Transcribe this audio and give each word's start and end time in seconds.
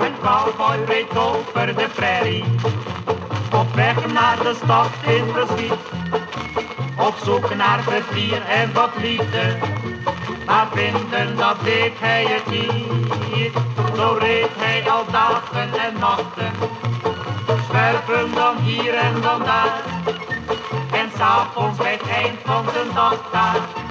Een 0.00 0.14
cowboy 0.22 0.84
reed 0.86 1.18
over 1.18 1.76
de 1.76 1.88
prairie, 1.94 2.44
op 3.52 3.74
weg 3.74 4.12
naar 4.12 4.36
de 4.42 4.54
stad 4.64 4.90
in 5.06 5.24
verschiet. 5.32 5.72
Op 6.98 7.14
zoek 7.24 7.54
naar 7.54 7.82
vertier 7.82 8.42
en 8.42 8.72
wat 8.72 8.90
liefde, 8.96 9.58
maar 10.46 10.66
vinden 10.72 11.36
dat 11.36 11.56
deed 11.64 11.92
hij 11.98 12.24
het 12.24 12.50
niet. 12.50 13.52
Zo 13.96 14.16
reed 14.20 14.50
hij 14.56 14.90
al 14.90 15.04
dagen 15.10 15.78
en 15.80 15.98
nachten, 15.98 16.52
zwerven 17.68 18.32
dan 18.34 18.56
hier 18.56 18.94
en 18.94 19.20
dan 19.20 19.42
daar. 19.44 19.82
En 20.92 21.10
s'avonds 21.16 21.78
bij 21.78 21.92
het 21.92 22.08
eind 22.08 22.38
van 22.44 22.64
de 22.64 22.90
dag 22.94 23.30
daar, 23.32 23.83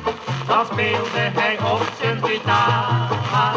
dan 0.53 0.65
speelde 0.65 1.19
hij 1.39 1.59
op 1.71 1.81
zijn 2.01 2.23
gitaar. 2.23 3.55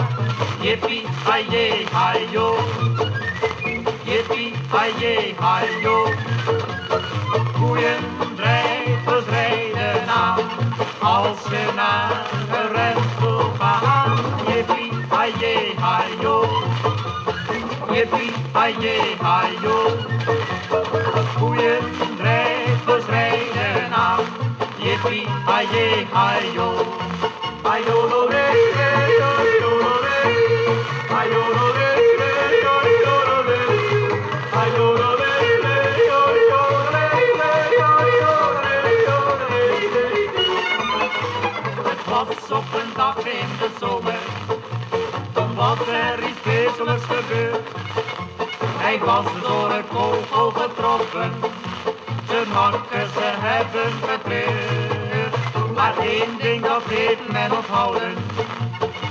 Jippie, 0.60 1.06
haie, 1.24 1.86
hajo. 1.92 2.56
Jippie, 4.04 4.52
haie, 4.68 5.34
hajo. 5.38 6.08
Koeien, 7.58 8.02
drijvers 8.36 9.24
rijden 9.24 10.08
aan, 10.08 10.40
als 11.00 11.42
ze 11.42 11.72
naar 11.74 12.26
een 12.56 12.68
rentel 12.72 13.52
gaan. 13.58 14.18
Jippie, 14.46 14.92
haie, 15.08 15.74
hajo. 15.80 16.44
Jippie, 17.92 18.32
haie, 18.52 19.16
hajo. 19.20 19.96
Koeien, 21.38 21.95
Het 41.88 42.04
was 42.08 42.50
op 42.50 42.64
een 42.74 42.92
dag 42.96 43.18
in 43.18 43.48
de 43.58 43.68
zomer, 43.80 44.18
toen 45.32 45.54
was 45.54 45.78
er 45.78 46.18
iets 46.28 46.42
wezenlijks 46.44 47.04
gebeurd. 47.04 47.68
Hij 48.76 48.98
was 48.98 49.24
door 49.42 49.70
een 49.70 49.88
kogel 49.88 50.50
getroffen, 50.50 51.32
De 52.26 52.44
hakken 52.52 53.08
ze 53.14 53.20
hebben 53.22 53.92
getreurd. 54.08 54.85
Maar 55.76 55.96
één 55.98 56.38
ding 56.40 56.62
dat 56.62 56.82
heeft 56.84 57.32
men 57.32 57.56
onthouden, 57.56 58.14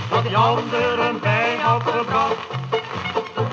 dat 0.10 0.24
die 0.24 0.38
anderen 0.38 1.20
bijna 1.20 1.80
verbrand. 1.80 2.36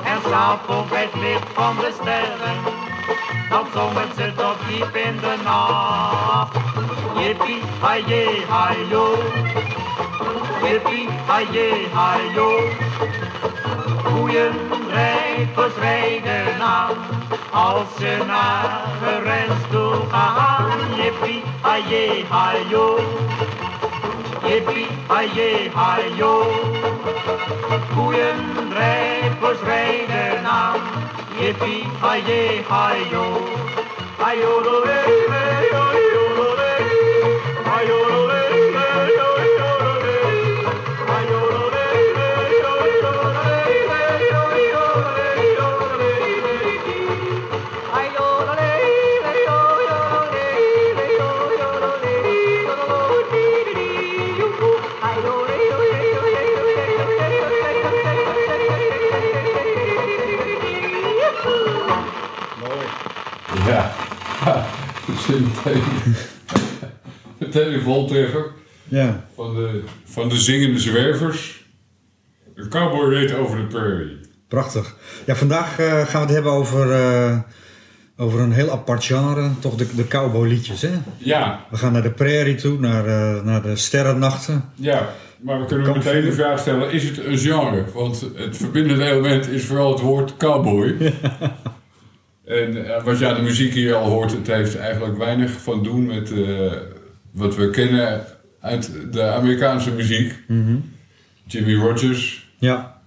En 0.03 0.19
s'avonds 0.31 0.91
bij 0.91 1.03
het 1.03 1.23
licht 1.23 1.49
van 1.53 1.77
de 1.77 1.91
sterren, 2.01 2.59
dan 3.51 3.67
zongen 3.75 4.09
ze 4.17 4.33
tot 4.37 4.57
diep 4.69 4.97
in 4.97 5.17
de 5.21 5.35
nacht. 5.45 6.57
Yippie, 7.19 7.63
haye, 7.81 8.43
hayo. 8.49 9.07
Yippie, 10.63 11.09
haye, 11.27 11.87
hayo. 11.93 12.51
Koeien 14.05 14.53
rijpers 14.89 15.75
rijden 15.81 16.61
aan, 16.61 16.72
als 17.53 17.89
je 17.99 18.25
naar 18.27 18.81
de 19.01 19.47
toe 19.71 19.95
gaan, 20.11 20.71
jippie, 20.97 21.43
aje, 21.61 22.25
hajo. 22.29 22.99
Jippie, 24.47 24.87
aje, 25.07 25.71
hajo. 25.75 26.47
Koeiendrijvers 27.95 29.61
rijden 29.65 30.47
aan, 30.47 30.81
jippie, 31.39 31.87
aje, 32.01 32.63
hajo. 32.69 33.25
Hajo, 34.19 34.61
lo, 34.65 34.85
le, 34.85 35.27
le, 35.29 35.45
hajo, 37.67 38.09
lo, 38.09 38.22
meteen, 65.29 65.83
meteen 67.39 67.73
een 67.75 67.81
voltreffer 67.83 68.45
Ja. 68.89 69.25
van 69.35 69.55
de, 69.55 69.83
van 70.05 70.29
de 70.29 70.37
zingende 70.37 70.79
zwervers. 70.79 71.65
Een 72.55 72.69
cowboy 72.69 73.09
reed 73.09 73.35
over 73.35 73.57
de 73.57 73.65
prairie. 73.67 74.21
Prachtig. 74.49 74.97
Ja, 75.27 75.35
vandaag 75.35 75.79
eh, 75.79 75.87
gaan 76.07 76.21
we 76.21 76.27
het 76.27 76.31
hebben 76.31 76.53
over, 76.53 76.93
eh, 76.93 77.39
over 78.17 78.41
een 78.41 78.53
heel 78.53 78.71
apart 78.71 79.05
genre. 79.05 79.51
Toch 79.59 79.75
de, 79.75 79.87
de 79.95 80.09
cowboyliedjes, 80.09 80.83
hè? 80.83 80.91
Ja, 81.19 81.67
We 81.71 81.77
gaan 81.77 81.93
naar 81.93 82.03
de 82.03 82.11
prairie 82.11 82.55
toe, 82.55 82.79
naar, 82.79 83.07
eh, 83.07 83.43
naar 83.45 83.63
de 83.63 83.77
sterrennachten. 83.77 84.65
ja, 84.75 85.09
maar 85.41 85.61
we 85.61 85.67
kunnen 85.67 85.93
meteen 85.93 86.25
de 86.25 86.33
vraag 86.33 86.59
stellen, 86.61 86.91
is 86.93 87.05
het 87.05 87.25
een 87.25 87.39
genre? 87.39 87.85
Want 87.95 88.21
het 88.35 88.57
verbindende 88.57 89.05
element 89.05 89.49
is 89.49 89.65
vooral 89.65 89.91
het 89.93 90.01
woord 90.01 90.37
cowboy. 90.37 90.95
En 92.53 92.95
eh, 92.95 93.05
wat 93.05 93.19
je 93.19 93.27
aan 93.27 93.35
de 93.35 93.43
muziek 93.43 93.73
hier 93.75 93.95
al 93.95 94.09
hoort, 94.11 94.31
het 94.33 94.47
heeft 94.47 94.77
eigenlijk 94.77 95.17
weinig 95.19 95.51
van 95.51 95.83
doen 95.83 96.07
met 96.07 96.33
eh, 96.33 96.73
wat 97.31 97.57
we 97.57 97.71
kennen 97.71 98.25
uit 98.61 98.91
de 99.13 99.23
Amerikaanse 99.23 99.91
muziek. 99.91 100.35
Jimmy 101.47 101.75
Rogers, 101.75 102.51
Ja, 102.59 103.01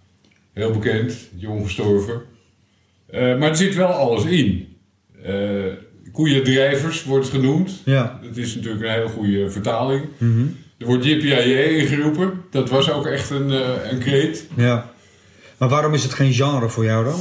heel 0.53 0.71
bekend, 0.71 1.17
jong 1.35 1.63
gestorven. 1.63 2.21
Eh, 3.09 3.37
maar 3.37 3.49
er 3.49 3.55
zit 3.55 3.75
wel 3.75 3.87
alles 3.87 4.25
in. 4.25 4.75
Eh 5.23 5.33
koeiendrijvers 6.11 7.03
wordt 7.03 7.25
het 7.25 7.35
genoemd. 7.35 7.81
ja. 7.85 8.19
Dat 8.23 8.37
is 8.37 8.55
natuurlijk 8.55 8.83
een 8.83 8.91
hele 8.91 9.07
goede 9.07 9.49
vertaling. 9.49 10.05
Er 10.77 10.85
wordt 10.85 11.05
JPIJ 11.05 11.77
ingeroepen. 11.79 12.41
Dat 12.51 12.69
was 12.69 12.91
ook 12.91 13.05
echt 13.05 13.29
een, 13.29 13.51
eh, 13.51 13.91
een 13.91 13.99
kreet. 13.99 14.47
ja. 14.55 14.93
Maar 15.57 15.69
waarom 15.69 15.93
is 15.93 16.03
het 16.03 16.13
geen 16.13 16.33
genre 16.33 16.69
voor 16.69 16.83
jou 16.83 17.03
dan? 17.03 17.19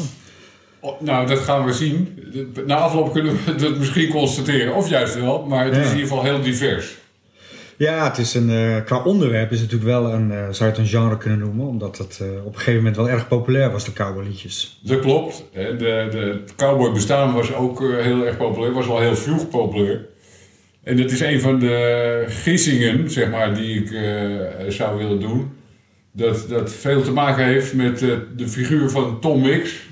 Oh, 0.84 1.00
nou, 1.00 1.26
dat 1.26 1.38
gaan 1.38 1.64
we 1.64 1.72
zien. 1.72 2.18
Na 2.66 2.76
afloop 2.76 3.12
kunnen 3.12 3.36
we 3.44 3.54
dat 3.64 3.78
misschien 3.78 4.08
constateren. 4.08 4.74
Of 4.74 4.88
juist 4.88 5.14
wel, 5.14 5.44
maar 5.46 5.64
het 5.64 5.74
Ja. 5.74 5.80
is 5.80 5.86
in 5.90 5.94
ieder 5.96 6.08
geval 6.08 6.24
heel 6.24 6.40
divers. 6.42 6.96
Ja, 7.76 8.04
het 8.08 8.18
is 8.18 8.34
een, 8.34 8.50
eh, 8.50 8.84
qua 8.84 9.02
onderwerp 9.02 9.52
is 9.52 9.60
het 9.60 9.72
natuurlijk 9.72 10.00
wel 10.00 10.12
een, 10.12 10.30
eh, 10.30 10.38
zou 10.38 10.54
je 10.58 10.64
het 10.64 10.78
een 10.78 10.86
genre 10.86 11.16
kunnen 11.16 11.38
noemen. 11.38 11.66
Omdat 11.66 11.98
het 11.98 12.18
eh, 12.22 12.28
op 12.44 12.52
een 12.52 12.58
gegeven 12.58 12.76
moment 12.76 12.96
wel 12.96 13.08
erg 13.08 13.28
populair 13.28 13.70
was, 13.70 13.84
de 13.84 13.92
cowboyliedjes. 13.92 14.80
Dat 14.82 15.00
klopt. 15.00 15.44
De, 15.52 15.76
de, 15.78 16.40
cowboy 16.56 16.92
bestaan 16.92 17.32
was 17.32 17.54
ook 17.54 17.80
heel 17.80 18.26
erg 18.26 18.36
populair. 18.36 18.72
Was 18.72 18.88
al 18.88 19.00
heel 19.00 19.16
vroeg 19.16 19.48
populair. 19.48 20.06
En 20.82 20.96
dat 20.96 21.10
is 21.10 21.20
een 21.20 21.40
van 21.40 21.58
de 21.58 22.24
gissingen, 22.28 23.10
zeg 23.10 23.30
maar, 23.30 23.54
die 23.54 23.82
ik 23.82 23.88
zou 24.72 24.98
willen 24.98 25.20
doen. 25.20 25.52
Dat, 26.12 26.46
dat 26.48 26.72
veel 26.72 27.02
te 27.02 27.12
maken 27.12 27.44
heeft 27.44 27.74
met 27.74 27.98
de 28.36 28.48
figuur 28.48 28.90
van 28.90 29.20
Tom 29.20 29.40
Mix. 29.40 29.82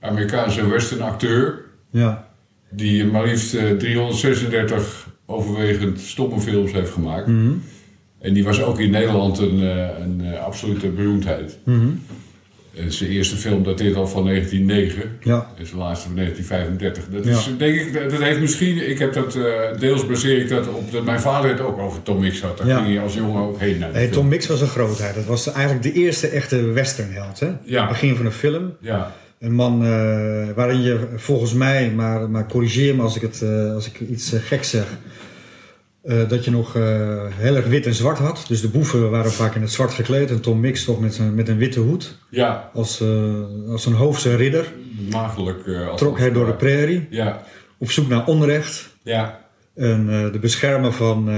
Amerikaanse 0.00 0.68
western 0.68 1.00
acteur. 1.02 1.64
Ja, 1.90 2.28
Die 2.70 3.04
maar 3.04 3.26
liefst 3.26 3.54
eh, 3.54 3.70
336 3.70 5.08
overwegend 5.26 6.00
stomme 6.00 6.40
films 6.40 6.72
heeft 6.72 6.90
gemaakt. 6.90 7.26
En 8.20 8.32
die 8.32 8.44
was 8.44 8.62
ook 8.62 8.78
in 8.80 8.90
Nederland 8.90 9.38
een, 9.38 9.62
eh, 9.62 9.88
een 10.00 10.20
eh, 10.24 10.44
absolute 10.44 10.88
beroemdheid. 10.88 11.58
En 12.76 12.92
zijn 12.92 13.10
eerste 13.10 13.36
film 13.36 13.62
dateert 13.62 13.96
al 13.96 14.06
van 14.06 14.24
1909. 14.24 15.18
ja. 15.22 15.50
En 15.58 15.66
zijn 15.66 15.78
laatste 15.78 16.06
van 16.06 16.16
1935. 16.16 17.04
Dat 17.10 17.24
Ja. 17.24 17.30
is, 17.30 17.48
denk 17.58 17.80
ik, 17.80 17.92
dat 17.92 18.10
dat 18.10 18.22
heeft 18.22 18.40
misschien, 18.40 18.90
ik 18.90 18.98
heb 18.98 19.12
dat, 19.12 19.34
eh, 19.34 19.42
deels 19.78 20.06
baseer 20.06 20.38
ik 20.38 20.48
dat 20.48 20.68
op 20.68 20.92
dat 20.92 21.04
mijn 21.04 21.20
vader 21.20 21.50
het 21.50 21.60
ook 21.60 21.78
over 21.78 22.02
Tom 22.02 22.20
Mix 22.20 22.40
had. 22.40 22.58
Daar 22.58 22.66
Ja. 22.66 22.76
ging 22.82 22.94
hij 22.94 23.02
als 23.02 23.14
jongen 23.14 23.42
ook 23.42 23.58
heen 23.58 23.78
naar 23.78 23.92
Hey. 23.92 24.08
Tom 24.08 24.28
Mix 24.28 24.46
was 24.46 24.60
een 24.60 24.66
grootheid. 24.68 25.14
Dat 25.14 25.24
was 25.24 25.52
eigenlijk 25.52 25.82
de 25.82 25.92
eerste 25.92 26.28
echte 26.28 26.62
westernheld. 26.62 27.40
Hè? 27.40 27.48
Ja. 27.64 27.88
Begin 27.88 28.16
van 28.16 28.26
een 28.26 28.32
film. 28.32 28.72
Ja, 28.80 29.12
Een 29.40 29.54
man 29.54 29.84
eh, 29.84 29.88
waarin 30.54 30.80
je 30.82 31.08
volgens 31.16 31.52
mij, 31.54 31.90
maar, 31.90 32.30
maar 32.30 32.46
corrigeer 32.48 32.96
me 32.96 33.02
als 33.02 33.16
ik, 33.16 33.22
het, 33.22 33.42
eh, 33.42 33.72
als 33.74 33.86
ik 33.86 34.00
iets 34.00 34.32
eh, 34.32 34.40
gek 34.42 34.64
zeg, 34.64 34.86
dat 36.28 36.44
je 36.44 36.50
nog 36.50 36.72
heel 37.34 37.56
erg 37.56 37.66
wit 37.66 37.86
en 37.86 37.94
zwart 37.94 38.18
had. 38.18 38.44
Dus 38.48 38.60
de 38.60 38.68
boeven 38.68 39.10
waren 39.10 39.30
vaak 39.32 39.54
in 39.54 39.60
het 39.60 39.72
zwart 39.72 39.92
gekleed 39.92 40.30
en 40.30 40.40
Tom 40.40 40.60
Mix 40.60 40.84
toch 40.84 41.00
met, 41.00 41.14
zijn- 41.14 41.34
met 41.34 41.48
een 41.48 41.56
witte 41.56 41.80
hoed. 41.80 42.18
ja 42.30 42.70
Als, 42.74 43.02
als 43.68 43.86
een 43.86 43.92
hoofdse 43.92 44.36
ridder 44.36 44.72
maagdelijk. 45.10 45.68
als- 45.90 46.00
trok 46.00 46.18
hij 46.18 46.32
door 46.32 46.46
de 46.46 46.54
prairie 46.54 47.06
Ja, 47.10 47.42
op 47.78 47.90
zoek 47.90 48.08
naar 48.08 48.26
onrecht. 48.26 48.96
ja, 49.02 49.40
En 49.74 50.06
de 50.32 50.38
beschermer 50.40 50.92
van 50.92 51.28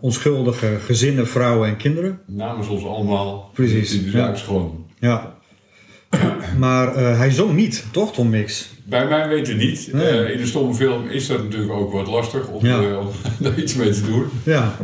onschuldige 0.00 0.76
gezinnen, 0.84 1.26
vrouwen 1.26 1.68
en 1.68 1.76
kinderen. 1.76 2.20
Namens 2.26 2.68
ons 2.68 2.84
allemaal. 2.84 3.50
Precies, 3.54 3.90
Die 3.90 4.10
de 4.10 4.16
ja. 4.18 4.34
schoon. 4.34 4.86
Ja. 4.98 5.36
maar 6.58 6.94
eh, 6.94 7.18
hij 7.18 7.30
zong 7.30 7.54
niet, 7.54 7.84
toch 7.92 8.12
Tom 8.12 8.28
Mix? 8.30 8.68
Bij 8.84 9.06
mij 9.06 9.28
weten 9.28 9.56
niet. 9.56 9.88
Nee. 9.92 10.06
Eh, 10.06 10.30
in 10.30 10.38
de 10.38 10.46
stomme 10.46 10.74
film 10.74 11.08
is 11.08 11.26
dat 11.26 11.42
natuurlijk 11.42 11.72
ook 11.72 11.92
wat 11.92 12.06
lastig 12.06 12.48
om, 12.48 12.66
Ja. 12.66 12.80
eh, 12.80 12.98
om 12.98 13.08
daar 13.44 13.58
iets 13.58 13.74
mee 13.74 13.90
te 13.90 14.02
doen. 14.04 14.24
Ja. 14.42 14.76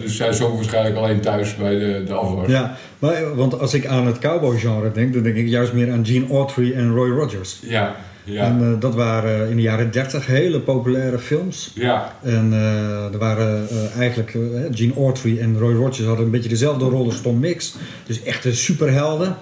Dus 0.00 0.18
hij 0.18 0.32
zong 0.32 0.54
waarschijnlijk 0.54 0.96
alleen 0.96 1.20
thuis 1.20 1.56
bij 1.56 1.78
de, 1.78 2.02
de 2.06 2.12
afwas. 2.14 2.48
ja. 2.48 2.76
Maar, 2.98 3.34
want 3.36 3.60
als 3.60 3.74
ik 3.74 3.86
aan 3.86 4.06
het 4.06 4.18
cowboy 4.18 4.58
genre 4.58 4.92
denk, 4.92 5.12
dan 5.14 5.22
denk 5.22 5.36
ik 5.36 5.48
juist 5.48 5.72
meer 5.72 5.92
aan 5.92 6.06
Gene 6.06 6.26
Autry 6.30 6.72
en 6.72 6.94
Roy 6.94 7.10
Rogers. 7.10 7.58
ja. 7.62 7.96
ja. 8.24 8.44
En 8.44 8.76
dat 8.80 8.94
waren 8.94 9.48
in 9.50 9.56
de 9.56 9.62
jaren 9.62 9.90
30 9.90 10.26
hele 10.26 10.60
populaire 10.60 11.18
films. 11.18 11.72
ja. 11.74 12.16
En 12.22 12.52
er 13.12 13.18
waren 13.18 13.68
eigenlijk, 13.98 14.36
Gene 14.70 14.92
Autry 14.96 15.38
en 15.38 15.58
Roy 15.58 15.74
Rogers 15.74 16.00
hadden 16.06 16.24
een 16.24 16.30
beetje 16.30 16.48
dezelfde 16.48 16.84
rol 16.84 17.04
als 17.04 17.20
Tom 17.20 17.38
Mix. 17.38 17.74
Dus 18.06 18.22
echte 18.22 18.54
superhelden. 18.54 19.36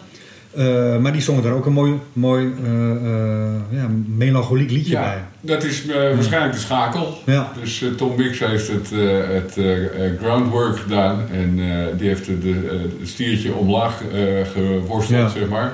Eh, 0.55 0.97
maar 0.97 1.12
die 1.12 1.23
zongen 1.23 1.43
daar 1.43 1.53
ook 1.53 1.67
een 1.67 1.73
mooi, 1.73 1.99
mooi 2.12 2.53
eh, 2.65 2.91
eh, 2.91 3.55
ja, 3.71 3.89
melancholiek 4.06 4.71
liedje 4.71 4.95
bij. 4.95 5.03
Ja, 5.03 5.29
dat 5.41 5.65
is 5.65 5.87
waarschijnlijk 6.15 6.53
de 6.53 6.59
schakel. 6.59 7.23
Ja. 7.27 7.53
Dus 7.61 7.85
Tom 7.97 8.17
Mix 8.17 8.39
heeft 8.39 8.69
het, 8.69 8.91
het 9.29 9.59
groundwork 10.19 10.79
gedaan 10.79 11.21
en 11.33 11.61
die 11.97 12.09
heeft 12.09 12.27
het 12.27 12.45
stiertje 13.03 13.55
omlaag 13.55 14.03
geworsteld, 14.53 15.31
zeg 15.31 15.49
maar. 15.49 15.73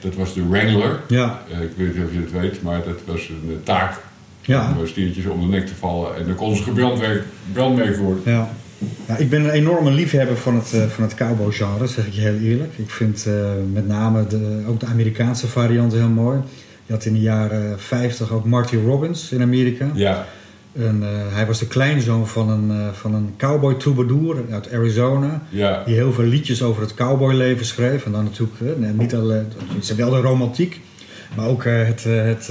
Dat 0.00 0.14
was 0.14 0.34
de 0.34 0.48
Wrangler. 0.48 1.00
Ja, 1.08 1.40
ik 1.48 1.70
weet 1.76 1.96
niet 1.96 2.04
of 2.04 2.12
je 2.12 2.20
het 2.20 2.32
weet, 2.32 2.62
maar 2.62 2.82
dat 2.84 3.00
was 3.04 3.28
een 3.28 3.60
taak 3.62 4.00
ja, 4.40 4.74
om 4.78 4.86
stiertjes 4.86 5.26
om 5.26 5.40
de 5.40 5.46
nek 5.46 5.66
te 5.66 5.74
vallen. 5.74 6.16
En 6.16 6.26
dan 6.26 6.34
kon 6.34 6.56
ze 6.56 6.62
gebrandmerkt 6.62 7.24
brandmerkt 7.52 7.98
worden. 7.98 8.22
ja. 8.24 8.48
Ja. 9.06 9.16
Ik 9.16 9.30
ben 9.30 9.44
een 9.44 9.50
enorme 9.50 9.90
liefhebber 9.90 10.36
van 10.36 10.54
het, 10.54 10.72
eh, 10.72 10.86
van 10.86 11.02
het 11.04 11.14
cowboy 11.14 11.52
genre, 11.52 11.86
zeg 11.86 12.06
ik 12.06 12.12
je 12.12 12.20
heel 12.20 12.38
eerlijk. 12.38 12.72
Ik 12.76 12.90
vind 12.90 13.26
eh, 13.26 13.34
met 13.72 13.86
name 13.86 14.26
de, 14.26 14.62
ook 14.68 14.80
de 14.80 14.86
Amerikaanse 14.86 15.46
variant 15.46 15.92
heel 15.92 16.08
mooi. 16.08 16.38
Je 16.86 16.92
had 16.92 17.04
in 17.04 17.12
de 17.12 17.20
jaren 17.20 17.80
50 17.80 18.32
ook 18.32 18.44
Marty 18.44 18.76
Robbins 18.76 19.32
in 19.32 19.42
Amerika. 19.42 19.90
Ja, 19.94 20.26
En, 20.72 21.02
eh, 21.02 21.34
hij 21.34 21.46
was 21.46 21.58
de 21.58 21.66
kleinzoon 21.66 22.28
van 22.28 22.50
een, 22.50 22.94
van 22.94 23.14
een 23.14 23.34
cowboy 23.36 23.74
troubadour 23.74 24.36
uit 24.50 24.72
Arizona. 24.72 25.42
ja, 25.48 25.82
Die 25.84 25.94
heel 25.94 26.12
veel 26.12 26.24
liedjes 26.24 26.62
over 26.62 26.82
het 26.82 26.94
cowboyleven 26.94 27.66
schreef. 27.66 28.04
En 28.04 28.12
dan 28.12 28.24
natuurlijk 28.24 28.96
niet 28.96 29.14
alleen, 29.14 29.46
het 29.74 29.82
is 29.82 29.94
wel 29.94 30.10
de 30.10 30.20
romantiek, 30.20 30.80
maar 31.36 31.46
ook 31.46 31.64
het, 31.64 32.04
het, 32.04 32.50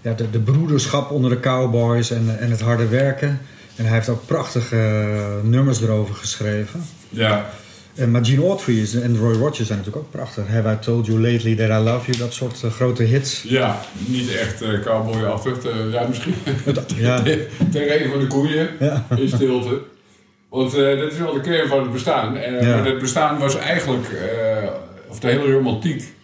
ja, 0.00 0.12
de, 0.12 0.30
de 0.30 0.40
broederschap 0.40 1.10
onder 1.10 1.30
de 1.30 1.40
cowboys 1.40 2.10
en, 2.10 2.38
en 2.38 2.50
het 2.50 2.60
harde 2.60 2.88
werken. 2.88 3.40
En 3.80 3.86
hij 3.86 3.94
heeft 3.94 4.08
ook 4.08 4.26
prachtige 4.26 4.76
eh, 4.76 5.48
nummers 5.48 5.82
erover 5.82 6.14
geschreven. 6.14 6.84
ja. 7.08 7.50
En, 7.94 8.10
maar 8.10 8.24
Gene 8.24 8.46
Autry 8.46 8.78
is, 8.78 8.94
en 8.94 9.18
Roy 9.18 9.34
Rogers 9.34 9.66
zijn 9.66 9.78
natuurlijk 9.78 10.04
ook 10.04 10.10
prachtig. 10.10 10.48
Have 10.48 10.72
I 10.72 10.76
Told 10.80 11.06
You 11.06 11.20
Lately 11.20 11.56
That 11.56 11.80
I 11.80 11.84
Love 11.84 12.06
You, 12.06 12.18
dat 12.18 12.32
soort 12.32 12.62
eh, 12.62 12.70
grote 12.70 13.02
hits. 13.02 13.42
Ja, 13.42 13.80
niet 14.06 14.34
echt 14.34 14.62
eh 14.62 14.80
cowboyachtig. 14.80 15.64
Eh, 15.64 15.92
ja, 15.92 16.06
misschien 16.08 16.34
Ja, 16.96 17.22
tegen 17.72 18.02
een 18.02 18.10
van 18.10 18.18
de 18.18 18.26
koeien 18.26 18.68
ja, 18.78 19.06
in 19.16 19.28
stilte. 19.28 19.80
Want 20.48 20.72
dat 20.72 21.12
is 21.12 21.18
wel 21.18 21.32
de 21.32 21.40
kern 21.40 21.68
van 21.68 21.80
het 21.80 21.92
bestaan. 21.92 22.32
Maar 22.32 22.84
dat 22.84 22.98
bestaan 22.98 23.38
was 23.38 23.56
eigenlijk, 23.56 24.06
of 25.08 25.18
de 25.18 25.26
hele 25.26 25.52
romantiek, 25.52 26.14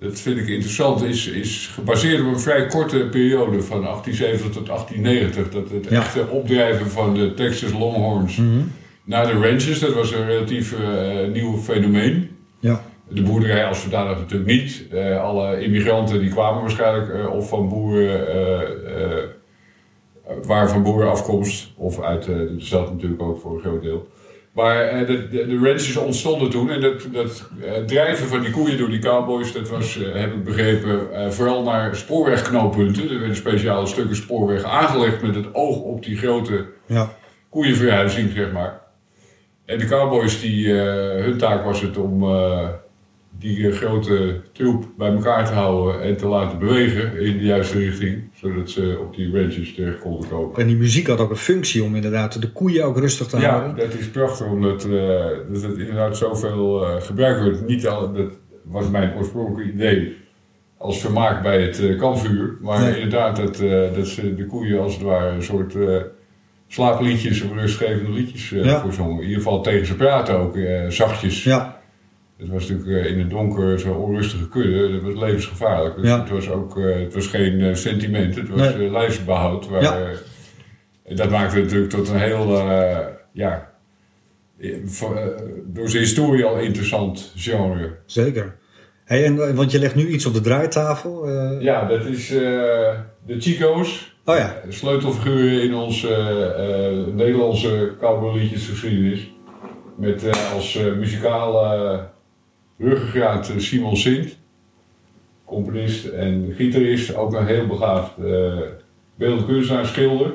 dat 0.00 0.20
vind 0.20 0.38
ik 0.38 0.48
interessant, 0.48 1.02
is, 1.02 1.26
is 1.28 1.66
gebaseerd 1.74 2.20
op 2.20 2.26
een 2.26 2.40
vrij 2.40 2.66
korte 2.66 2.98
periode 3.10 3.62
van 3.62 3.80
1870 3.82 4.50
tot 4.52 4.66
1890. 4.66 5.50
Dat 5.50 5.70
het 5.70 5.86
Ja. 5.90 6.00
echte 6.00 6.26
opdrijven 6.28 6.86
van 6.90 7.14
de 7.14 7.34
Texas 7.34 7.72
Longhorns 7.72 8.36
Mhm. 8.36 8.48
naar 9.04 9.26
de 9.26 9.32
ranches, 9.48 9.78
dat 9.78 9.94
was 9.94 10.12
een 10.12 10.26
relatief 10.26 10.72
eh, 10.80 11.28
nieuw 11.32 11.56
fenomeen. 11.56 12.28
ja, 12.58 12.84
De 13.08 13.22
boerderij 13.22 13.64
als 13.64 13.82
zodanig 13.82 14.18
natuurlijk 14.18 14.50
niet. 14.50 14.86
Eh, 14.90 15.22
alle 15.22 15.60
immigranten 15.62 16.20
die 16.20 16.30
kwamen 16.30 16.60
waarschijnlijk 16.60 17.08
eh, 17.14 17.32
of 17.34 17.48
van 17.48 17.68
boeren, 17.68 18.26
waren 20.46 20.68
van 20.68 20.82
boerenafkomst, 20.82 21.72
of 21.76 22.00
uit 22.02 22.24
de 22.24 22.54
stad 22.58 22.92
natuurlijk 22.92 23.22
ook 23.22 23.40
voor 23.40 23.54
een 23.54 23.60
groot 23.60 23.82
deel. 23.82 24.08
Maar 24.52 24.80
eh, 24.80 25.06
de, 25.06 25.28
de, 25.28 25.46
de 25.46 25.58
ranches 25.58 25.96
ontstonden 25.96 26.50
toen 26.50 26.70
en 26.70 26.80
dat, 26.80 27.06
dat 27.12 27.48
eh, 27.62 27.72
drijven 27.84 28.26
van 28.26 28.40
die 28.40 28.50
koeien 28.50 28.78
door 28.78 28.88
die 28.90 28.98
cowboys, 28.98 29.52
dat 29.52 29.68
was, 29.68 30.02
eh, 30.02 30.14
heb 30.14 30.32
ik 30.32 30.44
begrepen, 30.44 31.32
vooral 31.32 31.62
naar 31.62 31.96
spoorwegknooppunten. 31.96 33.10
Er 33.10 33.18
werden 33.18 33.36
speciale 33.36 33.86
stukken 33.86 34.16
spoorweg 34.16 34.62
aangelegd 34.62 35.22
met 35.22 35.34
het 35.34 35.54
oog 35.54 35.76
op 35.76 36.04
die 36.04 36.16
grote 36.16 36.66
ja, 36.86 37.12
koeienverhuizing, 37.48 38.32
zeg 38.32 38.52
maar. 38.52 38.80
En 39.64 39.78
de 39.78 39.86
cowboys, 39.86 40.40
die, 40.40 40.72
hun 40.72 41.38
taak 41.38 41.64
was 41.64 41.80
het 41.80 41.96
om 41.96 42.22
die 43.38 43.68
eh, 43.68 43.74
grote 43.76 44.40
troep 44.52 44.88
bij 44.98 45.08
elkaar 45.12 45.46
te 45.46 45.52
houden 45.52 46.02
en 46.02 46.16
te 46.16 46.26
laten 46.26 46.58
bewegen 46.58 47.20
in 47.20 47.38
de 47.38 47.44
juiste 47.44 47.78
richting, 47.78 48.22
zodat 48.34 48.70
ze 48.70 48.98
op 49.00 49.16
die 49.16 49.32
ranches 49.40 49.74
terecht 49.74 49.98
konden 49.98 50.28
komen. 50.28 50.56
En 50.58 50.66
die 50.66 50.76
muziek 50.76 51.06
had 51.06 51.18
ook 51.20 51.30
een 51.30 51.36
functie 51.36 51.82
om 51.82 51.94
inderdaad 51.94 52.40
de 52.40 52.52
koeien 52.52 52.84
ook 52.84 52.98
rustig 52.98 53.26
te 53.26 53.38
Ja, 53.40 53.50
houden. 53.50 53.76
dat 53.76 53.94
is 53.98 54.08
prachtig, 54.10 54.46
omdat 54.46 54.84
eh, 54.84 54.90
dat 55.52 55.62
het 55.62 55.78
inderdaad 55.78 56.16
zoveel 56.16 56.86
eh, 56.86 57.02
gebruikt 57.02 57.40
wordt. 57.42 57.66
Niet 57.66 57.86
al, 57.86 58.12
dat 58.12 58.38
was 58.64 58.90
mijn 58.90 59.14
oorspronkelijke 59.16 59.72
idee 59.72 60.16
als 60.78 61.00
vermaak 61.00 61.42
bij 61.42 61.62
het 61.62 61.96
kampvuur. 61.96 62.56
Maar 62.60 62.80
Nee. 62.80 62.94
inderdaad, 62.94 63.36
dat, 63.36 63.56
dat 63.94 64.06
ze 64.06 64.34
de 64.34 64.46
koeien 64.46 64.80
als 64.80 64.92
het 64.94 65.02
ware 65.02 65.30
een 65.34 65.42
soort 65.42 65.74
slaapliedjes 66.66 67.42
of 67.42 67.52
rustgevende 67.52 68.10
liedjes 68.10 68.50
Ja. 68.50 68.80
voor 68.80 68.92
zongen. 68.92 69.16
In 69.22 69.22
ieder 69.28 69.42
geval 69.42 69.62
tegen 69.62 69.86
ze 69.86 69.94
praten 69.96 70.38
ook, 70.38 70.58
zachtjes. 70.88 71.44
Ja, 71.44 71.79
Het 72.40 72.48
was 72.48 72.68
natuurlijk 72.68 73.04
eh, 73.06 73.12
in 73.12 73.18
het 73.18 73.30
donker 73.30 73.80
zo'n 73.80 73.96
onrustige 73.96 74.48
kudde, 74.48 74.92
dat 74.92 75.02
was 75.02 75.22
levensgevaarlijk. 75.22 75.96
Dus 75.96 76.06
Ja. 76.08 76.20
het 76.20 76.30
was 76.30 76.50
ook 76.50 76.78
eh, 76.78 76.94
het 77.00 77.14
was 77.14 77.26
geen 77.26 77.60
eh, 77.60 77.74
sentiment, 77.74 78.34
het 78.36 78.48
was 78.48 78.58
Nee. 78.60 78.86
eh, 78.86 78.92
lijfsbehoud. 78.92 79.68
Waar, 79.68 79.82
Ja. 79.82 79.98
eh, 79.98 80.08
en 81.04 81.16
dat 81.16 81.30
maakte 81.30 81.54
het 81.54 81.64
natuurlijk 81.64 81.90
tot 81.90 82.08
een 82.08 82.18
heel, 82.18 82.56
ja, 83.32 83.70
door 85.66 85.88
zijn 85.88 86.02
historie 86.02 86.44
al 86.44 86.58
interessant 86.58 87.32
genre. 87.36 87.96
zeker. 88.06 88.56
Hey, 89.04 89.24
en, 89.24 89.54
want 89.56 89.70
je 89.70 89.78
legt 89.78 89.94
nu 89.94 90.06
iets 90.08 90.26
op 90.26 90.34
de 90.34 90.40
draaitafel. 90.40 91.28
Ja, 91.60 91.84
dat 91.88 92.04
is 92.04 92.28
de 92.28 93.36
Chico's. 93.38 94.16
Oh 94.24 94.36
ja, 94.36 94.56
Sleutelfiguren 94.68 95.62
in 95.62 95.74
onze 95.74 96.08
Nederlandse 97.14 97.92
cowboyliedjesgeschiedenis. 98.00 99.30
Met 99.96 100.30
als 100.54 100.78
muzikale 100.98 102.00
ruggengraat 102.80 103.48
eh, 103.48 103.58
Simon 103.58 103.96
Sint. 103.96 104.38
Componist 105.44 106.06
en 106.06 106.52
gitarist. 106.56 107.14
Ook 107.14 107.34
een 107.34 107.46
heel 107.46 107.66
begaafd 107.66 108.12
uh, 108.18 108.58
beeldend 109.14 109.46
kunstenaar, 109.46 109.86
schilder. 109.86 110.32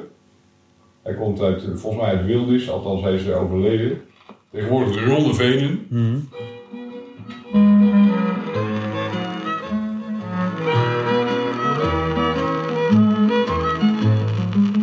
Hij 1.03 1.13
komt 1.13 1.41
uit, 1.41 1.63
eh, 1.63 1.75
volgens 1.75 2.03
mij 2.03 2.15
uit 2.15 2.25
Wildis, 2.25 2.69
althans 2.69 3.01
hij 3.01 3.13
is 3.13 3.25
er 3.25 3.35
overleden. 3.35 4.01
Tegenwoordig 4.51 4.93
de 4.93 5.05
Ronde 5.05 5.33
Venen. 5.33 5.85
Mhm. 5.89 6.19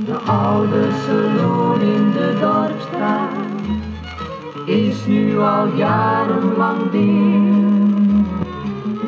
De 0.06 0.14
oude 0.26 0.88
saloon 1.06 1.80
in 1.80 2.12
de 2.12 2.36
dorpstraat 2.40 3.42
is 4.66 5.06
nu 5.06 5.38
al 5.38 5.66
jarenlang 5.76 6.90
dicht. 6.90 7.51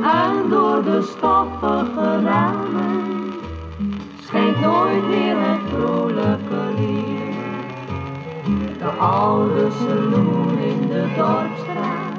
En 0.04 0.48
door 0.50 0.84
de 0.84 1.02
stoffige 1.02 2.22
ramen 2.22 3.32
schijnt 4.20 4.60
nooit 4.60 5.08
meer 5.08 5.36
het 5.38 5.60
vrolijke 5.68 6.62
licht. 6.76 7.88
De 8.78 8.88
oude 8.98 9.70
saloon 9.70 10.58
in 10.58 10.88
de 10.88 11.06
dorpstraat, 11.16 12.18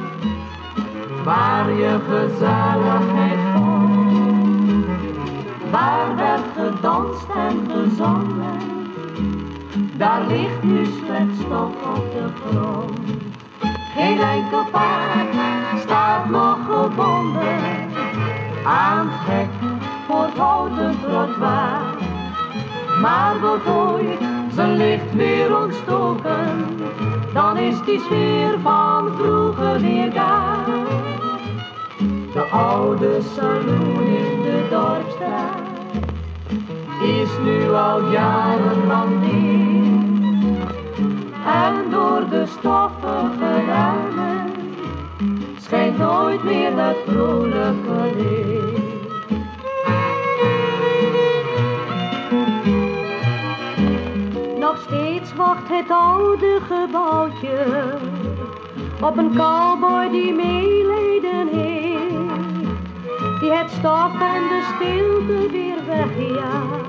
waar 1.24 1.72
je 1.72 2.00
gezelligheid 2.10 3.39
vond. 3.54 4.86
Waar 5.72 6.15
werd 6.15 6.44
gedanst 6.56 7.27
en 7.36 7.70
gezongen, 7.72 8.60
daar 9.98 10.22
ligt 10.27 10.63
nu 10.63 10.86
slechts 10.86 11.39
stof 11.39 11.74
op 11.96 12.12
de 12.12 12.27
grond. 12.46 13.00
Geen 13.95 14.19
enkel 14.19 14.65
paard 14.71 15.35
staat 15.79 16.29
nog 16.29 16.57
gebonden 16.65 17.89
aan 18.65 19.07
het 19.09 19.27
hek 19.27 19.47
voor 20.07 20.23
het 20.23 20.37
houten 20.37 20.95
trottoir. 21.01 21.79
Maar 23.01 23.39
wordt 23.39 23.67
ooit 23.67 24.19
zijn 24.53 24.77
licht 24.77 25.13
weer 25.13 25.61
ontstoken, 25.63 26.77
dan 27.33 27.57
is 27.57 27.81
die 27.85 27.99
sfeer 27.99 28.59
van 28.61 29.11
vroeger 29.17 29.79
weer 29.79 30.13
daar. 30.13 30.65
De 32.33 32.41
oude 32.51 33.21
saloon 33.35 34.05
in 34.05 34.41
de 34.41 34.67
dorpstraat 34.69 35.65
is 37.01 37.29
nu 37.43 37.71
al 37.71 38.11
jarenlang 38.11 39.19
neer. 39.21 39.75
En 41.45 41.89
door 41.89 42.29
de 42.29 42.45
stoffige 42.45 43.65
ruimen 43.67 44.51
schijnt 45.57 45.97
nooit 45.97 46.43
meer 46.43 46.85
het 46.85 46.97
vrolijke 47.07 48.11
licht. 48.17 48.83
Nog 54.59 54.77
steeds 54.77 55.35
wacht 55.35 55.67
het 55.69 55.89
oude 55.89 56.59
gebouwtje 56.67 57.83
op 59.01 59.17
een 59.17 59.35
cowboy 59.35 60.09
die 60.09 60.33
meeleden 60.33 61.47
heeft. 61.47 62.14
Die 63.45 63.53
het 63.53 63.71
stof 63.71 64.13
en 64.19 64.43
de 64.49 64.61
stilte 64.75 65.51
weer 65.51 65.77
wegjaagt, 65.87 66.85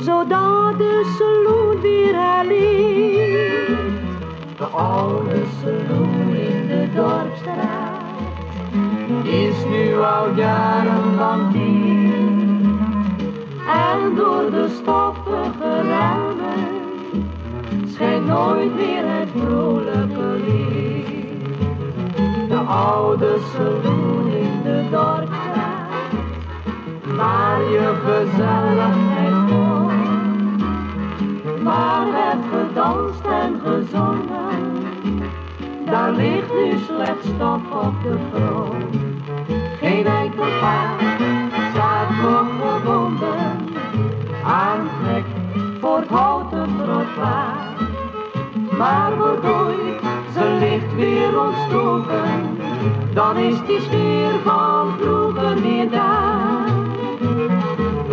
zodat 0.00 0.78
de 0.78 1.14
saloon 1.18 1.80
weer 1.80 2.14
herleeft. 2.14 3.78
De 4.56 4.64
oude 4.64 5.42
saloon 5.60 6.34
in 6.34 6.66
de 6.66 6.88
dorpstraat 6.94 8.02
is 9.22 9.64
nu 9.70 9.98
al 9.98 10.34
jarenlang 10.34 11.52
dicht. 11.52 13.22
En 13.66 14.14
door 14.14 14.50
de 14.50 14.68
stoffige 14.82 15.82
ramen 15.88 16.66
schijnt 17.86 18.26
nooit 18.26 18.74
meer 18.74 19.04
het 19.04 19.28
vrolijke 19.36 20.40
licht. 20.46 20.72
De 22.48 22.58
oude 22.58 23.36
saloon 23.54 24.26
in 24.26 24.62
de 24.62 24.86
dorpstraat, 24.90 25.51
waar 27.22 27.62
je 27.70 27.94
gezelligheid 28.04 29.50
vond. 29.50 29.92
Waar 31.62 32.12
werd 32.12 32.44
gedanst 32.52 33.24
en 33.24 33.60
gezongen, 33.64 34.60
daar 35.84 36.12
ligt 36.12 36.52
nu 36.54 36.78
slechts 36.86 37.26
stof 37.26 37.62
op 37.86 37.94
de 38.02 38.16
grond. 38.32 38.94
Geen 39.80 40.06
enkel 40.06 40.44
paard 40.60 41.00
staat 41.72 42.10
nog 42.22 42.46
gebonden 42.60 43.38
aan 44.44 44.88
trek 45.02 45.24
voor 45.80 45.96
het 45.96 46.08
houten 46.08 46.68
trottoir. 46.76 47.70
Maar 48.78 49.12
ooit 49.44 50.00
zijn 50.32 50.58
licht 50.58 50.94
weer 50.94 51.40
ontstoken, 51.40 52.58
dan 53.14 53.36
is 53.36 53.56
die 53.66 53.80
sfeer 53.80 54.32
van 54.44 54.92
vroeger 54.98 55.60
weer 55.62 55.90
daar. 55.90 56.51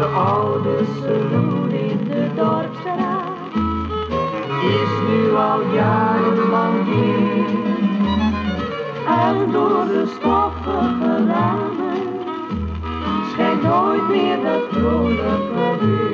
De 0.09 0.15
oude 0.15 0.85
saloon 0.99 1.71
in 1.71 1.97
de 2.03 2.29
dorpstraat 2.35 3.53
is 4.63 4.91
nu 5.07 5.35
al 5.35 5.61
jarenlang 5.73 6.85
dicht. 6.85 7.53
En 9.05 9.51
door 9.51 9.85
de 9.87 10.05
stoffige 10.07 11.25
ramen 11.27 12.01
schijnt 13.31 13.63
nooit 13.63 14.07
meer 14.09 14.37
het 14.41 14.63
vrolijke 14.71 15.85
licht. 15.85 16.08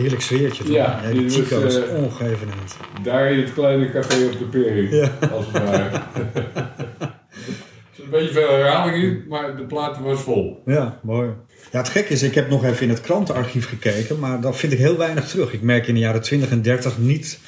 Heerlijk 0.00 0.22
sfeertje. 0.22 0.64
toch? 0.64 0.72
Ja, 0.74 1.00
die 1.12 1.30
Chico 1.30 1.60
is 1.60 1.76
eh, 1.82 1.94
ongeëvenaard. 1.94 2.76
Daar 3.02 3.32
in 3.32 3.38
het 3.38 3.52
kleine 3.52 3.90
café 3.90 4.24
op 4.24 4.38
de 4.38 4.44
Pering, 4.44 4.90
Ja. 4.90 5.10
als 5.36 5.44
het 5.52 5.62
ware. 5.64 6.00
een 8.02 8.10
beetje 8.10 8.32
veel 8.32 8.48
herhaling 8.50 9.02
in, 9.04 9.24
maar 9.28 9.56
de 9.56 9.62
plaat 9.64 9.98
was 10.00 10.20
vol. 10.20 10.62
Ja, 10.66 10.98
mooi. 11.02 11.28
Ja, 11.72 11.78
het 11.78 11.88
gekke 11.88 12.12
is, 12.12 12.22
ik 12.22 12.34
heb 12.34 12.48
nog 12.50 12.64
even 12.64 12.82
in 12.82 12.88
het 12.88 13.00
krantenarchief 13.00 13.68
gekeken, 13.68 14.18
maar 14.18 14.40
daar 14.40 14.54
vind 14.54 14.72
ik 14.72 14.78
heel 14.78 14.96
weinig 14.96 15.28
terug. 15.28 15.52
Ik 15.52 15.62
merk 15.62 15.86
in 15.86 15.94
de 15.94 16.00
jaren 16.00 16.20
20 16.22 16.50
en 16.50 16.62
30 16.62 16.98
niet 16.98 17.38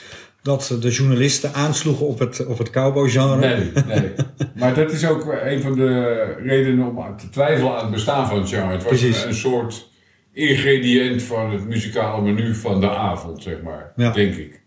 dat 0.42 0.76
de 0.80 0.90
journalisten 0.90 1.54
aansloegen 1.54 2.06
op 2.06 2.18
het, 2.18 2.47
op 2.47 2.59
het 2.59 2.71
cowboy-genre. 2.71 3.37
Nee, 3.37 3.73
nee. 3.87 4.12
Maar 4.54 4.75
dat 4.75 4.92
is 4.92 5.06
ook 5.06 5.37
een 5.44 5.62
van 5.62 5.75
de 5.75 6.23
redenen 6.44 6.87
om 6.97 7.16
te 7.16 7.28
twijfelen 7.28 7.73
aan 7.76 7.82
het 7.82 7.90
bestaan 7.90 8.28
van 8.28 8.38
het 8.38 8.49
genre. 8.49 8.73
Het 8.73 8.82
was 8.82 8.99
Precies. 8.99 9.25
een 9.25 9.35
soort 9.35 9.88
ingrediënt 10.32 11.22
van 11.22 11.50
het 11.52 11.68
muzikale 11.68 12.22
menu 12.22 12.54
van 12.54 12.80
de 12.80 12.90
avond, 12.90 13.42
zeg 13.42 13.62
maar. 13.62 13.92
Ja. 13.96 14.12
Denk 14.12 14.34
ik. 14.34 14.60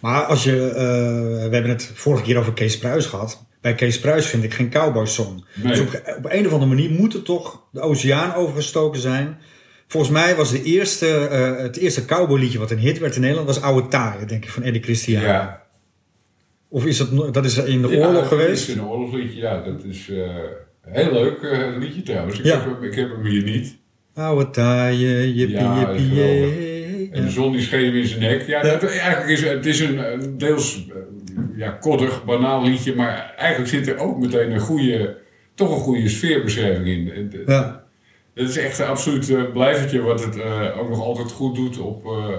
Maar 0.00 0.22
als 0.24 0.44
je, 0.44 0.66
eh, 0.68 0.74
we 1.48 1.48
hebben 1.52 1.68
het 1.70 1.90
vorige 1.94 2.22
keer 2.24 2.38
over 2.38 2.52
Kees 2.52 2.78
Pruis 2.78 3.06
gehad. 3.06 3.46
Bij 3.60 3.74
Kees 3.74 4.00
Pruis 4.00 4.26
vind 4.26 4.44
ik 4.44 4.54
geen 4.54 4.70
cowboy 4.70 5.06
song. 5.06 5.44
Nee. 5.54 5.72
Dus 5.72 5.80
op, 5.80 6.02
op 6.18 6.24
een 6.32 6.46
of 6.46 6.52
andere 6.52 6.70
manier 6.74 6.90
moet 6.90 7.14
er 7.14 7.22
toch 7.22 7.62
de 7.72 7.80
oceaan 7.80 8.34
overgestoken 8.34 9.00
zijn. 9.00 9.38
Volgens 9.86 10.12
mij 10.12 10.36
was 10.36 10.50
de 10.50 10.62
eerste, 10.62 11.06
eh, 11.28 11.56
het 11.56 11.76
eerste 11.76 12.04
cowboyliedje 12.04 12.58
wat 12.58 12.70
een 12.70 12.78
hit 12.78 12.98
werd 12.98 13.14
in 13.14 13.20
Nederland, 13.20 13.46
was 13.46 13.60
Oude 13.62 13.88
Taaien, 13.88 14.28
denk 14.28 14.44
ik, 14.44 14.50
van 14.50 14.62
Eddie 14.62 14.82
Christian. 14.82 15.22
Ja. 15.22 15.62
Of 16.68 16.86
is 16.86 16.96
dat, 16.98 17.34
dat 17.34 17.44
is 17.44 17.56
in 17.56 17.82
de 17.82 17.88
Ja, 17.88 17.96
oorlog 18.06 18.20
dat 18.20 18.26
geweest? 18.28 18.68
is 18.68 18.74
een 18.74 18.84
oorlogsliedje, 18.84 19.40
ja. 19.40 19.62
Dat 19.62 19.84
is 19.84 20.08
eh, 20.10 20.28
heel 20.82 21.12
leuk 21.12 21.38
liedje 21.78 22.02
trouwens. 22.02 22.38
Ik, 22.38 22.44
Ja. 22.44 22.56
heb 22.60 22.64
hem, 22.64 22.82
ik 22.82 22.94
heb 22.94 23.10
hem 23.10 23.24
hier 23.24 23.42
niet. 23.42 23.78
Oude 24.20 24.50
Taaien, 24.50 25.34
jippie, 25.34 25.56
Ja, 25.56 25.78
jippie, 25.78 26.14
jee. 26.14 27.10
En 27.12 27.24
de 27.24 27.30
zon 27.30 27.52
die 27.52 27.60
scheen 27.60 27.94
in 27.94 28.06
zijn 28.06 28.20
nek. 28.20 28.46
Ja. 28.46 28.62
Dat, 28.62 28.84
eigenlijk 28.84 29.28
is 29.30 29.42
het 29.42 29.66
is 29.66 29.80
een, 29.80 30.38
deels 30.38 30.86
eh, 30.88 30.96
ja, 31.56 31.70
koddig, 31.70 32.24
banaal 32.24 32.64
liedje. 32.64 32.94
Maar 32.94 33.34
eigenlijk 33.36 33.70
zit 33.70 33.88
er 33.88 33.98
ook 33.98 34.18
meteen 34.18 34.50
een 34.50 34.60
goede, 34.60 35.16
toch 35.54 35.70
een 35.70 35.80
goede 35.80 36.08
sfeerbeschrijving 36.08 36.86
in. 37.12 37.32
Eh, 37.32 37.46
Ja. 37.46 37.84
Het 38.34 38.48
is 38.48 38.56
echt 38.56 38.78
een 38.78 38.86
absoluut 38.86 39.30
eh, 39.30 39.42
blijvertje 39.52 40.00
wat 40.00 40.24
het 40.24 40.42
ook 40.78 40.88
nog 40.88 41.00
altijd 41.00 41.32
goed 41.32 41.54
doet 41.54 41.78
op 41.78 42.04
eh 42.04 42.34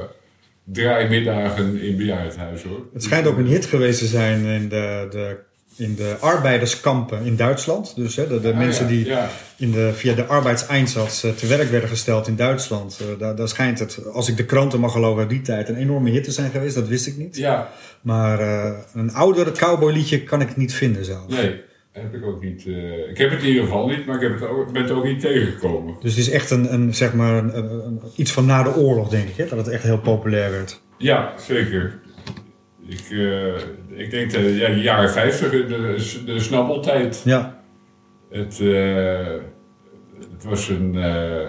draaimiddagen 0.64 1.82
in 1.82 1.98
bejaardenhuis 1.98 2.64
hoor. 2.64 2.86
Het 2.94 3.04
schijnt 3.04 3.28
ook 3.28 3.38
een 3.38 3.46
hit 3.46 3.66
geweest 3.66 4.00
te 4.00 4.06
zijn 4.06 4.46
in 4.46 4.70
de, 4.70 5.08
de, 5.10 5.38
in 5.76 5.96
de 5.96 6.16
arbeiderskampen 6.20 7.26
in 7.26 7.36
Duitsland. 7.36 7.96
Dus 7.96 8.16
hè, 8.16 8.28
de, 8.28 8.40
de 8.40 8.52
Ah, 8.52 8.58
mensen 8.58 8.84
ja, 8.84 8.90
die 8.90 9.06
Ja, 9.06 9.30
in 9.58 9.72
de, 9.72 9.92
via 9.94 10.14
de 10.14 10.26
arbeidseinsatz 10.26 11.20
te 11.20 11.48
werk 11.48 11.70
werden 11.70 11.90
gesteld 11.90 12.28
in 12.28 12.36
Duitsland. 12.36 12.98
eh, 13.02 13.20
daar, 13.20 13.36
daar 13.36 13.48
schijnt 13.48 13.80
het, 13.80 14.06
als 14.14 14.30
ik 14.30 14.38
de 14.38 14.46
kranten 14.46 14.80
mag 14.80 14.92
geloven 14.92 15.28
die 15.28 15.42
tijd, 15.42 15.70
een 15.70 15.76
enorme 15.76 16.10
hit 16.10 16.24
te 16.24 16.32
zijn 16.32 16.52
geweest. 16.52 16.76
Dat 16.76 16.88
wist 16.88 17.08
ik 17.08 17.18
niet. 17.18 17.38
ja, 17.38 17.70
Maar 18.02 18.40
eh, 18.40 18.72
een 18.94 19.14
oudere 19.14 19.52
cowboyliedje 19.52 20.24
kan 20.24 20.42
ik 20.42 20.58
niet 20.58 20.74
vinden 20.74 21.06
zelf. 21.06 21.28
nee. 21.28 21.62
Heb 21.92 22.14
ik 22.14 22.26
ook 22.26 22.44
niet. 22.44 22.66
eh, 22.68 23.10
ik 23.10 23.18
heb 23.18 23.30
het 23.30 23.42
in 23.42 23.48
ieder 23.48 23.64
geval 23.64 23.88
niet, 23.88 24.06
maar 24.06 24.16
ik 24.16 24.22
heb 24.22 24.40
het 24.40 24.50
ook, 24.50 24.72
ben 24.72 24.82
het 24.82 24.92
ook 24.92 25.04
niet 25.04 25.20
tegengekomen. 25.20 25.96
Dus 26.02 26.16
het 26.16 26.20
is 26.28 26.30
echt 26.30 26.50
een, 26.52 26.74
een, 26.74 26.96
zeg 26.96 27.14
maar 27.14 27.34
een, 27.38 27.58
een- 27.58 27.86
een- 27.86 28.02
iets 28.16 28.32
van 28.32 28.46
na 28.46 28.64
de 28.64 28.76
oorlog, 28.76 29.10
denk 29.10 29.30
ik. 29.30 29.36
Hè? 29.36 29.48
Dat 29.48 29.58
het 29.58 29.68
echt 29.68 29.84
heel 29.84 30.00
populair 30.00 30.52
werd. 30.52 30.82
Ja, 30.98 31.34
zeker. 31.48 32.00
Ik, 32.88 33.08
eh, 33.10 33.56
ik 34.00 34.12
denk 34.12 34.32
de, 34.32 34.56
ja, 34.56 34.68
de 34.70 34.82
jaren 34.82 35.10
50, 35.10 35.50
de, 35.50 36.24
de 36.26 36.40
snabbeltijd. 36.40 37.22
Ja, 37.26 37.62
Het, 38.30 38.60
eh, 38.60 39.36
het 40.20 40.44
was 40.44 40.70
een 40.70 40.96
eh, 40.96 41.48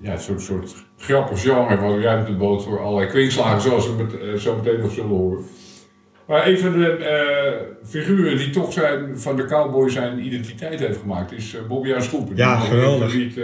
ja, 0.00 0.16
soort, 0.16 0.40
soort 0.40 0.74
grappig 0.96 1.40
genre 1.40 1.76
wat 1.76 1.98
ruimte 1.98 2.32
bood 2.32 2.64
voor 2.64 2.80
allerlei 2.80 3.06
kwinkslagen, 3.08 3.60
zoals 3.60 3.96
we 3.96 4.02
het 4.02 4.20
eh, 4.20 4.34
zo 4.34 4.56
meteen 4.56 4.80
nog 4.80 4.92
zullen 4.92 5.10
horen. 5.10 5.44
Maar 6.26 6.46
een 6.46 6.58
van 6.58 6.72
de 6.72 7.76
figuren 7.84 8.36
die 8.36 8.50
toch 8.50 8.72
zijn, 8.72 9.18
van 9.18 9.36
de 9.36 9.44
cowboy 9.44 9.88
zijn 9.88 10.24
identiteit 10.26 10.80
heeft 10.80 10.98
gemaakt, 10.98 11.32
is 11.32 11.54
uh, 11.54 11.60
Bobby 11.68 11.94
aan 11.94 12.02
Schoepen. 12.02 12.36
Ja, 12.36 12.58
geweldig. 12.58 13.14
ik 13.14 13.18
niet 13.18 13.40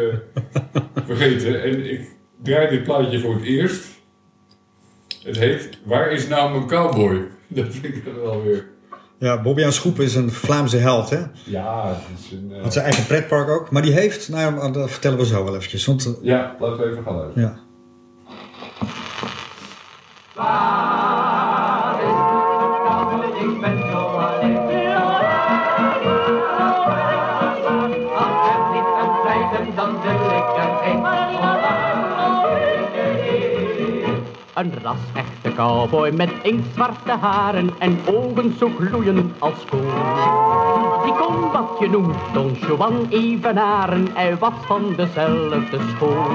vergeten. 1.07 1.63
En 1.63 1.91
ik 1.91 2.01
draai 2.43 2.69
dit 2.69 2.83
plaatje 2.83 3.21
voor 3.21 3.35
het 3.35 3.43
eerst. 3.43 3.96
Het 5.27 5.37
heet 5.39 5.79
Waar 5.85 6.11
is 6.11 6.29
nou 6.29 6.51
mijn 6.51 6.67
cowboy? 6.67 7.21
Dat 7.49 7.67
vind 7.71 7.85
ik 7.95 8.05
dan 8.05 8.21
wel 8.23 8.43
weer. 8.43 8.67
ja 9.19 9.43
Bobby 9.43 9.65
aan 9.65 9.73
Schoepen 9.73 10.05
is 10.05 10.15
een 10.15 10.31
Vlaamse 10.31 10.77
held. 10.77 11.11
Hè? 11.11 11.19
Ja, 11.45 11.89
het 11.89 12.19
is 12.25 12.33
een. 12.33 12.53
eh, 12.53 12.63
Had 12.63 12.73
zijn 12.73 12.85
eigen 12.85 13.07
pretpark 13.07 13.49
ook. 13.49 13.71
Maar 13.71 13.83
die 13.83 13.93
heeft, 13.93 14.29
nou 14.29 14.57
ja, 14.61 14.71
dat 14.71 14.91
vertellen 14.91 15.19
we 15.19 15.27
zo 15.27 15.45
wel 15.45 15.55
eventjes. 15.57 15.87
Want, 15.87 16.07
eh, 16.07 16.13
Ja, 16.23 16.57
laten 16.59 16.79
we 16.85 16.91
even 16.91 17.03
gaan 17.03 17.15
luisteren. 17.17 17.49
ja. 17.49 17.65
Een 34.57 34.73
ras-echte 34.83 35.53
cowboy 35.55 36.11
met 36.11 36.31
inktzwarte 36.43 37.11
haren 37.11 37.71
en 37.79 37.99
ogen 38.07 38.55
zo 38.59 38.71
gloeiend 38.81 39.33
als 39.39 39.65
kool. 39.71 39.81
Die 41.05 41.13
kon 41.13 41.51
wat 41.53 41.77
je 41.81 41.89
noemt 41.89 42.17
Don 42.33 42.53
Juan 42.53 43.07
evenaren. 43.11 44.09
Hij 44.15 44.39
was 44.39 44.53
van 44.67 44.95
dezelfde 44.97 45.79
school. 45.95 46.27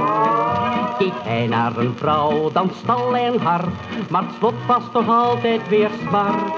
Keek 0.98 1.14
hij 1.24 1.48
naar 1.48 1.78
een 1.78 1.94
vrouw, 1.96 2.52
dan 2.52 2.72
stal 2.84 3.12
hij 3.12 3.28
een 3.28 3.40
hart. 3.40 4.10
Maar 4.10 4.24
het 4.24 4.32
slot 4.38 4.66
was 4.68 4.84
toch 4.94 5.10
altijd 5.10 5.68
weer 5.70 5.90
smart. 6.08 6.56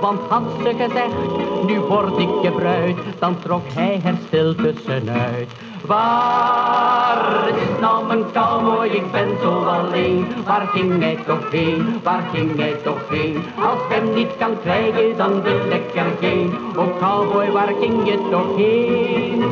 Want 0.00 0.20
had 0.28 0.42
ze 0.62 0.74
gezegd, 0.76 1.66
nu 1.66 1.80
word 1.80 2.18
ik 2.18 2.42
je 2.42 2.50
bruid, 2.50 2.96
dan 3.18 3.38
trok 3.38 3.72
hij 3.72 4.00
er 4.04 4.16
stil 4.26 4.54
tussenuit. 4.54 5.52
Waar 5.86 7.48
is 7.48 7.80
nou 7.80 8.06
mijn 8.06 8.24
cowboy, 8.32 8.86
ik 8.86 9.12
ben 9.12 9.28
zo 9.42 9.64
alleen. 9.64 10.26
Waar 10.46 10.66
ging 10.66 11.02
hij 11.02 11.18
toch 11.26 11.50
heen, 11.50 12.00
waar 12.02 12.22
ging 12.32 12.56
hij 12.56 12.72
toch 12.82 13.08
heen? 13.08 13.44
Als 13.56 13.78
ik 13.78 13.88
hem 13.88 14.14
niet 14.14 14.36
kan 14.38 14.60
krijgen, 14.60 15.16
dan 15.16 15.42
wil 15.42 15.70
ik 15.70 15.94
er 15.94 16.12
geen. 16.20 16.54
Oh 16.76 16.98
cowboy, 16.98 17.50
waar 17.50 17.72
ging 17.80 18.06
je 18.06 18.28
toch 18.30 18.56
heen? 18.56 19.44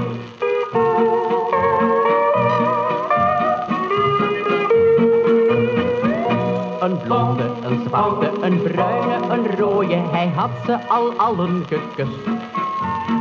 Een 6.81 6.99
blonde, 7.05 7.51
een 7.65 7.83
zwarte, 7.89 8.31
een 8.41 8.63
bruine, 8.63 9.17
een 9.29 9.57
rode, 9.59 9.95
hij 9.95 10.33
had 10.37 10.51
ze 10.67 10.89
al 10.89 11.13
allen 11.17 11.65
gekust. 11.69 12.52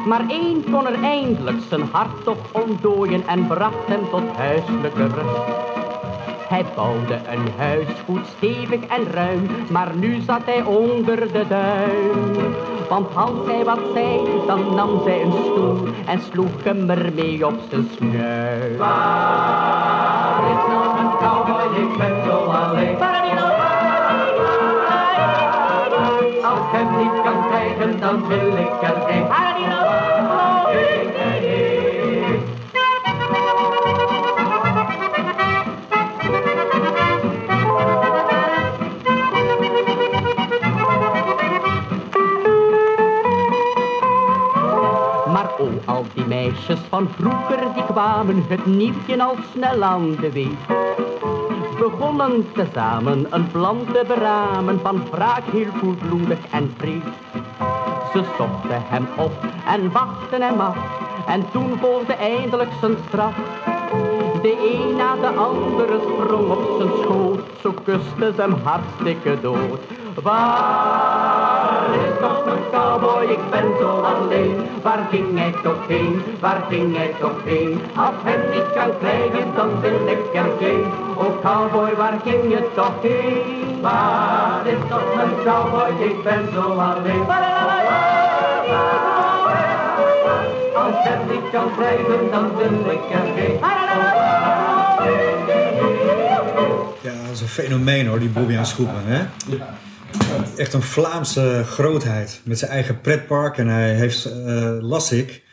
Maar 0.06 0.30
één 0.30 0.64
kon 0.72 0.88
er 0.88 1.04
eindelijk 1.04 1.58
zijn 1.70 1.90
hart 1.92 2.24
toch 2.24 2.52
ontdooien 2.52 3.28
en 3.28 3.48
bracht 3.48 3.88
hem 3.88 4.10
tot 4.10 4.24
huiselijke 4.36 5.08
rust. 5.08 5.70
Hij 6.50 6.66
bouwde 6.76 7.14
een 7.14 7.52
huis 7.58 7.88
goed 8.06 8.26
stevig 8.38 8.82
en 8.86 9.12
ruim, 9.12 9.50
maar 9.70 9.96
nu 9.96 10.22
zat 10.22 10.46
hij 10.46 10.64
onder 10.64 11.32
de 11.32 11.48
duin. 11.48 12.56
Want 12.90 13.16
als 13.16 13.46
hij 13.46 13.64
wat 13.64 13.80
zei, 13.94 14.20
dan 14.48 14.76
nam 14.76 15.02
zij 15.04 15.22
een 15.22 15.32
stoel 15.32 15.88
en 16.06 16.22
sloeg 16.22 16.64
hem 16.64 16.90
ermee 16.90 17.46
op 17.46 17.60
zijn 17.70 17.90
snuit. 17.96 18.80
Dan 28.12 28.28
wil 28.28 28.48
ik 28.58 28.82
er 28.82 29.02
geen. 29.08 29.30
Al 45.86 46.06
die 46.14 46.26
meisjes 46.26 46.80
van 46.90 47.10
vroeger, 47.10 47.74
die 47.74 47.86
kwamen 47.86 48.46
het 48.48 48.66
nieuwtje 48.66 49.24
al 49.24 49.36
snel 49.54 49.84
aan 49.84 50.16
de 50.16 50.32
weet. 50.32 50.68
Begonnen 51.80 52.52
tezamen 52.54 53.28
een 53.30 53.52
plan 53.52 53.86
te 53.86 54.04
beramen 54.08 54.80
van 54.80 55.04
wraak 55.12 55.44
heel 55.44 55.72
koelbloedig 55.80 56.40
en 56.52 56.74
vreed. 56.78 57.71
Ze 58.14 58.24
zochten 58.38 58.84
hem 58.88 59.08
op 59.18 59.32
en 59.66 59.92
wachten 59.92 60.42
hem 60.42 60.60
af, 60.60 60.78
en 61.28 61.52
toen 61.52 61.78
volgde 61.80 62.14
eindelijk 62.14 62.72
zijn 62.80 62.98
straf. 63.08 63.36
De 64.42 64.72
een 64.74 64.96
na 64.96 65.16
de 65.16 65.28
andere 65.28 66.00
sprong 66.00 66.52
op 66.52 66.76
zijn 66.78 66.92
schoot, 67.02 67.40
zo 67.62 67.74
kuste 67.84 68.34
ze 68.36 68.42
hem 68.42 68.56
hartstikke 68.64 69.42
dood. 69.42 69.80
Waar 70.16 71.86
is 71.94 72.20
toch 72.20 72.46
mijn 72.46 72.64
cowboy, 72.72 73.24
ik 73.24 73.50
ben 73.50 73.72
zo 73.80 74.00
alleen. 74.00 74.56
Waar 74.84 75.08
ging 75.12 75.38
hij 75.38 75.54
toch 75.64 75.88
heen, 75.88 76.24
waar 76.40 76.64
ging 76.70 76.96
hij 76.98 77.16
toch 77.20 77.44
heen? 77.44 77.82
Als 77.96 78.16
hem 78.24 78.50
niet 78.52 78.74
kan 78.74 78.98
krijgen, 79.00 79.56
dan 79.56 79.82
wil 79.82 80.08
ik 80.08 80.34
er 80.34 80.50
geen. 80.60 80.86
Oh 81.16 81.42
cowboy, 81.42 81.96
waar 81.96 82.20
ging 82.24 82.44
je 82.50 82.70
toch 82.76 83.02
heen? 83.02 83.82
Waar 83.82 84.68
is 84.68 84.90
toch 84.90 85.16
mijn 85.16 85.36
cowboy, 85.46 86.06
ik 86.06 86.24
ben 86.24 86.50
zo 86.54 86.62
alleen. 86.62 87.26
Als 90.76 90.96
hem 91.04 91.20
niet 91.30 91.50
kan 91.52 91.72
krijgen, 91.78 92.32
dan 92.32 92.56
wil 92.58 92.92
ik 92.92 93.12
er 93.12 93.28
geen. 93.36 93.60
Ja, 97.02 97.12
dat 97.24 97.32
is 97.32 97.42
een 97.42 97.48
fenomeen 97.48 98.08
hoor, 98.08 98.20
die 98.20 98.30
Bobby 98.30 98.58
Schoepen. 98.62 99.04
Hè? 99.06 99.20
Echt 100.58 100.74
een 100.74 100.82
Vlaamse 100.82 101.64
grootheid 101.66 102.42
met 102.44 102.60
zijn 102.60 102.72
eigen 102.72 103.02
pretpark. 103.02 103.58
En 103.58 103.68
hij 103.68 103.94
heeft, 103.94 104.26
eh, 104.26 104.78
las 104.80 105.12
ik, 105.12 105.44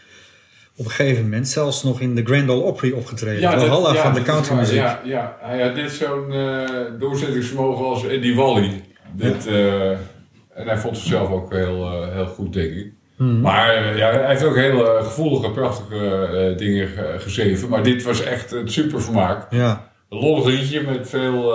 op 0.76 0.84
een 0.84 0.90
gegeven 0.90 1.22
moment 1.22 1.48
zelfs 1.48 1.82
nog 1.82 2.00
in 2.00 2.14
de 2.14 2.24
Grand 2.24 2.48
Ole 2.50 2.60
Opry 2.62 2.92
opgetreden. 2.92 3.40
Ja, 3.40 3.58
Valhalla 3.58 3.94
van 3.94 4.14
de 4.14 4.22
countrymuziek. 4.22 4.76
Ja, 4.76 5.00
ja, 5.04 5.36
hij 5.40 5.62
had 5.62 5.74
net 5.74 5.90
zo'n 5.92 6.32
eh, 6.32 6.68
doorzettingsvermogen 6.98 7.84
als 7.86 8.06
Eddie 8.06 8.34
Wally. 8.36 8.82
Dit, 9.12 9.46
eh, 9.46 9.90
en 9.90 10.66
hij 10.66 10.78
vond 10.78 10.96
zichzelf 10.98 11.30
ook 11.30 11.52
heel, 11.52 12.02
heel 12.12 12.26
goed, 12.26 12.52
denk 12.52 12.70
ik. 12.74 12.92
Hmm. 13.16 13.40
Maar 13.40 13.96
ja, 13.96 14.10
hij 14.10 14.28
heeft 14.28 14.44
ook 14.44 14.56
hele 14.56 14.98
gevoelige, 15.02 15.50
prachtige 15.50 16.54
dingen 16.56 16.88
ge- 16.88 17.14
geschreven. 17.18 17.68
Maar 17.68 17.82
dit 17.82 18.02
was 18.02 18.22
echt 18.22 18.52
een 18.52 18.68
supervermaak. 18.68 19.46
Ja, 19.50 19.90
Een 20.08 20.18
lollig 20.18 20.44
liedje 20.44 20.80
met 20.82 21.08
veel 21.08 21.52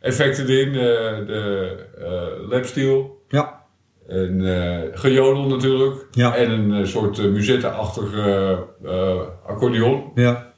effecten 0.00 0.46
erin. 0.48 0.72
De, 0.72 1.22
de 1.26 1.76
eh, 1.98 2.48
lapsteel. 2.48 3.22
ja, 3.28 3.60
En 4.08 4.46
eh 4.46 4.98
gejodel 5.00 5.46
natuurlijk. 5.46 6.06
Ja. 6.10 6.36
En 6.36 6.50
een 6.50 6.72
eh, 6.80 6.84
soort 6.86 7.18
uh, 7.18 7.32
musette-achtige 7.32 8.58
eh, 8.84 9.20
accordeon. 9.46 10.10
ja. 10.14 10.48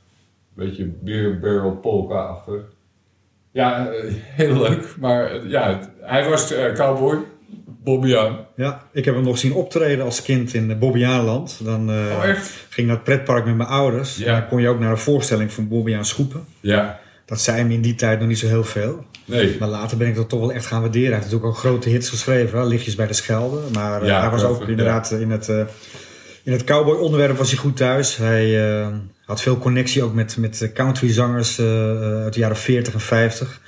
Beetje 0.54 0.92
beer 1.02 1.38
barrel 1.40 1.76
polka-achtig. 1.76 2.62
Ja, 3.52 3.88
eh, 3.90 4.12
heel 4.14 4.56
leuk. 4.58 4.94
Maar 5.00 5.24
eh, 5.30 5.50
ja, 5.50 5.80
hij 6.00 6.28
was 6.28 6.52
eh, 6.52 6.72
cowboy. 6.74 7.18
Bobbiaan. 7.84 8.46
Ja, 8.56 8.82
ik 8.92 9.04
heb 9.04 9.14
hem 9.14 9.24
nog 9.24 9.38
zien 9.38 9.52
optreden 9.52 10.04
als 10.04 10.22
kind 10.22 10.54
in 10.54 10.78
Bobbejaanland. 10.78 11.60
Dan 11.64 11.90
eh, 11.90 11.96
Oh, 12.16 12.24
echt? 12.24 12.48
ging 12.68 12.76
ik 12.76 12.84
naar 12.86 12.94
het 12.94 13.04
pretpark 13.04 13.44
met 13.44 13.56
mijn 13.56 13.68
ouders. 13.68 14.16
Ja. 14.16 14.26
En 14.26 14.40
dan 14.40 14.48
kon 14.48 14.60
je 14.60 14.68
ook 14.68 14.78
naar 14.78 14.90
een 14.90 14.98
voorstelling 14.98 15.52
van 15.52 15.68
Bobbejaан 15.68 16.04
Schoepen. 16.04 16.44
Ja. 16.60 17.00
Dat 17.24 17.40
zei 17.40 17.64
me 17.64 17.74
in 17.74 17.82
die 17.82 17.94
tijd 17.94 18.18
nog 18.18 18.28
niet 18.28 18.38
zo 18.38 18.46
heel 18.46 18.64
veel. 18.64 19.04
Nee. 19.24 19.56
Maar 19.58 19.68
later 19.68 19.96
ben 19.96 20.08
ik 20.08 20.14
dat 20.14 20.28
toch 20.28 20.40
wel 20.40 20.52
echt 20.52 20.66
gaan 20.66 20.80
waarderen. 20.80 21.08
Hij 21.08 21.18
heeft 21.18 21.30
natuurlijk 21.30 21.52
ook 21.52 21.58
grote 21.58 21.88
hits 21.88 22.08
geschreven. 22.08 22.58
hè, 22.58 22.66
Lichtjes 22.66 22.94
bij 22.94 23.06
de 23.06 23.12
Schelde. 23.12 23.60
Maar 23.72 24.02
eh, 24.02 24.08
Ja, 24.08 24.20
hij 24.20 24.30
was 24.30 24.44
ook 24.44 24.68
inderdaad 24.68 25.10
in 25.10 25.30
het, 25.30 25.48
eh, 25.48 25.64
in 26.42 26.52
het 26.52 26.64
cowboy 26.64 26.96
onderwerp 26.96 27.36
was 27.36 27.50
hij 27.50 27.58
goed 27.58 27.76
thuis. 27.76 28.16
Hij 28.16 28.80
eh, 28.80 28.88
had 29.24 29.40
veel 29.40 29.58
connectie 29.58 30.02
ook 30.02 30.14
met, 30.14 30.36
met 30.36 30.70
countryzangers 30.74 31.60
uit 31.60 32.32
de 32.32 32.40
jaren 32.40 32.56
40 32.56 32.94
en 32.94 33.00
50. 33.00 33.60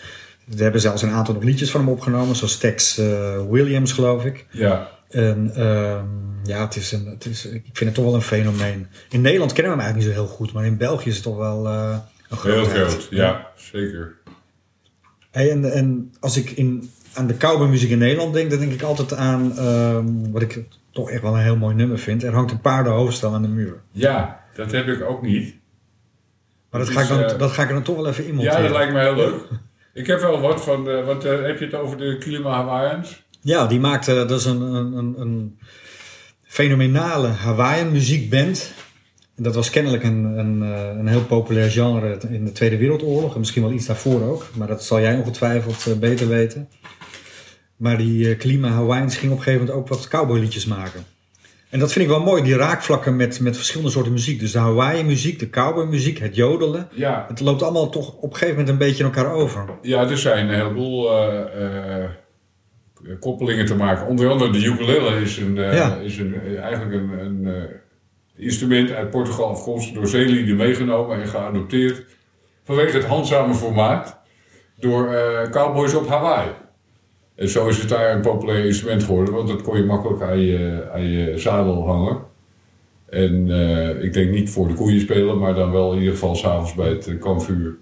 Er 0.56 0.62
hebben 0.62 0.80
zelfs 0.80 1.02
een 1.02 1.10
aantal 1.10 1.34
nog 1.34 1.42
liedjes 1.42 1.70
van 1.70 1.80
hem 1.80 1.90
opgenomen. 1.90 2.36
Zoals 2.36 2.58
Tex 2.58 3.00
Williams 3.50 3.92
geloof 3.92 4.24
ik. 4.24 4.46
Ja. 4.50 4.90
En 5.10 5.50
ehm, 5.54 6.04
ja, 6.44 6.60
het 6.64 6.76
is 6.76 6.92
een, 6.92 7.06
het 7.06 7.24
is, 7.24 7.46
ik 7.46 7.62
vind 7.72 7.78
het 7.78 7.94
toch 7.94 8.04
wel 8.04 8.14
een 8.14 8.22
fenomeen. 8.22 8.86
In 9.10 9.20
Nederland 9.20 9.52
kennen 9.52 9.72
we 9.72 9.78
hem 9.78 9.86
eigenlijk 9.86 9.96
niet 9.96 10.16
zo 10.16 10.26
heel 10.26 10.36
goed. 10.36 10.52
Maar 10.52 10.64
in 10.64 10.76
België 10.76 11.08
is 11.08 11.14
het 11.14 11.24
toch 11.24 11.36
wel 11.36 11.66
Heel 12.42 12.64
groot. 12.64 13.06
Ja, 13.10 13.50
zeker. 13.56 14.16
Hey, 15.30 15.50
en, 15.50 15.72
en 15.72 16.14
als 16.20 16.36
ik 16.36 16.50
in, 16.50 16.90
aan 17.14 17.26
de 17.26 17.36
cowboymuziek 17.36 17.90
in 17.90 17.98
Nederland 17.98 18.34
denk, 18.34 18.50
dan 18.50 18.58
denk 18.58 18.72
ik 18.72 18.82
altijd 18.82 19.14
aan 19.14 19.58
ehm, 19.58 20.30
wat 20.30 20.42
ik 20.42 20.64
toch 20.90 21.10
echt 21.10 21.22
wel 21.22 21.34
een 21.34 21.42
heel 21.42 21.56
mooi 21.56 21.74
nummer 21.74 21.98
vind. 21.98 22.22
Er 22.22 22.34
hangt 22.34 22.50
een 22.50 22.60
paardenhoofdstel 22.60 23.34
aan 23.34 23.42
de 23.42 23.48
muur. 23.48 23.80
Ja, 23.90 24.40
dat 24.54 24.72
heb 24.72 24.86
ik 24.86 25.02
ook 25.02 25.22
niet. 25.22 25.54
Maar 26.70 26.80
dat, 26.80 26.86
Dus, 26.86 26.96
ga, 26.96 27.02
ik 27.02 27.08
dan, 27.08 27.30
eh, 27.30 27.38
dat 27.38 27.50
ga 27.50 27.62
ik 27.62 27.68
er 27.68 27.74
dan 27.74 27.82
toch 27.82 27.96
wel 27.96 28.08
even 28.08 28.26
in 28.26 28.38
Ja, 28.38 28.60
dat 28.60 28.70
lijkt 28.70 28.92
me 28.92 29.00
heel 29.00 29.14
leuk. 29.16 29.48
Ik 29.94 30.06
heb 30.06 30.20
wel 30.20 30.40
wat 30.40 30.64
van, 30.64 30.90
eh, 30.90 31.04
want 31.06 31.24
eh, 31.24 31.42
heb 31.42 31.58
je 31.58 31.64
het 31.64 31.74
over 31.74 31.98
de 31.98 32.18
Kilima 32.18 32.50
Hawaiians? 32.50 33.22
Ja, 33.40 33.66
die 33.66 33.80
maakte, 33.80 34.14
dat 34.14 34.30
is 34.30 34.44
een, 34.44 34.60
een, 34.60 34.92
een, 34.92 35.20
een 35.20 35.58
fenomenale 36.42 37.28
Hawaiian 37.28 37.92
muziekband. 37.92 38.72
Dat 39.36 39.54
was 39.54 39.70
kennelijk 39.70 40.02
een, 40.02 40.24
een, 40.24 40.62
eh, 40.62 40.98
een 40.98 41.06
heel 41.06 41.24
populair 41.24 41.70
genre 41.70 42.18
in 42.28 42.44
de 42.44 42.52
Tweede 42.52 42.76
Wereldoorlog. 42.76 43.32
En 43.32 43.38
misschien 43.38 43.62
wel 43.62 43.72
iets 43.72 43.86
daarvoor 43.86 44.22
ook. 44.22 44.46
Maar 44.56 44.68
dat 44.68 44.84
zal 44.84 45.00
jij 45.00 45.16
ongetwijfeld 45.16 45.86
eh, 45.86 45.98
beter 45.98 46.28
weten. 46.28 46.68
Maar 47.76 47.98
die 47.98 48.30
eh 48.30 48.38
Klima 48.38 48.68
Hawaiians 48.68 49.16
ging 49.16 49.32
op 49.32 49.38
een 49.38 49.44
gegeven 49.44 49.66
moment 49.66 49.82
ook 49.82 49.88
wat 49.88 50.08
cowboyliedjes 50.08 50.66
maken. 50.66 51.04
En 51.70 51.78
dat 51.80 51.92
vind 51.92 52.04
ik 52.04 52.10
wel 52.10 52.20
mooi, 52.22 52.42
die 52.42 52.56
raakvlakken 52.56 53.16
met, 53.16 53.40
met 53.40 53.56
verschillende 53.56 53.92
soorten 53.92 54.12
muziek. 54.12 54.40
Dus 54.40 54.52
de 54.52 54.58
Hawaiian 54.58 55.06
muziek, 55.06 55.38
de 55.38 55.50
cowboy 55.50 55.84
muziek, 55.86 56.18
het 56.18 56.36
jodelen. 56.36 56.88
Ja, 56.92 57.24
Het 57.28 57.40
loopt 57.40 57.62
allemaal 57.62 57.88
toch 57.90 58.08
op 58.16 58.22
een 58.22 58.36
gegeven 58.36 58.50
moment 58.50 58.68
een 58.68 58.78
beetje 58.86 59.04
in 59.04 59.10
elkaar 59.12 59.32
over. 59.32 59.64
ja, 59.82 60.08
er 60.10 60.18
zijn 60.18 60.48
een 60.48 60.54
heleboel 60.54 61.10
koppelingen 63.20 63.66
te 63.66 63.74
maken. 63.76 64.06
Onder 64.06 64.28
andere 64.30 64.50
de 64.52 64.64
ukulele 64.64 65.20
is, 65.20 65.36
een, 65.36 65.54
Ja. 65.54 65.96
is 65.96 66.18
een, 66.18 66.34
eigenlijk 66.62 66.92
een, 66.92 67.18
een 67.44 67.66
instrument 68.36 68.90
uit 68.90 69.10
Portugal 69.10 69.48
afkomstig 69.48 69.94
door 69.94 70.06
zeelieden 70.06 70.56
meegenomen 70.56 71.20
en 71.20 71.28
geadopteerd. 71.28 72.04
Vanwege 72.64 72.96
het 72.96 73.06
handzame 73.06 73.54
formaat 73.54 74.18
door 74.76 75.14
eh, 75.14 75.50
cowboys 75.50 75.94
op 75.94 76.08
Hawaii. 76.08 76.50
En 77.34 77.48
zo 77.48 77.68
is 77.68 77.78
het 77.78 77.88
daar 77.88 78.14
een 78.14 78.20
populair 78.20 78.64
instrument 78.64 79.02
geworden, 79.02 79.34
want 79.34 79.48
dat 79.48 79.62
kon 79.62 79.76
je 79.76 79.84
makkelijk 79.84 80.22
aan 80.22 80.40
je, 80.40 80.88
aan 80.92 81.08
je 81.10 81.38
zadel 81.38 81.86
hangen. 81.86 82.22
En 83.08 83.50
eh, 83.50 84.02
ik 84.04 84.12
denk 84.12 84.30
niet 84.30 84.50
voor 84.50 84.68
de 84.68 84.74
koeien 84.74 85.00
spelen, 85.00 85.38
maar 85.38 85.54
dan 85.54 85.72
wel 85.72 85.92
in 85.92 85.98
ieder 85.98 86.12
geval 86.12 86.34
s'avonds 86.34 86.74
bij 86.74 86.88
het 86.88 87.06
uh, 87.06 87.20
kampvuur 87.20 87.76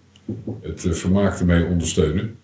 het 0.62 0.86
vermaak 0.90 1.38
ermee 1.38 1.66
ondersteunen. 1.66 2.36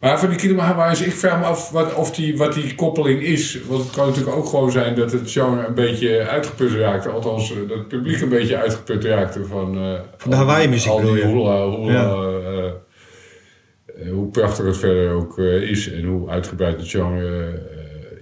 Maar 0.00 0.20
van 0.20 0.28
die 0.28 0.38
Kilo 0.38 0.58
Hawaii, 0.58 1.04
ik 1.04 1.12
vraag 1.12 1.38
me 1.38 1.44
af 1.44 1.70
wat, 1.70 1.94
of 1.94 2.10
die, 2.10 2.36
wat 2.36 2.54
die 2.54 2.74
koppeling 2.74 3.22
is. 3.22 3.58
Want 3.68 3.82
het 3.82 3.92
kan 3.92 4.06
natuurlijk 4.06 4.36
ook 4.36 4.46
gewoon 4.46 4.70
zijn 4.70 4.94
dat 4.94 5.12
het 5.12 5.30
genre 5.30 5.66
een 5.66 5.74
beetje 5.74 6.28
uitgeput 6.28 6.72
raakte. 6.72 7.08
Althans, 7.08 7.52
uh, 7.52 7.68
dat 7.68 7.78
het 7.78 7.88
publiek 7.88 8.20
een 8.20 8.28
beetje 8.28 8.56
uitgeput 8.56 9.04
raakte 9.04 9.44
van... 9.44 9.78
Uh, 9.78 9.98
van 10.16 10.30
de 10.30 10.36
Hawaii-muziek 10.36 10.90
Al 10.90 11.00
die 11.00 11.24
hula, 11.24 11.52
Ja. 11.92 12.16
uh, 13.98 14.10
hoe 14.12 14.28
prachtig 14.30 14.66
het 14.66 14.76
verder 14.76 15.10
ook 15.10 15.38
is 15.38 15.92
en 15.92 16.04
hoe 16.04 16.28
uitgebreid 16.28 16.76
het 16.76 16.88
genre 16.88 17.62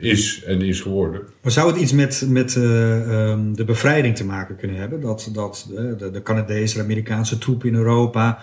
is 0.02 0.42
en 0.46 0.62
is 0.62 0.80
geworden. 0.80 1.20
Maar 1.42 1.52
zou 1.52 1.72
het 1.72 1.80
iets 1.80 1.92
met, 1.92 2.24
met 2.28 2.56
eh, 2.56 3.30
ehm, 3.30 3.52
de 3.52 3.64
bevrijding 3.64 4.16
te 4.16 4.24
maken 4.24 4.56
kunnen 4.56 4.76
hebben? 4.76 5.00
Dat, 5.00 5.30
dat 5.32 5.68
eh, 5.70 5.84
de, 5.98 6.10
de 6.10 6.22
Canadese 6.22 6.80
Amerikaanse 6.80 7.38
troepen 7.38 7.68
in 7.68 7.74
Europa, 7.74 8.38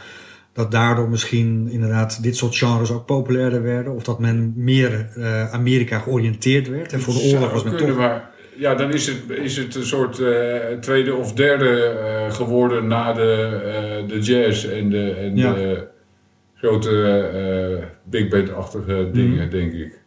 dat 0.53 0.71
daardoor 0.71 1.09
misschien 1.09 1.67
inderdaad 1.71 2.23
dit 2.23 2.35
soort 2.37 2.55
genres 2.55 2.91
ook 2.91 3.05
populairder 3.05 3.63
werden? 3.63 3.93
Of 3.93 4.03
dat 4.03 4.19
men 4.19 4.53
meer 4.55 5.07
eh, 5.15 5.53
Amerika 5.53 5.99
georiënteerd 5.99 6.67
werd? 6.69 6.93
En 6.93 7.01
voor 7.01 7.13
de 7.13 7.31
oorlog 7.33 7.51
was 7.51 7.63
men 7.63 7.75
kunnen, 7.75 7.95
toch... 7.95 8.05
maar 8.05 8.29
ja, 8.55 8.75
dan 8.75 8.93
is 8.93 9.07
het, 9.07 9.17
is 9.29 9.57
het 9.57 9.75
een 9.75 9.85
soort 9.85 10.19
eh, 10.19 10.55
tweede 10.81 11.15
of 11.15 11.33
derde 11.33 11.83
eh, 11.83 12.33
geworden 12.33 12.87
na 12.87 13.13
de, 13.13 14.03
de 14.07 14.19
jazz 14.19 14.65
en 14.65 14.89
de, 14.89 15.11
en 15.11 15.35
Ja. 15.37 15.53
de 15.53 15.87
grote 16.55 17.89
big 18.03 18.27
band-achtige 18.27 19.09
dingen, 19.13 19.37
Mhm. 19.45 19.49
denk 19.49 19.73
ik. 19.73 19.99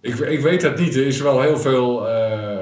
ik. 0.00 0.18
Ik 0.18 0.40
weet 0.40 0.60
dat 0.60 0.78
niet. 0.78 0.96
Er 0.96 1.06
is 1.06 1.20
wel 1.20 1.40
heel 1.40 1.56
veel, 1.58 2.06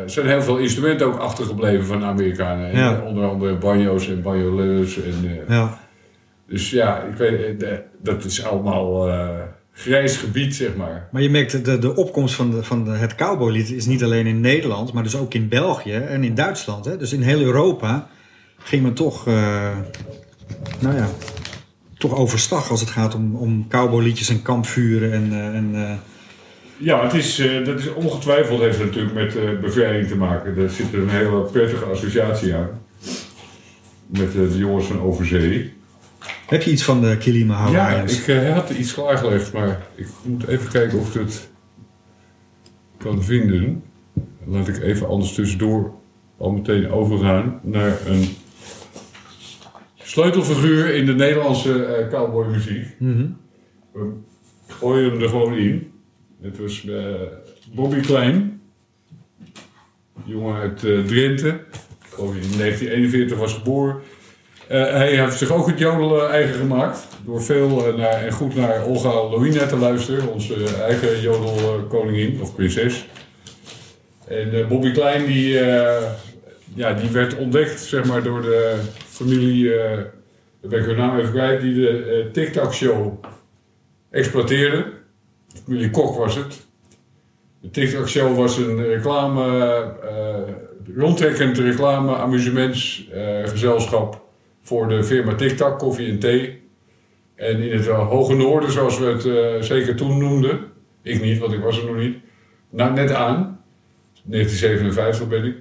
zijn 0.07 0.27
heel 0.27 0.43
veel 0.43 0.57
instrumenten 0.57 1.07
ook 1.07 1.17
achtergebleven 1.19 1.87
van 1.87 1.99
de 1.99 2.05
Amerikanen. 2.05 2.77
Ja. 2.77 3.01
onder 3.07 3.25
andere 3.25 3.55
banjo's 3.57 4.09
en 4.09 4.23
banjoleurs. 4.23 5.03
En, 5.03 5.41
Ja. 5.49 5.81
Dus 6.53 6.71
ja, 6.71 7.03
ik 7.03 7.17
weet, 7.17 7.63
eh, 7.63 7.77
dat 8.03 8.25
is 8.25 8.45
allemaal 8.45 9.09
eh, 9.09 9.29
grijs 9.73 10.17
gebied, 10.17 10.55
zeg 10.55 10.77
maar. 10.77 11.09
Maar 11.13 11.23
je 11.23 11.31
merkt 11.31 11.65
de, 11.65 11.79
de 11.79 11.97
opkomst 11.97 12.35
van, 12.35 12.51
de, 12.51 12.63
van 12.63 12.85
de, 12.85 12.91
het 12.91 13.15
cowboylied 13.15 13.71
is 13.71 13.87
niet 13.87 14.05
alleen 14.05 14.27
in 14.27 14.41
Nederland, 14.41 14.93
maar 14.93 15.03
dus 15.03 15.17
ook 15.17 15.35
in 15.35 15.49
België 15.49 15.95
en 15.95 16.25
in 16.25 16.35
Duitsland. 16.35 16.85
Hè? 16.85 16.97
Dus 16.97 17.13
in 17.13 17.23
heel 17.23 17.41
Europa 17.41 18.09
ging 18.59 18.83
men 18.83 18.95
toch, 18.95 19.27
eh, 19.27 19.77
nou 20.81 20.97
ja, 20.97 21.09
toch 21.99 22.15
overstag 22.17 22.71
als 22.71 22.81
het 22.81 22.91
gaat 22.91 23.15
om, 23.15 23.37
om 23.37 23.69
cowboyliedjes 23.69 24.29
en 24.29 24.43
kampvuren 24.43 25.13
en, 25.13 25.55
en 25.55 25.99
Ja, 26.77 27.03
het 27.03 27.15
is, 27.15 27.43
dat 27.65 27.79
is 27.79 27.93
ongetwijfeld 27.93 28.61
heeft 28.61 28.79
het 28.79 28.87
natuurlijk 28.87 29.15
met 29.15 29.61
bevrijding 29.61 30.09
te 30.09 30.17
maken. 30.17 30.57
Daar 30.57 30.71
zit 30.71 30.93
een 30.93 31.09
hele 31.09 31.41
prettige 31.41 31.85
associatie 31.85 32.55
aan. 32.55 32.69
Met 34.07 34.33
de 34.33 34.59
jongens 34.59 34.87
van 34.87 35.01
Overzee. 35.01 35.81
Heb 36.53 36.63
je 36.63 36.71
iets 36.71 36.83
van 36.83 37.01
de 37.01 37.17
Kilima 37.17 37.55
Ja, 37.55 37.61
Hawaiians? 37.61 38.21
ik 38.21 38.29
eh, 38.29 38.53
had 38.53 38.71
iets 38.71 38.95
klaargelegd, 38.95 39.53
maar 39.53 39.87
ik 39.95 40.07
moet 40.23 40.47
even 40.47 40.71
kijken 40.71 40.99
of 40.99 41.15
ik 41.15 41.21
het 41.21 41.51
kan 42.97 43.23
vinden. 43.23 43.83
Laat 44.45 44.69
ik 44.69 44.79
even 44.79 45.09
anders 45.09 45.35
tussendoor 45.35 45.95
al 46.37 46.51
meteen 46.51 46.91
overgaan 46.91 47.61
naar 47.63 48.07
een 48.07 48.29
sleutelfiguur 49.97 50.95
in 50.95 51.07
de 51.07 51.15
Nederlandse 51.15 51.85
eh 51.85 52.09
cowboymuziek. 52.09 52.87
Mhm. 52.99 53.27
We 53.93 54.11
gooien 54.67 55.11
hem 55.11 55.23
er 55.23 55.29
gewoon 55.29 55.55
in. 55.55 55.93
Het 56.41 56.59
was 56.59 56.89
eh, 56.89 57.15
Bobby 57.75 58.01
Klein. 58.01 58.61
Jongen 60.25 60.57
uit 60.57 60.85
eh, 60.85 61.05
Drenthe. 61.05 61.49
Ik 61.49 62.19
in 62.19 62.59
1941 62.59 63.39
was 63.39 63.55
geboren. 63.55 63.97
Eh, 64.73 64.91
hij 64.91 65.17
heeft 65.17 65.39
zich 65.39 65.51
ook 65.51 65.67
het 65.67 65.79
jodelen 65.79 66.31
eigen 66.31 66.55
gemaakt. 66.55 67.07
Door 67.25 67.43
veel 67.43 67.97
eh, 67.97 68.25
en 68.25 68.33
goed 68.33 68.55
naar 68.55 68.85
Olga 68.85 69.09
Louina 69.09 69.67
te 69.67 69.77
luisteren. 69.77 70.33
Onze 70.33 70.55
eh, 70.55 70.81
eigen 70.81 71.21
jodelkoningin 71.21 72.41
of 72.41 72.55
prinses. 72.55 73.07
En 74.29 74.69
Bobby 74.69 74.93
Klein 74.93 75.27
die, 75.27 75.53
ja, 76.75 76.93
die 76.93 77.11
werd 77.11 77.37
ontdekt 77.37 77.81
zeg 77.81 78.05
maar, 78.05 78.23
door 78.23 78.43
de 78.43 78.79
familie... 79.09 79.69
daar 80.61 80.61
ben 80.61 80.81
ik 80.81 80.87
hun 80.87 80.97
naam 80.97 81.19
even 81.19 81.33
kwijt. 81.33 81.61
Die 81.61 81.75
de 81.75 82.05
eh, 82.05 82.27
TikTok 82.33 82.75
show 82.75 83.25
exploiteerde. 84.11 84.85
Familie 85.65 85.91
Kok 85.91 86.17
was 86.17 86.35
het. 86.35 86.67
De 87.61 87.71
TikTok 87.71 88.09
Show 88.09 88.37
was 88.37 88.57
een 88.57 88.85
reclame, 88.85 89.69
eh 90.03 90.43
rondtrekkend 90.97 91.59
reclame 91.59 92.17
amusementsgezelschap 92.17 94.22
voor 94.73 94.89
de 94.89 95.05
firma 95.05 95.35
TikTok, 95.35 95.79
koffie 95.79 96.09
en 96.09 96.19
thee. 96.19 96.63
En 97.35 97.61
in 97.61 97.77
het 97.77 97.87
Hoge 97.87 98.35
Noorden, 98.35 98.73
zoals 98.73 98.99
we 98.99 99.05
het 99.05 99.25
eh, 99.27 99.61
zeker 99.61 99.97
toen 99.97 100.19
noemden, 100.19 100.61
ik 101.03 101.23
niet, 101.23 101.39
want 101.39 101.53
ik 101.53 101.61
was 101.61 101.79
er 101.79 101.87
nog 101.87 101.97
niet, 101.97 102.17
nou, 102.71 102.93
net 102.93 103.13
aan, 103.13 103.61
1957 104.25 105.29
ben 105.29 105.45
ik. 105.45 105.57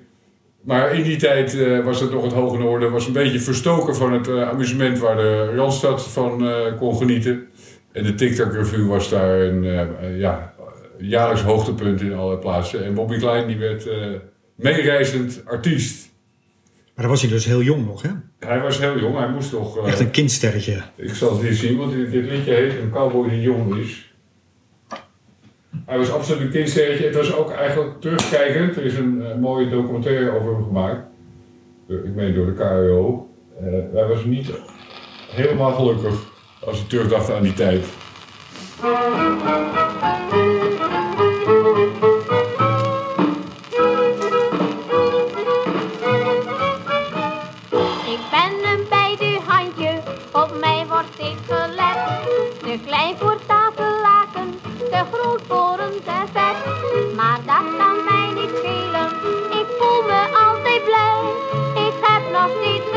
Maar 0.62 0.94
in 0.96 1.04
die 1.04 1.18
tijd 1.18 1.60
eh, 1.60 1.86
was 1.86 2.00
het 2.00 2.12
nog 2.12 2.24
het 2.24 2.34
Hoge 2.34 2.58
Noorden, 2.58 2.92
was 2.92 3.08
een 3.08 3.14
beetje 3.14 3.40
verstoken 3.40 3.96
van 3.96 4.14
het 4.14 4.28
eh, 4.28 4.50
amusement 4.50 5.00
waar 5.00 5.16
de 5.16 5.54
Randstad 5.56 6.12
van 6.12 6.50
kon 6.78 6.96
genieten. 6.96 7.48
En 7.92 8.04
de 8.04 8.16
TikTok 8.16 8.54
Revue 8.54 8.86
was 8.86 9.10
daar 9.10 9.40
een 9.40 9.64
ja, 10.18 10.54
jaarlijks 10.98 11.42
hoogtepunt 11.42 12.02
in 12.02 12.14
alle 12.14 12.38
plaatsen. 12.38 12.86
En 12.86 12.94
Bobby 12.94 13.18
Klein 13.18 13.48
die 13.48 13.58
werd 13.58 13.90
meereizend 14.56 15.42
artiest. 15.46 16.11
Maar 17.02 17.10
dan 17.10 17.20
was 17.20 17.22
hij 17.30 17.36
dus 17.38 17.46
heel 17.46 17.62
jong 17.62 17.86
nog, 17.86 18.02
hè? 18.02 18.10
Hij 18.40 18.60
was 18.62 18.80
heel 18.80 19.00
jong, 19.00 19.18
hij 19.18 19.30
moest 19.30 19.50
toch... 19.50 19.78
eh, 19.78 19.88
Echt 19.88 20.00
een 20.00 20.12
kindsterretje. 20.12 20.82
ik 20.96 21.14
zal 21.14 21.32
het 21.32 21.42
hier 21.42 21.54
zien, 21.54 21.78
want 21.78 21.92
dit, 21.92 22.12
dit 22.12 22.26
liedje 22.30 22.54
heet 22.54 22.72
Een 22.80 22.92
cowboy 22.92 23.30
die 23.30 23.42
jong 23.42 23.76
is. 23.76 24.14
Hij 25.86 25.98
was 25.98 26.12
absoluut 26.12 26.42
een 26.42 26.50
kindsterretje. 26.50 27.06
Het 27.06 27.16
was 27.16 27.34
ook 27.36 27.52
eigenlijk 27.52 28.02
terugkijkend. 28.02 28.76
Er 28.76 28.86
is 28.86 28.96
een 28.98 29.22
eh, 29.26 29.36
mooie 29.38 29.70
documentaire 29.70 30.32
over 30.40 30.54
hem 30.54 30.64
gemaakt. 30.64 31.00
Door- 31.88 32.06
ik 32.06 32.14
meen 32.16 32.34
door 32.34 32.46
de 32.46 32.54
KRO. 32.54 33.30
Eh, 33.60 33.66
hij 33.94 34.08
was 34.08 34.24
niet 34.26 34.52
helemaal 35.32 35.72
gelukkig 35.74 36.16
als 36.66 36.78
hij 36.80 36.88
terugdacht 36.88 37.32
aan 37.32 37.44
die 37.44 37.54
tijd. 37.54 37.86
Te 51.32 52.80
klein 52.86 53.18
voor 53.18 53.38
tafellaken, 53.48 54.60
te 54.90 55.04
groot 55.12 55.42
voor 55.48 55.80
een 55.80 56.02
servet. 56.06 56.58
Maar 57.16 57.40
dat 57.46 57.78
kan 57.78 58.04
mij 58.04 58.32
niet 58.34 58.56
schelen, 58.58 59.10
ik 59.60 59.66
voel 59.80 60.02
me 60.02 60.22
altijd 60.46 60.84
blij. 60.84 61.20
Ik 61.88 61.94
heb 62.02 62.32
nog 62.32 62.50
steeds 62.60 62.91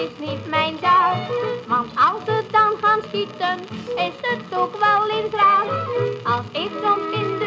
is 0.00 0.28
niet 0.28 0.46
mijn 0.48 0.76
dag. 0.80 1.16
Want 1.66 1.90
als 1.94 2.24
ze 2.24 2.42
dan 2.50 2.72
gaan 2.80 3.00
schieten, 3.08 3.58
is 3.96 4.16
het 4.20 4.58
ook 4.58 4.76
wel 4.78 5.08
eens 5.10 5.34
raar. 5.34 5.66
Als 6.24 6.46
ik 6.52 6.70
soms 6.82 7.14
in 7.20 7.39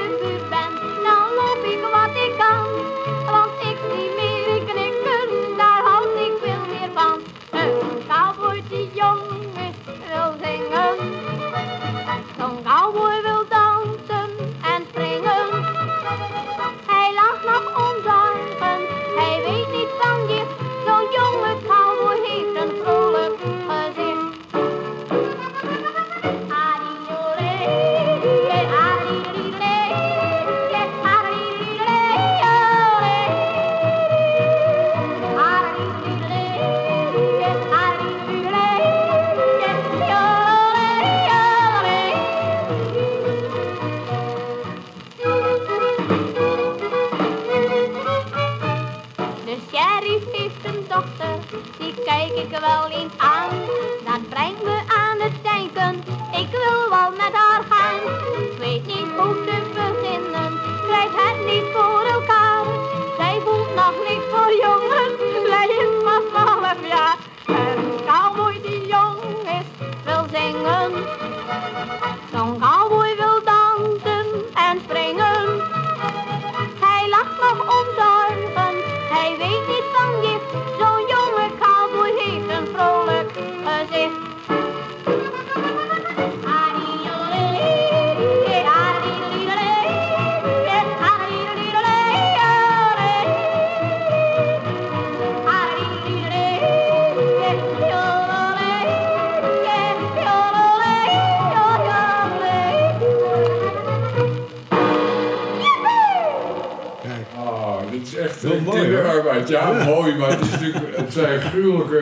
Dit 108.03 108.13
is 108.13 108.19
echt 108.19 108.43
mooi, 108.43 108.79
kinderarbeid. 108.79 109.49
Ja, 109.49 109.85
mooi, 109.85 110.15
maar 110.15 110.29
het, 110.29 110.41
is 110.41 110.49
natuurlijk, 110.49 110.97
het 110.97 111.13
zijn 111.13 111.41
gruwelijke... 111.41 112.01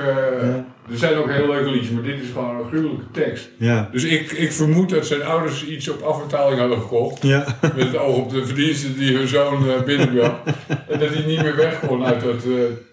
Er 0.91 0.97
zijn 0.97 1.17
ook 1.17 1.29
heel 1.29 1.47
leuke 1.47 1.69
liedjes, 1.69 1.91
maar 1.91 2.03
dit 2.03 2.21
is 2.21 2.29
gewoon 2.31 2.59
een 2.59 2.67
gruwelijke 2.67 3.11
tekst. 3.11 3.49
Ja. 3.57 3.89
Dus 3.91 4.03
ik, 4.03 4.31
ik 4.31 4.51
vermoed 4.51 4.89
dat 4.89 5.05
zijn 5.05 5.23
ouders 5.23 5.65
iets 5.65 5.89
op 5.89 6.01
afbetaling 6.01 6.59
hadden 6.59 6.81
gekocht. 6.81 7.21
Ja. 7.21 7.45
Met 7.61 7.85
het 7.85 7.97
oog 7.97 8.17
op 8.17 8.29
de 8.29 8.45
verdiensten 8.45 8.97
die 8.97 9.17
hun 9.17 9.27
zoon 9.27 9.69
eh, 9.69 9.81
binnenbracht. 9.81 10.45
en 10.89 10.99
dat 10.99 11.09
hij 11.09 11.25
niet 11.25 11.41
meer 11.41 11.55
weg 11.55 11.79
kon 11.87 12.05
uit, 12.05 12.21
dat, 12.21 12.43
eh, 12.43 12.51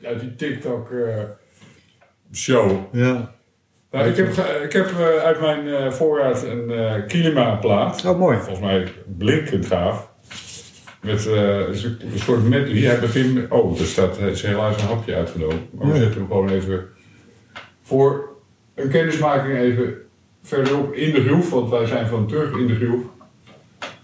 uit 0.09 0.21
die 0.21 0.35
TikTok-show. 0.35 2.71
Ja. 2.93 3.35
nou, 3.91 4.09
ik 4.09 4.17
heb, 4.17 4.29
ik 4.65 4.73
heb 4.73 4.91
eh, 4.99 5.07
uit 5.25 5.41
mijn 5.41 5.69
eh, 5.69 5.91
voorraad 5.91 6.43
een 6.43 6.71
eh 6.71 6.95
Kilima-plaat. 7.07 8.05
Oh, 8.05 8.19
mooi. 8.19 8.37
Volgens 8.37 8.61
mij 8.61 8.93
blinkend 9.19 9.67
gaaf. 9.67 10.08
Met 11.01 11.27
eh, 11.27 11.69
een 11.69 12.19
soort- 12.19 12.49
medley. 12.49 12.81
Hij 12.81 13.01
begint... 13.01 13.51
Oh, 13.51 13.81
er 13.81 13.87
staat 13.87 14.19
is 14.19 14.43
helaas 14.43 14.83
een 14.83 14.89
hapje 14.89 15.15
uitgenomen. 15.15 15.69
Maar 15.71 15.87
we 15.93 15.99
zetten 15.99 16.19
hem 16.21 16.27
gewoon 16.27 16.49
even... 16.49 16.87
Voor 17.83 18.29
een 18.75 18.89
kennismaking 18.89 19.59
even 19.59 19.95
verderop 20.43 20.93
in 20.93 21.13
de 21.13 21.23
groef. 21.23 21.51
Want 21.51 21.71
wij 21.71 21.87
zijn 21.87 22.07
van 22.07 22.27
terug 22.27 22.57
in 22.59 22.67
de 22.67 22.75
groef. 22.75 23.01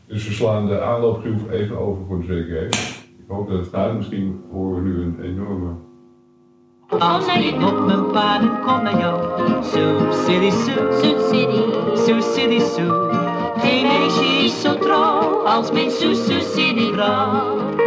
Dus 0.07 0.27
we 0.29 0.33
slaan 0.33 0.67
de 0.67 0.81
aanloopgroef 0.81 1.51
even 1.51 1.79
over 1.79 2.03
voor 2.07 2.21
de 2.21 2.27
zekerheid. 2.27 2.75
Ik 3.05 3.25
hoop 3.29 3.49
dat 3.49 3.59
het 3.59 3.69
gaat. 3.69 3.97
Misschien 3.97 4.41
horen 4.53 4.83
we 4.83 4.89
nu 4.89 5.03
een 5.03 5.23
enorme... 5.23 5.71
Als 6.99 7.27
ik 7.27 7.55
op 7.55 7.87
mijn 7.87 8.11
paden 8.11 8.51
kom 8.67 8.83
naar 8.83 8.99
jou, 8.99 9.39
Sue 9.65 10.13
City 10.13 10.51
Sue, 10.51 10.91
City. 11.31 11.63
Sue 12.05 12.23
City 12.23 12.59
Sue. 12.59 13.24
Geen 13.57 13.87
meisje 13.87 14.45
is 14.45 14.61
zo 14.61 14.79
trouw 14.79 15.47
als 15.47 15.71
mijn 15.71 15.91
Sue 15.91 16.15
Sue 16.15 16.43
City 16.55 16.93
vrouw. 16.93 17.84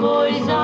Cowboy 0.00 0.44
zacht 0.46 0.59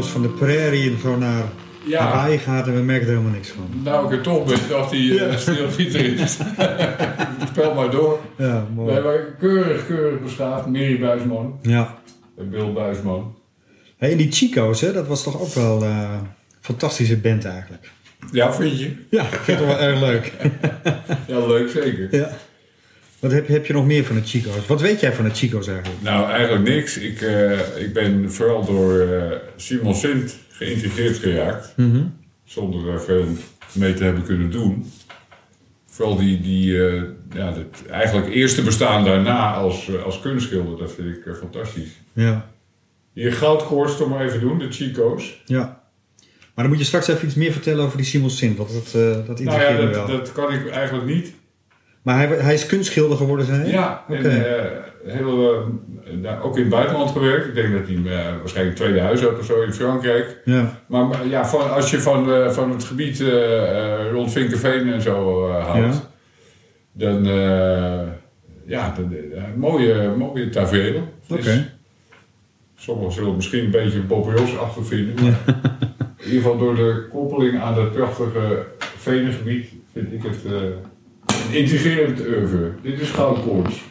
van 0.00 0.22
de 0.22 0.28
prairie 0.28 0.90
en 0.90 0.98
zo 0.98 1.16
naar 1.16 1.42
Ja. 1.86 2.00
Hawaii 2.00 2.38
gaat 2.38 2.66
en 2.66 2.74
we 2.74 2.80
merken 2.80 3.06
er 3.06 3.12
helemaal 3.12 3.32
niks 3.34 3.48
van. 3.48 3.82
Nou, 3.82 4.06
ik 4.06 4.12
er 4.12 4.20
toch 4.20 4.44
ben, 4.44 4.58
dacht 4.68 4.90
hij, 4.90 5.00
Ja. 5.00 5.36
stilgitarist. 5.36 6.40
Spel 7.50 7.74
maar 7.74 7.90
door. 7.90 8.18
Ja, 8.38 8.66
mooi. 8.74 8.92
Nee, 8.92 9.02
maar 9.02 9.18
keurig, 9.38 9.86
keurig 9.86 10.20
beschaafd. 10.20 10.66
Mary 10.66 10.98
Buisman 10.98 11.58
Ja. 11.62 11.98
en 12.38 12.50
Bill 12.50 12.72
Buisman. 12.72 13.34
Hey, 13.96 14.10
en 14.10 14.16
die 14.16 14.32
Chico's, 14.32 14.80
hè, 14.80 14.92
dat 14.92 15.06
was 15.06 15.22
toch 15.22 15.40
ook 15.40 15.52
wel 15.54 15.82
eh, 15.82 15.88
een 16.20 16.26
fantastische 16.60 17.16
band 17.16 17.44
eigenlijk. 17.44 17.90
Ja, 18.32 18.52
vind 18.52 18.78
je? 18.78 18.92
Ja, 19.10 19.22
ik 19.22 19.28
vind 19.42 19.58
het 19.58 19.66
wel 19.68 19.78
erg 19.78 20.00
leuk. 20.00 20.32
Ja, 21.26 21.46
leuk 21.46 21.68
zeker. 21.70 22.08
Ja. 22.16 22.30
Wat 23.22 23.32
heb, 23.32 23.48
heb 23.48 23.66
je 23.66 23.72
nog 23.72 23.86
meer 23.86 24.04
van 24.04 24.16
de 24.16 24.22
Chico's? 24.24 24.66
Wat 24.66 24.80
weet 24.80 25.00
jij 25.00 25.12
van 25.12 25.24
de 25.24 25.30
Chico's 25.30 25.66
eigenlijk? 25.68 26.02
Nou, 26.02 26.30
eigenlijk 26.30 26.68
niks. 26.68 26.98
Ik, 26.98 27.20
eh, 27.20 27.82
ik 27.82 27.92
ben 27.92 28.32
vooral 28.32 28.64
door 28.64 29.00
eh, 29.00 29.36
Simon 29.56 29.94
Sint 29.94 30.36
geïntegreerd 30.48 31.16
geraakt. 31.16 31.74
Zonder 32.44 32.88
er 32.92 33.00
veel 33.00 33.26
mee 33.72 33.94
te 33.94 34.04
hebben 34.04 34.22
kunnen 34.22 34.50
doen. 34.50 34.92
Vooral 35.86 36.16
die, 36.16 36.40
die 36.40 36.86
eh, 36.86 37.02
ja, 37.34 37.52
het 37.52 37.86
eigenlijk 37.90 38.28
eerste 38.28 38.62
bestaan 38.62 39.04
daarna 39.04 39.54
als, 39.54 39.88
eh, 39.88 40.02
als 40.02 40.20
kunstschilder, 40.20 40.78
dat 40.78 40.92
vind 40.92 41.16
ik 41.16 41.26
eh, 41.26 41.34
fantastisch. 41.34 41.90
Ja. 42.12 42.50
Hier 43.12 43.32
goudkoorts 43.32 43.96
toch 43.96 44.08
maar 44.08 44.24
even 44.24 44.40
doen, 44.40 44.58
de 44.58 44.72
Chico's. 44.72 45.42
ja. 45.46 45.80
Maar 46.54 46.64
dan 46.64 46.72
moet 46.72 46.82
je 46.82 46.88
straks 46.88 47.08
even 47.08 47.26
iets 47.26 47.34
meer 47.34 47.52
vertellen 47.52 47.84
over 47.84 47.96
die 47.96 48.06
Simon 48.06 48.30
Sint, 48.30 48.56
want 48.56 48.72
dat, 48.72 48.86
eh 48.86 49.26
dat 49.26 49.40
Nou 49.40 49.60
ja, 49.60 49.76
dat, 49.76 49.94
wel. 49.94 50.06
dat 50.06 50.32
kan 50.32 50.52
ik 50.52 50.68
eigenlijk 50.68 51.06
niet. 51.06 51.32
Maar 52.02 52.16
hij, 52.16 52.26
hij 52.26 52.54
is 52.54 52.66
kunstschilder 52.66 53.16
geworden, 53.16 53.46
zei 53.46 53.58
hij? 53.60 53.70
Ja, 53.70 54.04
en 54.08 54.24
eh, 54.24 54.62
heel, 55.04 55.54
eh, 55.54 56.12
nou, 56.20 56.42
ook 56.42 56.54
in 56.56 56.60
het 56.60 56.70
buitenland 56.70 57.10
gewerkt. 57.10 57.46
Ik 57.46 57.54
denk 57.54 57.72
dat 57.72 57.86
hij 57.86 58.18
eh, 58.18 58.36
waarschijnlijk 58.38 58.76
tweede 58.76 59.00
huis 59.00 59.20
had 59.20 59.38
of 59.38 59.44
zo 59.44 59.60
in 59.62 59.72
Frankrijk. 59.72 60.40
Ja. 60.44 60.82
Maar 60.86 61.04
maar 61.06 61.26
ja, 61.26 61.46
van, 61.46 61.72
als 61.72 61.90
je 61.90 62.00
van, 62.00 62.52
van 62.52 62.70
het 62.70 62.84
gebied 62.84 63.24
rond 64.12 64.32
Vinkerveen 64.32 64.92
en 64.92 65.02
zo 65.02 65.48
houdt, 65.50 65.94
Ja. 65.94 66.10
dan 66.92 67.26
uh, 67.26 68.00
ja, 68.66 68.94
mooie, 69.56 70.14
mooie 70.16 70.48
tafereelen. 70.48 71.02
Oké. 71.28 71.42
Dus 71.42 71.60
Sommigen 72.74 73.12
zullen 73.12 73.28
het 73.28 73.36
misschien 73.36 73.64
een 73.64 73.70
beetje 73.70 74.00
Bobbejos 74.00 74.58
achter 74.58 74.84
vinden. 74.84 75.24
Maar 75.24 75.40
in 76.18 76.24
ieder 76.24 76.42
geval 76.42 76.58
door 76.58 76.74
de 76.74 77.06
koppeling 77.10 77.60
aan 77.60 77.74
het 77.74 77.92
prachtige 77.92 78.66
venengebied 78.78 79.68
vind 79.92 80.12
ik 80.12 80.22
het 80.22 80.36
intrigerend 81.52 82.20
oeuvre. 82.20 82.72
Dit 82.82 83.00
is 83.00 83.10
goudkoorts. 83.10 83.82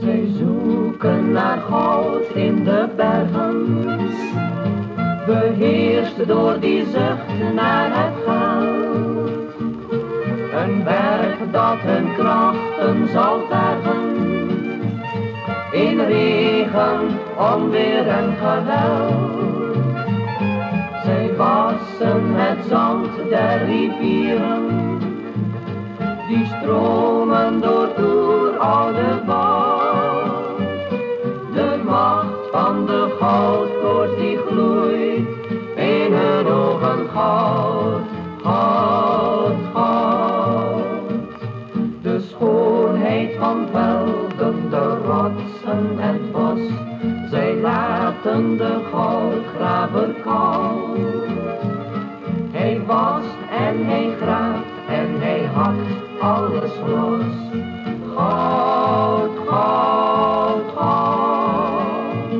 Zij 0.00 0.24
zoeken 0.38 1.32
naar 1.32 1.58
goud 1.58 2.34
in 2.34 2.64
de 2.64 2.88
bergen, 2.96 3.78
beheerst 5.26 6.26
door 6.26 6.60
die 6.60 6.84
zucht 6.84 7.54
naar 7.54 8.04
het 8.04 8.24
goud. 8.26 9.30
Een 10.54 10.84
werk 10.84 11.52
dat 11.52 11.78
hun 11.78 12.14
krachten 12.14 13.08
zal 13.12 13.48
regen, 16.90 17.18
onweer 17.36 18.08
en 18.08 18.34
geweld. 18.36 19.74
Zij 21.04 21.30
wassen 21.36 22.34
het 22.34 22.58
zand 22.68 23.08
der 23.28 23.64
rivieren, 23.64 24.98
die 26.28 26.46
stromen 26.46 27.60
door 27.60 27.88
oeroude 27.98 29.22
woud. 29.26 30.58
De 31.54 31.80
macht 31.84 32.50
van 32.52 32.86
de 32.86 33.16
goudkoorts 33.20 34.16
die 34.16 34.38
gloeit 34.48 35.28
in 35.76 36.12
hun 36.12 36.46
ogen 36.46 37.08
goud, 37.14 38.02
goud, 38.42 39.56
goud. 39.74 40.84
De 42.02 42.20
schoonheid 42.20 43.36
van 43.38 43.66
velden, 43.72 44.70
de 44.70 44.96
rotsen 45.06 45.98
en 46.00 46.19
laten 47.60 48.56
de 48.56 48.80
goudgraver 48.92 50.14
koud. 50.22 50.98
Hij 52.50 52.82
wast 52.86 53.36
en 53.50 53.86
hij 53.86 54.14
graaft 54.20 54.64
en 54.88 55.20
hij 55.20 55.44
hakt 55.54 56.20
alles 56.20 56.72
los. 56.86 57.24
Goud, 58.16 59.30
goud, 59.46 60.72
goud. 60.76 62.34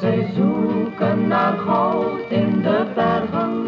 Zij 0.00 0.30
zoeken 0.36 1.28
naar 1.28 1.58
goud 1.66 2.20
in 2.28 2.62
de 2.62 2.86
bergen. 2.94 3.62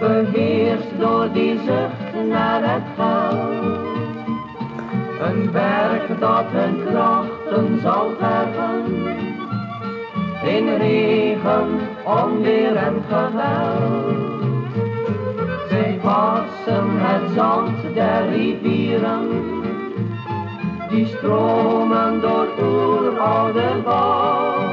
Beheerst 0.00 0.98
door 0.98 1.28
die 1.32 1.58
zucht 1.58 2.28
naar 2.28 2.62
het 2.62 2.82
geld. 2.96 3.80
Een 5.20 5.52
werk 5.52 6.20
dat 6.20 6.44
hun 6.46 6.84
krachten 6.86 7.80
zal. 7.80 8.10
In 10.56 10.68
regen, 10.78 11.68
onweer 12.04 12.76
en 12.76 13.02
geweld. 13.08 14.30
Zij 15.68 16.00
wassen 16.02 16.86
het 16.98 17.30
zand 17.34 17.94
der 17.94 18.28
rivieren, 18.28 19.28
die 20.88 21.06
stromen 21.06 22.20
door 22.20 22.48
oeroude 22.62 23.82
woud. 23.84 24.70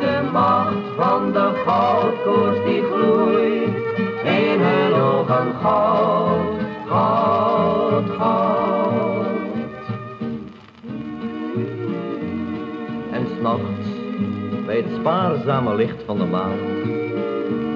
De 0.00 0.28
macht 0.32 0.86
van 0.96 1.32
de 1.32 1.50
goudkoers 1.66 2.64
die 2.64 2.82
gloeit, 2.82 3.74
in 4.24 4.60
hun 4.60 4.92
ogen 5.00 5.54
goud, 5.62 6.60
goud, 6.86 8.10
goud. 8.18 9.26
En 13.10 13.26
s'nachts, 13.36 13.95
bij 14.76 14.84
het 14.84 15.00
spaarzame 15.00 15.74
licht 15.74 16.02
van 16.06 16.18
de 16.18 16.24
maan, 16.24 16.58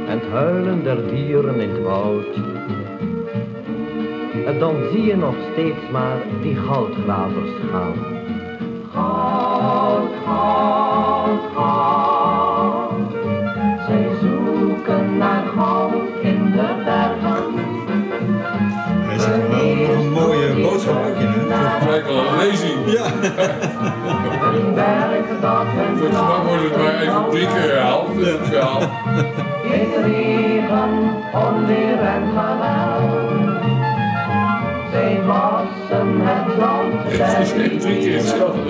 en 0.07 0.19
het 0.19 0.31
huilen 0.31 0.83
der 0.83 1.11
dieren 1.11 1.61
in 1.61 1.71
het 1.71 1.83
woud, 1.83 2.35
en 4.47 4.59
dan 4.59 4.75
zie 4.93 5.05
je 5.05 5.17
nog 5.17 5.35
steeds 5.53 5.91
maar 5.93 6.17
die 6.43 6.57
goudgravers 6.57 7.51
gaan. 7.71 7.95
Goud, 8.93 10.11
goud, 10.27 11.41
goud. 11.55 13.11
Zij 13.87 14.09
zoeken 14.21 15.19
naar 15.19 15.45
goud 15.57 16.23
in 16.23 16.51
de 16.53 16.83
bergen. 16.85 17.55
Hij 19.07 19.17
is 19.17 19.25
er 19.25 19.51
wel 19.51 19.75
nog 19.75 20.05
een 20.05 20.13
mooie 20.13 20.63
boodschap 20.63 21.07
ook 21.07 21.17
in, 21.17 21.27
hè? 21.27 21.69
Het 21.81 21.89
lijkt 21.89 22.07
wel 22.07 22.19
een 22.19 22.37
lezing. 22.37 22.93
Ja. 22.93 23.05
Een 24.55 24.75
werk 24.75 25.41
dat 25.41 25.67
Wordt 26.61 26.75
het 26.75 26.85
maar 26.85 27.01
even 27.03 27.31
drie 27.31 27.47
keer 27.47 27.71
herhaald, 27.71 28.09
het 28.17 28.47
verhaal. 28.47 28.81
in 29.63 30.03
regen, 30.05 30.91
onweer 31.35 31.99
en 32.01 32.23
geweld. 32.37 33.63
Zij 34.93 35.23
wassen 35.27 36.21
het 36.21 36.55
zand 36.59 36.93
Het 37.03 37.13
is 37.47 37.53
echt 37.53 37.81
drie 37.81 37.99
keer 37.99 38.17
hetzelfde. 38.17 38.63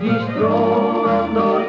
die 0.00 0.18
stromen 0.30 1.34
door 1.34 1.66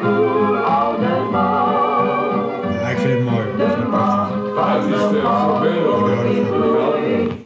woud. 1.32 2.74
Ja, 2.82 2.90
ik 2.90 2.98
vind 2.98 3.14
het 3.14 3.30
mooi. 3.30 3.46
Ik 3.48 3.58
De 3.58 3.88
macht 3.90 4.32
Ja, 4.56 4.76
het 4.76 4.84
van 4.84 4.94
is 4.94 5.10
de 5.10 5.20
eh, 5.20 5.56
gloeit. 5.58 6.50
prachtig. 6.50 7.38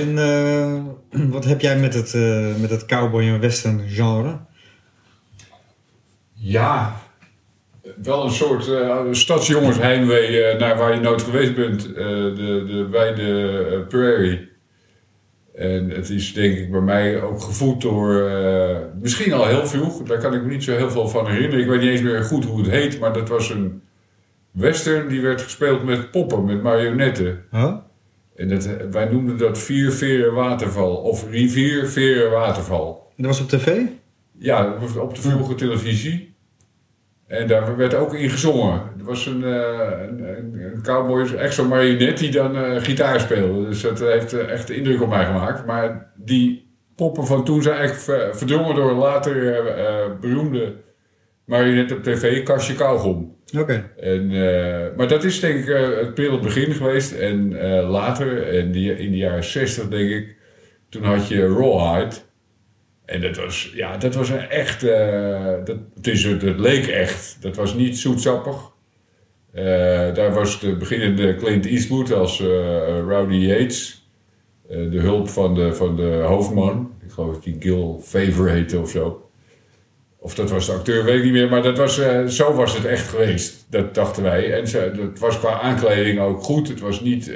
En 0.00 0.18
eh, 0.18 1.30
wat 1.34 1.44
heb 1.44 1.60
jij 1.60 1.76
met 1.78 1.94
het, 1.94 2.14
eh, 2.14 2.46
met 2.60 2.70
het 2.70 2.84
cowboy 2.86 3.22
en 3.22 3.40
western 3.40 3.80
genre? 3.88 4.36
Ja, 6.46 7.00
wel 8.02 8.24
een 8.24 8.30
soort 8.30 8.68
eh 8.68 9.00
stadsjongensheimwee 9.10 10.42
eh, 10.42 10.58
naar 10.58 10.76
waar 10.76 10.94
je 10.94 11.00
nooit 11.00 11.22
geweest 11.22 11.54
bent. 11.54 11.86
eh, 11.86 11.94
de, 11.94 12.64
de 12.66 12.88
wijde 12.90 13.58
eh, 13.70 13.86
prairie. 13.88 14.48
En 15.54 15.90
het 15.90 16.10
is 16.10 16.32
denk 16.32 16.56
ik 16.56 16.70
bij 16.70 16.80
mij 16.80 17.22
ook 17.22 17.40
gevoed 17.40 17.80
door, 17.80 18.30
misschien 19.00 19.32
al 19.32 19.46
heel 19.46 19.66
vroeg, 19.66 20.02
daar 20.02 20.18
kan 20.18 20.34
ik 20.34 20.42
me 20.42 20.48
niet 20.48 20.64
zo 20.64 20.76
heel 20.76 20.90
veel 20.90 21.08
van 21.08 21.26
herinneren. 21.26 21.60
Ik 21.60 21.66
weet 21.66 21.80
niet 21.80 21.90
eens 21.90 22.02
meer 22.02 22.22
goed 22.24 22.44
hoe 22.44 22.58
het 22.58 22.70
heet, 22.70 23.00
maar 23.00 23.12
dat 23.12 23.28
was 23.28 23.50
een 23.50 23.82
western 24.50 25.08
die 25.08 25.20
werd 25.20 25.42
gespeeld 25.42 25.84
met 25.84 26.10
poppen, 26.10 26.44
met 26.44 26.62
marionetten. 26.62 27.44
Huh? 27.50 27.74
En 28.36 28.48
dat, 28.48 28.68
wij 28.90 29.04
noemden 29.04 29.38
dat 29.38 29.58
vier 29.58 29.92
veren 29.92 30.34
waterval 30.34 30.96
of 30.96 31.30
rivier 31.30 31.86
veren 31.88 32.30
waterval. 32.30 33.12
En 33.16 33.22
dat 33.22 33.26
was 33.26 33.40
op 33.40 33.48
tv? 33.48 33.80
Ja, 34.38 34.76
op 34.98 35.14
de 35.14 35.20
vroege 35.20 35.54
televisie. 35.54 36.33
En 37.26 37.46
daar 37.46 37.76
werd 37.76 37.94
ook 37.94 38.14
in 38.14 38.30
gezongen. 38.30 38.72
Er 38.98 39.04
was 39.04 39.26
een, 39.26 39.44
eh, 39.44 39.90
een, 40.08 40.24
een, 40.24 40.82
cowboy, 40.82 41.34
echt 41.34 41.54
zo'n 41.54 41.68
marionet 41.68 42.18
die 42.18 42.30
dan 42.30 42.56
eh, 42.56 42.82
gitaar 42.82 43.20
speelde. 43.20 43.68
Dus 43.68 43.80
dat 43.80 43.98
heeft 43.98 44.32
eh, 44.32 44.50
echt 44.50 44.70
indruk 44.70 45.02
op 45.02 45.08
mij 45.08 45.24
gemaakt. 45.24 45.66
Maar 45.66 46.12
die 46.16 46.72
poppen 46.96 47.26
van 47.26 47.44
toen 47.44 47.62
zijn 47.62 47.76
eigenlijk 47.76 48.04
ver- 48.04 48.36
verdrongen 48.36 48.74
door 48.74 48.90
een 48.90 48.96
later 48.96 49.62
beroemde 50.20 50.74
marionet 51.44 51.92
op 51.92 52.02
tv, 52.02 52.42
Kastje 52.42 52.74
Kauwgom. 52.74 53.36
Oké. 53.58 53.90
En, 54.00 54.28
maar 54.96 55.08
dat 55.08 55.24
is 55.24 55.40
denk 55.40 55.58
ik 55.58 55.76
het 55.96 56.14
prille 56.14 56.40
begin 56.40 56.72
geweest. 56.72 57.12
En 57.12 57.54
later, 57.82 58.46
in, 58.46 58.72
die, 58.72 58.98
in 58.98 59.10
de 59.10 59.16
jaren 59.16 59.44
60 59.44 59.88
denk 59.88 60.10
ik, 60.10 60.36
Toen 60.88 61.04
had 61.04 61.28
je 61.28 61.46
Rawhide. 61.48 62.16
En 63.04 63.20
dat 63.20 63.36
was, 63.36 63.72
ja, 63.74 63.96
dat 63.96 64.14
was 64.14 64.28
een 64.28 64.48
echt, 64.48 64.82
eh, 64.82 65.54
dat, 65.64 65.76
het, 65.94 66.06
is, 66.06 66.24
het 66.24 66.42
leek 66.42 66.86
echt. 66.86 67.36
Dat 67.40 67.56
was 67.56 67.74
niet 67.74 67.98
zoetsappig. 67.98 68.72
Eh, 69.52 69.64
daar 70.14 70.32
was 70.32 70.60
de 70.60 70.76
beginnende 70.76 71.34
Clint 71.34 71.66
Eastwood 71.66 72.12
als 72.12 72.40
eh, 72.40 72.46
Rowdy 73.08 73.34
Yates. 73.34 74.02
De 74.68 75.00
hulp 75.00 75.28
van 75.28 75.54
de, 75.54 75.74
van 75.74 75.96
de 75.96 76.22
hoofdman. 76.26 76.92
Ik 77.04 77.10
geloof 77.10 77.32
dat 77.34 77.42
die 77.42 77.56
Gil 77.58 78.00
Favor 78.02 78.48
heette 78.48 78.78
of 78.78 78.90
zo. 78.90 79.28
Of 80.18 80.34
dat 80.34 80.50
was 80.50 80.66
de 80.66 80.72
acteur, 80.72 81.04
weet 81.04 81.16
ik 81.16 81.24
niet 81.24 81.32
meer. 81.32 81.48
Maar 81.48 81.62
dat 81.62 81.78
was, 81.78 82.00
zo 82.36 82.54
was 82.54 82.76
het 82.76 82.84
echt 82.84 83.08
geweest. 83.08 83.66
Dat 83.70 83.94
dachten 83.94 84.22
wij. 84.22 84.52
En 84.52 84.68
ze, 84.68 84.78
het 84.78 85.18
was 85.18 85.38
qua 85.38 85.60
aankleding 85.60 86.20
ook 86.20 86.42
goed. 86.42 86.68
Het 86.68 86.80
was 86.80 87.00
niet, 87.00 87.32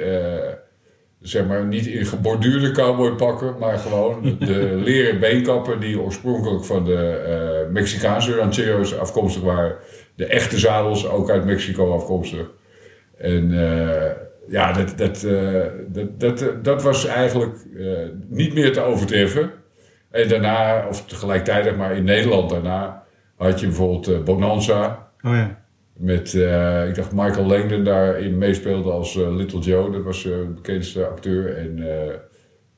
zeg 1.21 1.45
maar, 1.45 1.65
niet 1.65 1.85
in 1.85 2.05
geborduurde 2.05 2.71
cowboypakken. 2.71 3.55
Maar 3.59 3.77
gewoon 3.77 4.21
de, 4.21 4.37
de 4.37 4.75
leren 4.85 5.19
beenkappen 5.19 5.79
die 5.79 5.99
oorspronkelijk 5.99 6.65
van 6.65 6.85
de 6.85 7.07
eh, 7.07 7.73
Mexicaanse 7.73 8.35
rancheros 8.35 8.97
afkomstig 8.97 9.41
waren. 9.41 9.75
De 10.15 10.25
echte 10.25 10.59
zadels 10.59 11.07
ook 11.07 11.29
uit 11.29 11.45
Mexico 11.45 11.93
afkomstig. 11.93 12.49
En 13.17 13.51
eh, 13.53 14.11
ja, 14.47 14.71
dat, 14.71 14.97
dat, 14.97 15.23
eh, 15.23 15.63
dat, 15.87 16.19
dat, 16.19 16.63
dat 16.63 16.83
was 16.83 17.05
eigenlijk 17.05 17.55
niet 18.27 18.53
meer 18.53 18.73
te 18.73 18.81
overtreffen. 18.81 19.51
En 20.11 20.27
daarna, 20.27 20.87
of 20.87 21.05
tegelijkertijd, 21.05 21.77
maar 21.77 21.95
in 21.95 22.03
Nederland 22.03 22.49
daarna, 22.49 23.03
had 23.35 23.59
je 23.59 23.65
bijvoorbeeld 23.65 24.23
Bonanza. 24.23 25.09
Oh 25.21 25.31
ja. 25.31 25.58
Met, 25.99 26.33
eh, 26.33 26.87
ik 26.87 26.95
dacht 26.95 27.11
Michael 27.11 27.45
Langdon 27.45 27.83
daarin 27.83 28.37
meespeelde 28.37 28.91
als 28.91 29.15
eh, 29.17 29.35
Little 29.35 29.59
Joe. 29.59 29.91
Dat 29.91 30.03
was 30.03 30.25
eh, 30.25 30.31
de 30.31 30.45
bekendste 30.55 31.05
acteur. 31.07 31.57
En 31.57 31.79
eh 31.79 32.13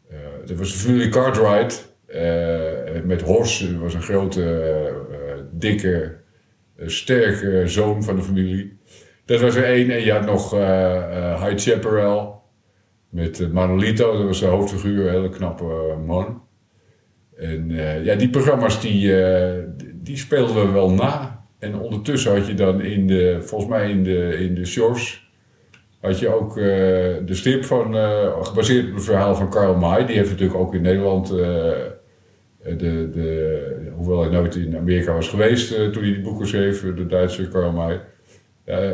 eh, 0.09 0.17
dat 0.45 0.57
was 0.57 0.71
familie 0.73 1.09
Cartwright. 1.09 1.95
eh, 2.07 3.01
met 3.03 3.21
Horst, 3.21 3.71
dat 3.71 3.79
was 3.81 3.93
een 3.93 4.01
grote, 4.01 4.43
eh, 4.43 4.87
eh, 4.87 5.39
dikke, 5.51 6.15
eh, 6.75 6.87
sterke 6.87 7.63
zoon 7.67 8.03
van 8.03 8.15
de 8.15 8.21
familie. 8.21 8.77
Dat 9.25 9.41
was 9.41 9.55
er 9.55 9.63
één. 9.63 9.89
En 9.91 10.03
je 10.03 10.11
had 10.11 10.25
nog 10.25 10.53
eh 10.53 11.17
eh 11.17 11.43
High 11.43 11.69
Chaparral. 11.69 12.43
Met 13.09 13.39
eh, 13.39 13.47
Manolito, 13.49 14.17
dat 14.17 14.25
was 14.25 14.39
de 14.39 14.45
hoofdfiguur. 14.45 15.07
Een 15.07 15.13
hele 15.13 15.29
knappe 15.29 15.63
eh, 15.63 16.05
man. 16.07 16.43
En 17.35 17.71
eh, 17.71 18.05
ja, 18.05 18.15
die 18.15 18.29
programma's 18.29 18.81
die, 18.81 19.23
eh, 19.23 19.63
die 19.95 20.17
speelden 20.17 20.55
we 20.65 20.71
wel 20.71 20.91
na. 20.91 21.30
En 21.61 21.79
ondertussen 21.79 22.35
had 22.35 22.47
je 22.47 22.53
dan 22.53 22.81
in 22.81 23.07
de, 23.07 23.37
volgens 23.41 23.69
mij 23.69 23.89
in 23.89 24.03
de, 24.03 24.37
in 24.39 24.55
de 24.55 24.65
shorts, 24.65 25.29
had 25.99 26.19
je 26.19 26.33
ook 26.33 26.57
eh, 26.57 26.63
de 27.25 27.33
strip 27.33 27.65
van, 27.65 27.95
eh, 27.95 28.43
gebaseerd 28.43 28.89
op 28.89 28.95
het 28.95 29.03
verhaal 29.03 29.35
van 29.35 29.49
Karl 29.49 29.75
May. 29.75 30.05
Die 30.05 30.15
heeft 30.15 30.29
natuurlijk 30.29 30.59
ook 30.59 30.73
in 30.73 30.81
Nederland, 30.81 31.31
eh, 31.31 31.37
de, 32.77 33.09
de, 33.09 33.91
hoewel 33.95 34.21
hij 34.21 34.31
nooit 34.31 34.55
in 34.55 34.77
Amerika 34.77 35.13
was 35.13 35.29
geweest 35.29 35.69
toen 35.69 36.03
hij 36.03 36.13
die 36.13 36.21
boeken 36.21 36.47
schreef, 36.47 36.81
de 36.95 37.05
Duitse 37.05 37.47
Karl 37.47 37.71
May. 37.71 38.01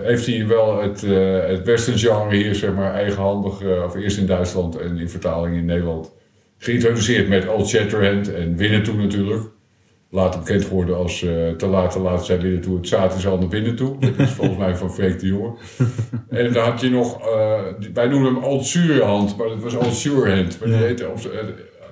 heeft 0.03 0.25
hij 0.25 0.47
wel 0.47 0.81
het, 0.81 1.01
het 1.47 1.63
western 1.63 1.97
genre 1.97 2.35
hier, 2.35 2.55
zeg 2.55 2.73
maar, 2.73 2.93
eigenhandig, 2.93 3.83
of 3.85 3.95
eerst 3.95 4.17
in 4.17 4.25
Duitsland 4.25 4.79
en 4.79 4.97
in 4.97 5.09
vertaling 5.09 5.55
in 5.55 5.65
Nederland, 5.65 6.13
geïntroduceerd 6.57 7.29
met 7.29 7.47
Old 7.47 7.67
Shatterhand 7.67 8.33
en 8.33 8.55
Winnetou 8.55 8.97
natuurlijk. 8.97 9.41
Later 10.09 10.39
bekend 10.39 10.65
geworden 10.65 10.95
als 10.95 11.23
eh, 11.23 11.49
te 11.49 11.67
laat, 11.67 11.91
te 11.91 11.99
laat 11.99 12.25
zijn 12.25 12.41
Winnetou. 12.41 12.77
Het 12.77 12.87
zaad 12.87 13.15
is 13.17 13.27
al 13.27 13.37
naar 13.37 13.47
binnen 13.47 13.75
toe. 13.75 13.99
Dat 13.99 14.17
is 14.17 14.29
volgens 14.39 14.57
mij 14.57 14.75
van 14.75 14.93
Freek 14.93 15.19
de 15.19 15.27
Jonge. 15.27 15.53
En 16.29 16.53
dan 16.53 16.63
had 16.63 16.81
je 16.81 16.89
nog, 16.89 17.19
eh, 17.21 17.61
wij 17.93 18.07
noemen 18.07 18.33
hem 18.33 18.43
Old 18.43 18.65
Surehand, 18.65 19.37
maar 19.37 19.47
dat 19.47 19.59
was 19.59 19.73
Old 19.75 19.93
Surehand. 19.93 20.59
Maar 20.59 20.67
die 20.69 20.77
heette, 20.77 21.03
eh, 21.05 21.11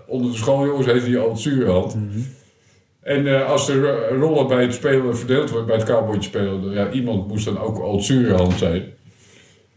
onder 0.07 0.32
de 0.32 0.38
schooljongens 0.38 0.86
heette 0.86 1.05
die 1.05 1.24
Old 1.24 1.39
Surehand. 1.39 1.97
En 3.01 3.45
als 3.47 3.66
de 3.66 3.82
ro- 3.82 4.18
rollen 4.20 4.47
bij 4.47 4.61
het 4.61 4.74
spelen 4.74 5.18
verdeeld 5.18 5.49
wordt, 5.49 5.66
bij 5.68 5.76
het 5.76 5.86
cowboytje 5.86 6.30
spelen, 6.30 6.72
ja, 6.72 6.91
iemand 6.91 7.28
moest 7.28 7.45
dan 7.45 7.59
ook 7.59 7.80
Old 7.84 8.03
Surehand 8.03 8.53
zijn. 8.53 8.84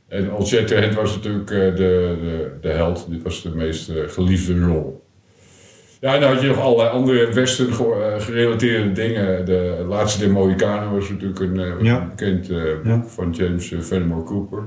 En 0.08 0.32
Old 0.32 0.46
Shatterhand 0.46 0.94
was 0.94 1.14
natuurlijk 1.14 1.46
de, 1.46 1.72
de, 1.76 2.50
de 2.60 2.68
held. 2.68 3.06
Dit 3.10 3.22
was 3.22 3.42
de 3.42 3.50
meest 3.54 3.92
geliefde 4.06 4.60
rol. 4.64 5.06
Ja, 6.00 6.14
en 6.14 6.20
dan 6.20 6.32
had 6.32 6.40
je 6.42 6.48
nog 6.48 6.60
allerlei 6.60 6.88
andere 6.90 7.32
western 7.32 7.70
eh, 7.72 8.20
gerelateerde 8.20 8.92
dingen. 8.92 9.44
De 9.44 9.84
laatste 9.88 10.18
der 10.20 10.30
Mohikanen 10.30 10.92
was 10.94 11.08
natuurlijk 11.08 11.40
een, 11.40 11.60
eh, 11.60 11.72
Ja. 11.82 12.06
bekend 12.08 12.50
eh, 12.50 12.56
boek 12.82 12.84
Ja. 12.84 13.04
van 13.06 13.30
James 13.30 13.72
Fenimore 13.80 14.22
Cooper. 14.24 14.62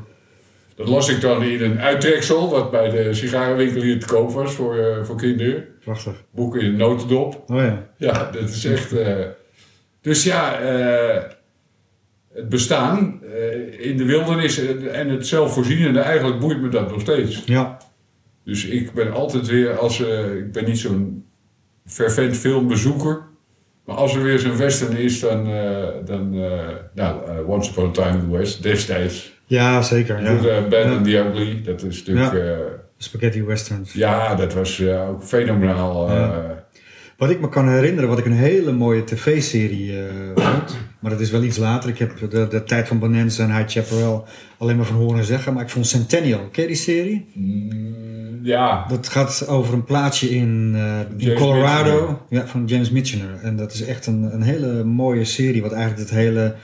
Dat 0.75 0.87
las 0.87 1.09
ik 1.09 1.21
dan 1.21 1.43
in 1.43 1.63
een 1.63 1.79
uittreksel, 1.79 2.49
wat 2.49 2.71
bij 2.71 2.89
de 2.89 3.13
sigarenwinkel 3.13 3.81
hier 3.81 3.99
te 3.99 4.05
koop 4.05 4.31
was 4.31 4.53
voor, 4.53 4.99
voor 5.03 5.15
kinderen. 5.17 5.65
Prachtig. 5.83 6.13
Boek 6.31 6.55
in 6.57 6.65
een 6.65 6.75
notendop. 6.77 7.43
Oh 7.47 7.57
ja. 7.57 7.87
Ja, 7.97 8.29
dat 8.31 8.49
is 8.49 8.65
echt. 8.65 8.95
dus 10.01 10.23
ja, 10.23 10.59
het 12.33 12.49
bestaan 12.49 13.21
in 13.79 13.97
de 13.97 14.05
wildernis 14.05 14.59
en- 14.67 14.93
en 14.93 15.09
het 15.09 15.27
zelfvoorzienende, 15.27 15.99
eigenlijk 15.99 16.39
boeit 16.39 16.61
me 16.61 16.69
dat 16.69 16.91
nog 16.91 17.01
steeds. 17.01 17.43
Ja. 17.45 17.77
Dus 18.45 18.65
ik 18.65 18.93
ben 18.93 19.13
altijd 19.13 19.47
weer, 19.47 19.77
als 19.77 20.01
eh, 20.05 20.35
ik 20.35 20.51
ben 20.51 20.65
niet 20.65 20.79
zo'n 20.79 21.25
fervent 21.85 22.37
filmbezoeker. 22.37 23.21
Maar 23.85 23.95
als 23.95 24.15
er 24.15 24.23
weer 24.23 24.39
zo'n 24.39 24.57
western 24.57 24.97
is, 24.97 25.19
dan, 25.19 25.47
eh, 25.47 25.87
dan 26.05 26.33
eh, 26.33 26.67
nou, 26.95 27.15
Once 27.47 27.71
Upon 27.71 27.87
a 27.87 27.91
Time 27.91 28.17
in 28.23 28.29
the 28.29 28.37
West, 28.37 28.63
destijds. 28.63 29.39
Ja, 29.45 29.81
zeker. 29.81 30.21
Ja. 30.23 30.61
Bad 30.69 30.71
Ja. 30.83 30.91
and 30.91 31.05
the 31.05 31.17
Ugly, 31.17 31.61
dat 31.63 31.83
is 31.83 31.97
natuurlijk, 32.05 32.33
Ja. 32.33 32.57
Spaghetti 32.97 33.43
westerns. 33.43 33.93
ja 33.93 34.35
dat 34.35 34.53
was 34.53 34.83
ook 34.85 35.23
fenomenaal. 35.23 36.09
Wat 37.17 37.29
ik 37.29 37.39
me 37.39 37.49
kan 37.49 37.69
herinneren, 37.69 38.09
wat 38.09 38.17
ik 38.17 38.25
een 38.25 38.31
hele 38.31 38.71
mooie 38.71 39.03
tv-serie 39.03 39.93
vond. 40.35 40.77
Maar 40.99 41.11
dat 41.11 41.19
is 41.19 41.31
wel 41.31 41.43
iets 41.43 41.57
later. 41.57 41.89
Ik 41.89 41.97
heb 41.97 42.29
de, 42.29 42.47
de 42.47 42.63
tijd 42.63 42.87
van 42.87 42.99
Bonanza 42.99 43.43
en 43.43 43.55
High 43.55 43.69
Chaparral 43.69 44.27
alleen 44.57 44.75
maar 44.77 44.85
van 44.85 44.95
horen 44.95 45.23
zeggen. 45.23 45.53
Maar 45.53 45.63
ik 45.63 45.69
vond 45.69 45.87
Centennial. 45.87 46.47
Ken 46.51 46.61
je 46.61 46.67
die 46.67 46.77
serie? 46.77 47.31
mm, 47.33 48.10
ja, 48.43 48.85
Dat 48.87 49.07
gaat 49.07 49.47
over 49.47 49.73
een 49.73 49.83
plaatsje 49.83 50.29
in, 50.29 50.71
eh, 50.75 51.27
in 51.29 51.35
Colorado. 51.35 52.21
Ja, 52.29 52.47
van 52.47 52.65
James 52.65 52.89
Michener. 52.89 53.39
En 53.41 53.55
dat 53.55 53.73
is 53.73 53.81
echt 53.81 54.05
een, 54.07 54.33
een 54.33 54.41
hele 54.41 54.83
mooie 54.83 55.25
serie. 55.25 55.61
Wat 55.61 55.71
eigenlijk 55.71 56.09
het 56.09 56.19
hele, 56.19 56.55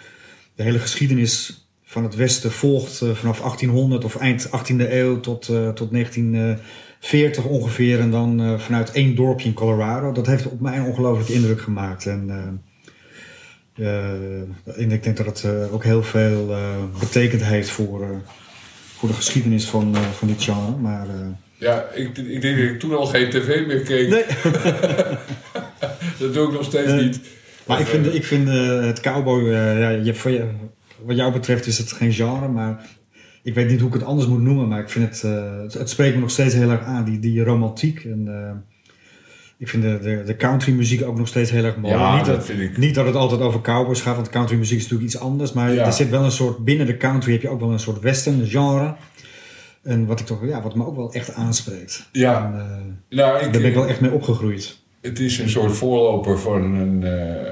de 0.55 0.63
hele 0.63 0.79
geschiedenis 0.79 1.67
van 1.83 2.03
het 2.03 2.15
Westen 2.15 2.51
volgt. 2.51 3.01
eh, 3.01 3.09
vanaf 3.09 3.39
1800 3.39 4.03
of 4.03 4.15
eind 4.15 4.49
18e 4.51 4.93
eeuw 4.93 5.19
tot, 5.19 5.47
eh, 5.47 5.69
tot 5.69 5.91
1940 5.91 7.45
ongeveer. 7.45 7.99
En 7.99 8.11
dan 8.11 8.59
vanuit 8.59 8.91
één 8.91 9.15
dorpje 9.15 9.47
in 9.47 9.53
Colorado. 9.53 10.11
Dat 10.11 10.27
heeft 10.27 10.45
op 10.45 10.59
mij 10.59 10.77
een 10.77 10.85
ongelooflijke 10.85 11.33
indruk 11.33 11.61
gemaakt. 11.61 12.05
En, 12.05 12.29
en 14.63 14.91
ik 14.91 15.03
denk 15.03 15.17
dat 15.17 15.25
het 15.25 15.71
ook 15.71 15.83
heel 15.83 16.03
veel 16.03 16.55
betekend 16.99 17.43
heeft 17.43 17.69
voor, 17.69 18.21
voor 18.97 19.09
de 19.09 19.15
geschiedenis 19.15 19.65
van, 19.65 19.95
eh, 19.95 20.01
van 20.01 20.27
dit 20.27 20.43
genre. 20.43 20.77
Maar... 20.81 21.07
ja 21.57 21.85
ik, 21.93 22.17
ik 22.17 22.41
denk 22.41 22.57
dat 22.57 22.65
ik 22.65 22.79
toen 22.79 22.95
al 22.95 23.05
geen 23.05 23.29
tv 23.29 23.67
meer 23.67 23.81
keek. 23.81 24.09
Nee. 24.09 24.23
dat 26.19 26.33
doe 26.33 26.47
ik 26.47 26.53
nog 26.53 26.63
steeds 26.63 26.91
niet. 26.91 27.19
Maar 27.67 27.79
ik 27.79 27.87
vind, 27.87 28.07
eh, 28.07 28.13
ik 28.13 28.25
vind 28.25 28.47
eh, 28.47 28.81
het 28.81 28.99
cowboy, 28.99 29.41
eh, 29.43 29.79
ja, 29.79 29.89
je, 29.89 30.05
hebt 30.05 30.17
voor 30.17 30.31
je, 30.31 30.45
wat 31.05 31.15
jou 31.15 31.31
betreft 31.31 31.65
is 31.65 31.77
het 31.77 31.91
geen 31.91 32.13
genre, 32.13 32.47
maar 32.47 32.85
ik 33.43 33.53
weet 33.53 33.69
niet 33.69 33.79
hoe 33.79 33.87
ik 33.87 33.93
het 33.93 34.03
anders 34.03 34.27
moet 34.27 34.41
noemen, 34.41 34.67
maar 34.67 34.79
ik 34.79 34.89
vind 34.89 35.05
het, 35.05 35.21
het, 35.61 35.73
het 35.73 35.89
spreekt 35.89 36.15
me 36.15 36.21
nog 36.21 36.31
steeds 36.31 36.53
heel 36.53 36.69
erg 36.69 36.83
aan, 36.83 37.03
die, 37.05 37.19
die 37.19 37.43
romantiek. 37.43 38.03
En, 38.03 38.65
ik 39.59 39.67
vind 39.67 39.83
de, 39.83 39.99
de, 40.01 40.23
de 40.25 40.35
country 40.35 40.73
muziek 40.73 41.03
ook 41.03 41.17
nog 41.17 41.27
steeds 41.27 41.51
heel 41.51 41.63
erg 41.63 41.77
mooi. 41.77 41.93
Ja, 41.93 42.15
niet, 42.15 42.25
dat 42.25 42.35
dat, 42.35 42.45
vind 42.45 42.59
ik. 42.59 42.77
niet 42.77 42.95
dat 42.95 43.05
het 43.05 43.15
altijd 43.15 43.41
over 43.41 43.61
cowboys 43.61 44.01
gaat, 44.01 44.15
want 44.15 44.29
country 44.29 44.57
muziek 44.57 44.77
is 44.77 44.83
natuurlijk 44.83 45.11
iets 45.11 45.19
anders, 45.19 45.53
maar 45.53 45.73
Ja. 45.73 45.85
er 45.85 45.93
zit 45.93 46.09
wel 46.09 46.23
een 46.23 46.31
soort, 46.31 46.57
binnen 46.57 46.85
de 46.85 46.97
country 46.97 47.31
heb 47.31 47.41
je 47.41 47.49
ook 47.49 47.59
wel 47.59 47.71
een 47.71 47.79
soort 47.79 47.99
western 47.99 48.47
genre. 48.47 48.95
En 49.87 50.05
wat, 50.05 50.19
ik 50.19 50.25
toch, 50.25 50.45
ja, 50.45 50.61
wat 50.61 50.75
me 50.75 50.85
ook 50.85 50.95
wel 50.95 51.13
echt 51.13 51.33
aanspreekt. 51.33 52.09
Ja, 52.11 52.45
En, 52.45 52.59
eh, 52.59 53.17
nou, 53.17 53.35
ik, 53.37 53.41
daar 53.53 53.61
ben 53.61 53.69
ik 53.69 53.75
wel 53.75 53.87
echt 53.87 54.01
mee 54.01 54.11
opgegroeid. 54.11 54.77
het 55.01 55.19
is 55.19 55.39
een 55.39 55.49
soort 55.49 55.71
voorloper 55.71 56.39
van 56.39 56.61
een 56.75 57.03
eh, 57.03 57.51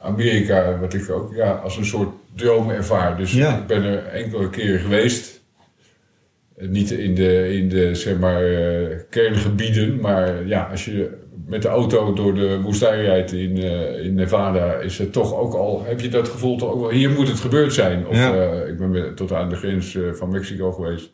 Amerika, 0.00 0.78
wat 0.78 0.94
ik 0.94 1.10
ook 1.10 1.34
ja, 1.34 1.50
als 1.50 1.76
een 1.76 1.84
soort 1.84 2.08
droom 2.34 2.70
ervaar. 2.70 3.16
Dus 3.16 3.32
Ja. 3.34 3.58
ik 3.58 3.66
ben 3.66 3.82
er 3.82 4.04
enkele 4.06 4.50
keren 4.50 4.80
geweest. 4.80 5.40
Eh, 6.56 6.68
Niet 6.68 6.90
in 6.90 7.14
de, 7.14 7.54
in 7.56 7.68
de 7.68 7.94
zeg 7.94 8.18
maar, 8.18 8.42
kerngebieden, 9.10 10.00
maar 10.00 10.46
ja, 10.46 10.62
als 10.70 10.84
je 10.84 11.10
met 11.46 11.62
de 11.62 11.68
auto 11.68 12.12
door 12.12 12.34
de 12.34 12.60
woestijn 12.60 13.00
rijdt 13.02 13.32
in, 13.32 13.56
in 14.02 14.14
Nevada, 14.14 14.74
is 14.74 14.98
het 14.98 15.12
toch 15.12 15.34
ook 15.36 15.54
al, 15.54 15.84
heb 15.84 16.00
je 16.00 16.08
dat 16.08 16.28
gevoel 16.28 16.56
toch 16.56 16.70
ook 16.72 16.80
wel, 16.80 16.90
hier 16.90 17.10
moet 17.10 17.28
het 17.28 17.40
gebeurd 17.40 17.72
zijn. 17.72 18.06
Of 18.06 18.16
Ja. 18.16 18.52
ik 18.62 18.78
ben 18.78 19.14
tot 19.14 19.32
aan 19.32 19.48
de 19.48 19.56
grens 19.56 19.98
van 20.12 20.30
Mexico 20.30 20.72
geweest. 20.72 21.10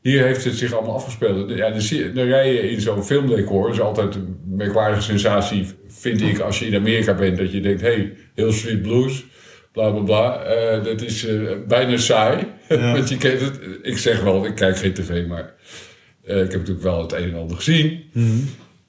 Hier 0.00 0.24
heeft 0.24 0.44
het 0.44 0.54
zich 0.54 0.72
allemaal 0.72 0.94
afgespeeld. 0.94 1.50
Ja, 1.50 1.70
dan, 1.70 2.14
dan 2.14 2.26
rij 2.26 2.52
je 2.52 2.70
in 2.70 2.80
zo'n 2.80 3.04
filmdecor. 3.04 3.62
Dat 3.62 3.72
is 3.72 3.80
altijd 3.80 4.14
een 4.14 4.40
merkwaardige 4.44 5.02
sensatie, 5.02 5.66
vind 5.88 6.20
ik, 6.20 6.38
als 6.38 6.58
je 6.58 6.66
in 6.66 6.74
Amerika 6.74 7.14
bent. 7.14 7.38
Dat 7.38 7.52
je 7.52 7.60
denkt, 7.60 7.80
hé, 7.80 7.92
hey, 7.92 8.16
Hill 8.34 8.52
Street 8.52 8.82
Blues, 8.82 9.24
bla 9.72 9.90
bla 9.90 10.00
bla. 10.00 10.42
Eh, 10.42 10.84
dat 10.84 11.02
is 11.02 11.26
eh, 11.26 11.40
bijna 11.68 11.96
saai. 11.96 12.46
Ja. 12.68 12.92
Want 12.96 13.08
je 13.08 13.16
kent 13.16 13.40
het. 13.40 13.60
Ik 13.82 13.98
zeg 13.98 14.22
wel, 14.22 14.46
ik 14.46 14.54
kijk 14.54 14.76
geen 14.76 14.92
tv, 14.92 15.26
maar 15.26 15.54
eh, 16.24 16.36
ik 16.36 16.50
heb 16.50 16.60
natuurlijk 16.60 16.82
wel 16.82 17.02
het 17.02 17.12
een 17.12 17.30
en 17.30 17.34
ander 17.34 17.56
gezien. 17.56 18.04
Mhm. 18.12 18.38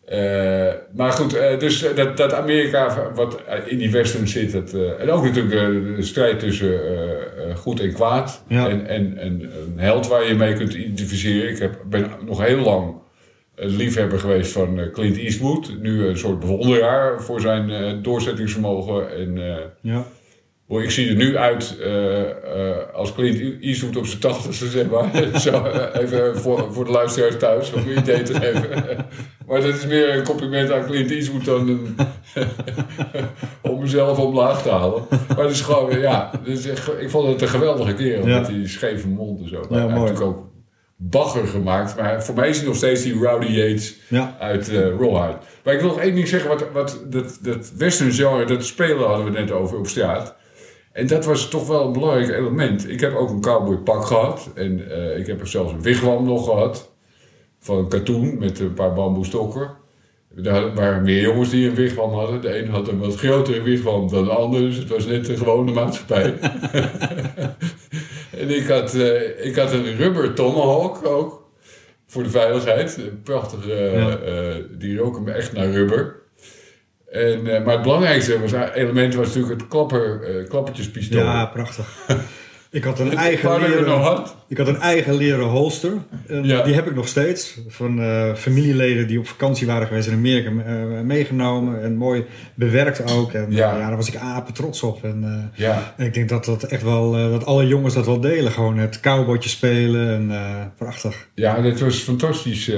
Eh, 0.09 0.73
maar 0.95 1.11
goed, 1.11 1.33
eh, 1.33 1.59
dus 1.59 1.83
eh, 1.83 1.95
dat, 1.95 2.17
dat 2.17 2.33
Amerika 2.33 3.11
wat 3.15 3.41
in 3.65 3.77
die 3.77 3.91
western 3.91 4.27
zit. 4.27 4.73
Eh, 4.73 5.01
en 5.01 5.11
ook 5.11 5.23
natuurlijk 5.23 5.95
de 5.95 6.03
strijd 6.03 6.39
tussen 6.39 6.79
goed 7.55 7.79
en 7.79 7.93
kwaad. 7.93 8.43
Ja. 8.47 8.69
En, 8.69 8.87
en, 8.87 9.17
en 9.17 9.41
een 9.41 9.73
held 9.75 10.07
waar 10.07 10.27
je 10.27 10.33
mee 10.33 10.53
kunt 10.53 10.73
identificeren. 10.73 11.49
Ik 11.49 11.59
heb, 11.59 11.79
ben 11.89 12.07
nog 12.25 12.45
heel 12.45 12.59
lang 12.59 12.93
een 13.55 13.75
liefhebber 13.75 14.19
geweest 14.19 14.51
van 14.51 14.89
Clint 14.93 15.17
Eastwood. 15.17 15.75
Nu 15.81 16.05
een 16.05 16.17
soort 16.17 16.39
bewonderaar 16.39 17.21
voor 17.21 17.41
zijn 17.41 17.99
doorzettingsvermogen. 18.03 19.15
En, 19.15 19.37
Ja. 19.81 20.05
Ik 20.69 20.91
zie 20.91 21.09
er 21.09 21.15
nu 21.15 21.37
uit 21.37 21.77
eh, 21.81 22.21
eh, 22.21 22.77
als 22.93 23.13
Clint 23.13 23.61
Eastwood 23.63 23.95
op 23.97 24.05
zijn 24.05 24.19
tachtigste, 24.19 24.67
zeg 24.67 24.85
maar. 24.89 25.09
Zo, 25.39 25.63
eh, 25.63 26.01
even 26.01 26.37
voor, 26.37 26.73
voor 26.73 26.85
de 26.85 26.91
luisteraars 26.91 27.37
thuis, 27.37 27.73
om 27.73 27.81
een 27.87 27.97
idee 27.97 28.21
te 28.21 28.33
geven. 28.33 28.85
maar 29.47 29.61
dat 29.61 29.73
is 29.75 29.85
meer 29.85 30.15
een 30.15 30.23
compliment 30.23 30.71
aan 30.71 30.85
Clint 30.85 31.11
Eastwood 31.11 31.45
dan 31.45 31.67
een, 31.67 31.95
om 33.71 33.79
mezelf 33.79 34.17
omlaag 34.19 34.61
te 34.61 34.69
halen. 34.69 35.03
Maar 35.27 35.45
het 35.45 35.51
is 35.51 35.61
gewoon, 35.61 35.99
ja, 35.99 36.31
ik 36.99 37.09
vond 37.09 37.27
het 37.27 37.41
een 37.41 37.47
geweldige 37.47 37.93
kerel 37.93 38.27
Ja. 38.27 38.39
met 38.39 38.47
die 38.47 38.67
scheve 38.67 39.07
mond 39.07 39.41
en 39.41 39.47
zo. 39.49 39.55
Ja, 39.55 39.67
hij 39.69 39.79
heeft 39.81 39.93
mooi. 39.95 40.09
natuurlijk 40.09 40.37
ook 40.37 40.47
bagger 40.95 41.47
gemaakt, 41.47 41.95
maar 41.97 42.23
voor 42.23 42.35
mij 42.35 42.49
is 42.49 42.57
hij 42.57 42.65
nog 42.67 42.75
steeds 42.75 43.03
die 43.03 43.13
Rowdy 43.13 43.51
Yates 43.51 43.95
Ja. 44.07 44.35
uit 44.39 44.69
eh 44.69 44.75
Rawhide. 44.75 45.37
Maar 45.63 45.73
ik 45.73 45.79
wil 45.79 45.89
nog 45.89 45.99
één 45.99 46.15
ding 46.15 46.27
zeggen, 46.27 46.49
wat, 46.49 46.65
wat 46.73 47.03
dat, 47.07 47.37
dat 47.41 47.71
western 47.77 48.11
genre, 48.11 48.45
dat 48.45 48.65
spelen 48.65 49.07
hadden 49.07 49.25
we 49.25 49.31
net 49.39 49.51
over 49.51 49.77
op 49.77 49.87
straat. 49.87 50.37
En 50.99 51.07
dat 51.07 51.25
was 51.25 51.49
toch 51.49 51.67
wel 51.67 51.85
een 51.85 51.93
belangrijk 51.93 52.29
element. 52.29 52.89
Ik 52.89 52.99
heb 52.99 53.15
ook 53.15 53.29
een 53.29 53.41
cowboy 53.41 53.77
pak 53.77 54.05
gehad. 54.05 54.49
En 54.55 54.91
eh, 54.91 55.17
ik 55.17 55.27
heb 55.27 55.39
er 55.39 55.47
zelfs 55.47 55.71
een 55.71 55.81
wigwam 55.81 56.25
nog 56.25 56.45
gehad. 56.45 56.91
Van 57.59 57.77
een 57.77 57.87
katoen 57.87 58.37
met 58.37 58.59
een 58.59 58.73
paar 58.73 58.93
bamboestokken. 58.93 59.71
Daar 60.35 60.73
waren 60.73 61.01
meer 61.03 61.21
jongens 61.21 61.49
die 61.49 61.69
een 61.69 61.75
wigwam 61.75 62.13
hadden. 62.13 62.41
De 62.41 62.57
een 62.59 62.69
had 62.69 62.87
een 62.87 62.99
wat 62.99 63.15
grotere 63.15 63.61
wigwam 63.61 64.09
dan 64.09 64.23
de 64.23 64.29
ander. 64.31 64.59
Dus 64.61 64.75
het 64.75 64.89
was 64.89 65.05
net 65.05 65.29
een 65.29 65.37
gewone 65.37 65.71
maatschappij. 65.71 66.33
en 68.41 68.49
ik 68.49 68.67
had, 68.67 68.93
eh, 68.93 69.45
ik 69.45 69.55
had 69.55 69.71
een 69.71 69.95
rubber 69.95 70.33
tomahawk 70.33 71.05
ook. 71.05 71.47
Voor 72.05 72.23
de 72.23 72.29
veiligheid. 72.29 72.97
Een 72.97 73.21
prachtige, 73.23 73.73
eh, 73.73 73.93
Ja. 73.93 74.17
eh, 74.17 74.55
die 74.77 74.97
roken 74.97 75.23
me 75.23 75.31
echt 75.31 75.53
naar 75.53 75.71
rubber. 75.71 76.15
En, 77.11 77.47
eh, 77.47 77.63
maar 77.65 77.73
het 77.73 77.83
belangrijkste 77.83 78.39
was, 78.39 78.51
element 78.73 79.15
was 79.15 79.27
natuurlijk 79.27 79.59
het 79.59 79.69
klapper, 79.69 80.21
eh, 80.23 80.49
klappertjespistool. 80.49 81.21
ja, 81.23 81.45
prachtig. 81.45 81.87
Ik 82.71 82.83
had 82.83 82.99
een 82.99 83.17
eigen 83.17 83.59
leren, 83.59 84.23
ik 84.47 84.57
had 84.57 84.67
een 84.67 84.79
eigen 84.79 85.13
leren 85.13 85.45
holster. 85.45 85.91
Ja. 86.41 86.61
Die 86.63 86.73
heb 86.73 86.87
ik 86.87 86.95
nog 86.95 87.07
steeds. 87.07 87.59
Van 87.67 88.01
eh, 88.01 88.33
familieleden 88.33 89.07
die 89.07 89.19
op 89.19 89.27
vakantie 89.27 89.67
waren 89.67 89.87
geweest 89.87 90.07
in 90.07 90.13
Amerika 90.13 90.49
eh, 90.49 91.01
meegenomen. 91.01 91.81
En 91.83 91.95
mooi 91.95 92.25
bewerkt 92.55 93.11
ook. 93.11 93.33
En 93.33 93.45
Ja. 93.51 93.77
daar 93.77 93.95
was 93.95 94.07
ik 94.07 94.15
apen 94.15 94.53
trots 94.53 94.83
op. 94.83 95.03
En, 95.03 95.23
eh, 95.23 95.59
Ja, 95.65 95.93
en 95.97 96.05
ik 96.05 96.13
denk 96.13 96.29
dat 96.29 96.45
dat 96.45 96.63
echt 96.63 96.83
wel, 96.83 97.15
eh, 97.17 97.29
dat 97.29 97.45
alle 97.45 97.67
jongens 97.67 97.93
dat 97.93 98.05
wel 98.05 98.19
delen. 98.19 98.51
Gewoon 98.51 98.77
het 98.77 98.99
cowboytje 98.99 99.49
spelen. 99.49 100.09
En 100.09 100.31
eh, 100.31 100.65
prachtig. 100.77 101.27
ja, 101.35 101.61
dit 101.61 101.79
was 101.79 101.97
fantastisch. 101.99 102.71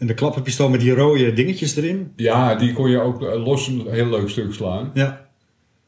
En 0.00 0.06
de 0.06 0.14
klapperpistool 0.14 0.68
met 0.68 0.80
die 0.80 0.94
rode 0.94 1.32
dingetjes 1.32 1.76
erin. 1.76 2.12
ja, 2.16 2.54
die 2.54 2.72
kon 2.72 2.90
je 2.90 3.00
ook 3.00 3.22
eh, 3.22 3.44
los 3.44 3.66
een 3.66 3.86
heel 3.90 4.06
leuk 4.06 4.28
stuk 4.28 4.52
slaan. 4.52 4.90
Ja, 4.94 5.28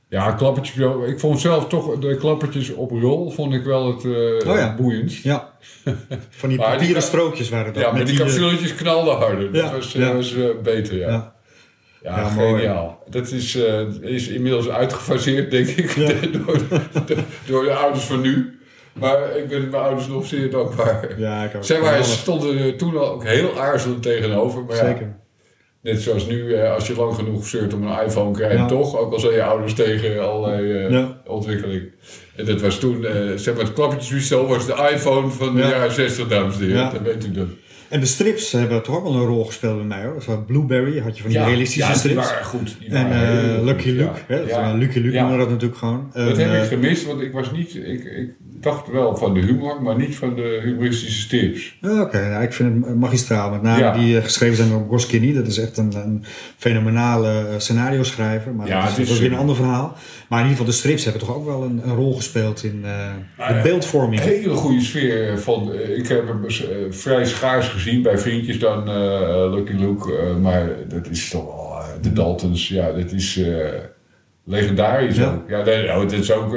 Ja, 0.09 0.33
klappertjes. 0.33 0.87
Ik 1.07 1.19
vond 1.21 1.41
zelf 1.41 1.67
toch 1.69 1.99
de 1.99 2.17
klappertjes 2.17 2.71
op 2.71 2.91
rol 2.91 3.31
vond 3.31 3.55
ik 3.55 3.65
wel 3.65 3.87
het 3.87 4.05
eh 4.05 4.51
Oh 4.51 4.57
ja. 5.23 5.53
Van 6.31 6.49
die 6.49 6.59
die 6.59 6.67
papieren 6.67 7.03
strookjes 7.03 7.49
waren 7.49 7.73
dat. 7.73 7.83
Ja, 7.83 7.93
maar 7.93 8.05
die 8.05 8.15
eh, 8.15 8.21
capsuletjes 8.21 8.75
knalden 8.75 9.17
harder. 9.17 9.53
Dat 9.53 9.63
Ja, 9.65 9.73
was, 9.73 9.93
ja. 9.93 10.15
was 10.15 10.35
beter, 10.63 10.97
ja. 10.97 11.09
Ja. 11.09 11.35
Ja, 12.03 12.19
Ja, 12.21 12.31
mooi. 12.35 12.61
geniaal. 12.63 13.03
Dat 13.11 13.31
is, 13.31 13.59
is 14.01 14.29
inmiddels 14.29 14.69
uitgefaseerd, 14.69 15.51
denk 15.51 15.69
ik, 15.69 15.95
door, 16.45 16.61
door 17.47 17.65
de 17.65 17.75
ouders 17.75 18.05
van 18.05 18.21
nu. 18.21 18.59
Maar 18.93 19.37
ik 19.37 19.49
ben 19.49 19.61
mijn 19.71 19.83
ouders 19.83 20.07
nog 20.09 20.27
zeer 20.27 20.51
dankbaar. 20.51 21.09
Ja, 21.19 21.45
ik. 21.45 21.51
Zij 21.61 21.77
waren, 21.81 21.89
Geweldig. 21.95 22.19
stonden 22.19 22.59
er 22.59 22.77
toen 22.77 22.97
al 22.99 23.11
ook 23.13 23.25
heel 23.27 23.61
aarzelend 23.61 24.03
tegenover. 24.03 24.65
Maar 24.65 24.77
ja, 24.77 24.85
Zeker. 24.87 25.17
net 25.83 26.03
zoals 26.03 26.27
nu, 26.27 26.55
eh, 26.55 26.75
als 26.75 26.87
je 26.87 26.95
lang 26.97 27.15
genoeg 27.15 27.47
zeurt 27.47 27.75
om 27.75 27.87
een 27.87 28.05
iPhone 28.05 28.33
krijg 28.33 28.53
je 28.53 28.59
Ja. 28.59 28.67
toch. 28.67 28.99
Ook 28.99 29.13
al 29.13 29.19
zijn 29.21 29.33
je 29.35 29.43
ouders 29.43 29.75
tegen 29.75 30.31
allerlei 30.31 30.93
Ja. 30.93 31.21
ontwikkeling. 31.27 31.83
En 32.37 32.45
dat 32.45 32.61
was 32.61 32.79
toen, 32.79 33.05
eh, 33.07 33.15
zeg 33.37 33.55
maar, 33.55 33.65
het 33.65 33.73
klappertjespistool 33.73 34.47
was 34.47 34.67
de 34.67 34.89
iPhone 34.93 35.29
van 35.29 35.55
de 35.57 35.63
Ja. 35.63 35.69
jaren 35.69 35.93
60, 35.93 36.29
dames 36.29 36.55
en 36.55 36.61
heren. 36.61 36.77
Ja. 36.77 36.91
Dan 36.91 37.03
weet 37.03 37.25
u 37.27 37.31
dat. 37.31 37.47
En 37.89 38.01
de 38.01 38.07
strips 38.07 38.53
hebben 38.53 38.83
toch 38.83 38.97
ook 38.97 39.03
wel 39.03 39.15
een 39.15 39.27
rol 39.27 39.45
gespeeld 39.45 39.77
bij 39.77 39.87
mij 39.87 40.05
hoor. 40.05 40.15
Dat 40.15 40.25
was 40.25 40.37
Blueberry, 40.47 40.99
had 40.99 41.17
je 41.17 41.23
van 41.23 41.31
die 41.31 41.45
realistische 41.45 41.89
ja, 41.89 41.95
strips. 41.95 42.15
Die 42.21 42.25
waren 42.31 42.45
goed. 42.45 42.77
En 42.89 43.65
Lucky 43.65 43.89
Luke, 43.91 44.03
ja. 44.03 44.13
hè? 44.27 44.39
Dat 44.41 44.49
Ja. 44.49 44.73
Lucky 44.75 44.99
Luke 44.99 45.13
Ja. 45.15 45.21
noemen 45.21 45.39
we 45.39 45.43
dat 45.45 45.53
natuurlijk 45.53 45.79
gewoon. 45.79 46.11
Dat 46.13 46.39
En, 46.39 46.51
heb 46.51 46.63
ik 46.63 46.69
gemist, 46.69 47.07
want 47.07 47.21
ik 47.21 47.33
was 47.33 47.53
niet. 47.53 47.75
Ik, 47.75 48.05
ik 48.05 48.31
dacht 48.63 48.91
wel 48.91 49.17
van 49.17 49.35
de 49.35 49.41
humor, 49.41 49.83
maar 49.83 49.97
niet 49.97 50.17
van 50.17 50.35
de 50.37 50.61
humoristische 50.65 51.21
strips. 51.21 51.77
ja, 51.81 52.01
Oké, 52.03 52.19
ja, 52.19 52.39
ik 52.41 52.53
vind 52.53 52.87
het 52.87 52.97
magistraal. 52.97 53.51
Met 53.51 53.63
name 53.63 53.79
Ja. 53.81 53.93
die 53.93 54.17
eh, 54.17 54.23
geschreven 54.25 54.57
zijn 54.57 54.69
door 54.69 54.87
Goscinny. 54.89 55.33
Dat 55.35 55.47
is 55.47 55.59
echt 55.59 55.77
een, 55.77 55.93
een 55.97 56.25
fenomenale 56.57 57.29
eh, 57.29 57.45
scenario 57.59 58.03
schrijver. 58.03 58.55
Maar 58.55 58.67
Ja, 58.67 58.81
dat 58.83 58.91
is, 58.93 58.99
is, 58.99 59.09
dat 59.09 59.19
weer 59.19 59.27
een 59.29 59.33
eh, 59.35 59.41
ander 59.41 59.57
verhaal. 59.57 59.97
Maar 60.29 60.41
in 60.41 60.47
ieder 60.49 60.51
geval, 60.59 60.65
de 60.73 60.79
strips 60.79 61.05
hebben 61.05 61.23
toch 61.23 61.37
ook 61.37 61.45
wel 61.45 61.63
een, 61.63 61.81
een 61.85 61.95
rol 61.95 62.15
gespeeld 62.15 62.65
in 62.65 62.81
eh, 62.85 62.91
Ah, 63.39 63.49
de 63.57 63.61
beeldvorming. 63.63 64.21
Een 64.23 64.29
hele 64.29 64.55
goede 64.55 64.81
sfeer. 64.81 65.39
Van, 65.39 65.73
eh, 65.73 65.97
ik 65.99 66.09
heb 66.09 66.27
hem 66.29 66.45
eh, 66.47 66.57
vrij 66.91 67.25
schaars 67.25 67.69
gezien 67.69 68.03
bij 68.03 68.19
vriendjes 68.19 68.59
dan 68.59 68.89
eh, 68.89 69.53
Lucky 69.55 69.73
Luke. 69.73 70.17
eh, 70.17 70.37
maar 70.37 70.69
dat 70.89 71.09
is 71.11 71.29
toch 71.31 71.45
wel. 71.45 71.71
eh, 71.79 71.89
de 72.03 72.13
Daltons, 72.13 72.69
ja, 72.69 72.93
dat 72.93 73.13
is 73.13 73.37
eh, 73.37 73.67
legendarisch 74.45 75.17
Ja. 75.17 75.33
ook. 75.33 75.49
Ja, 75.49 75.65
nou, 75.65 76.01
het 76.03 76.13
is 76.13 76.33
ook. 76.33 76.57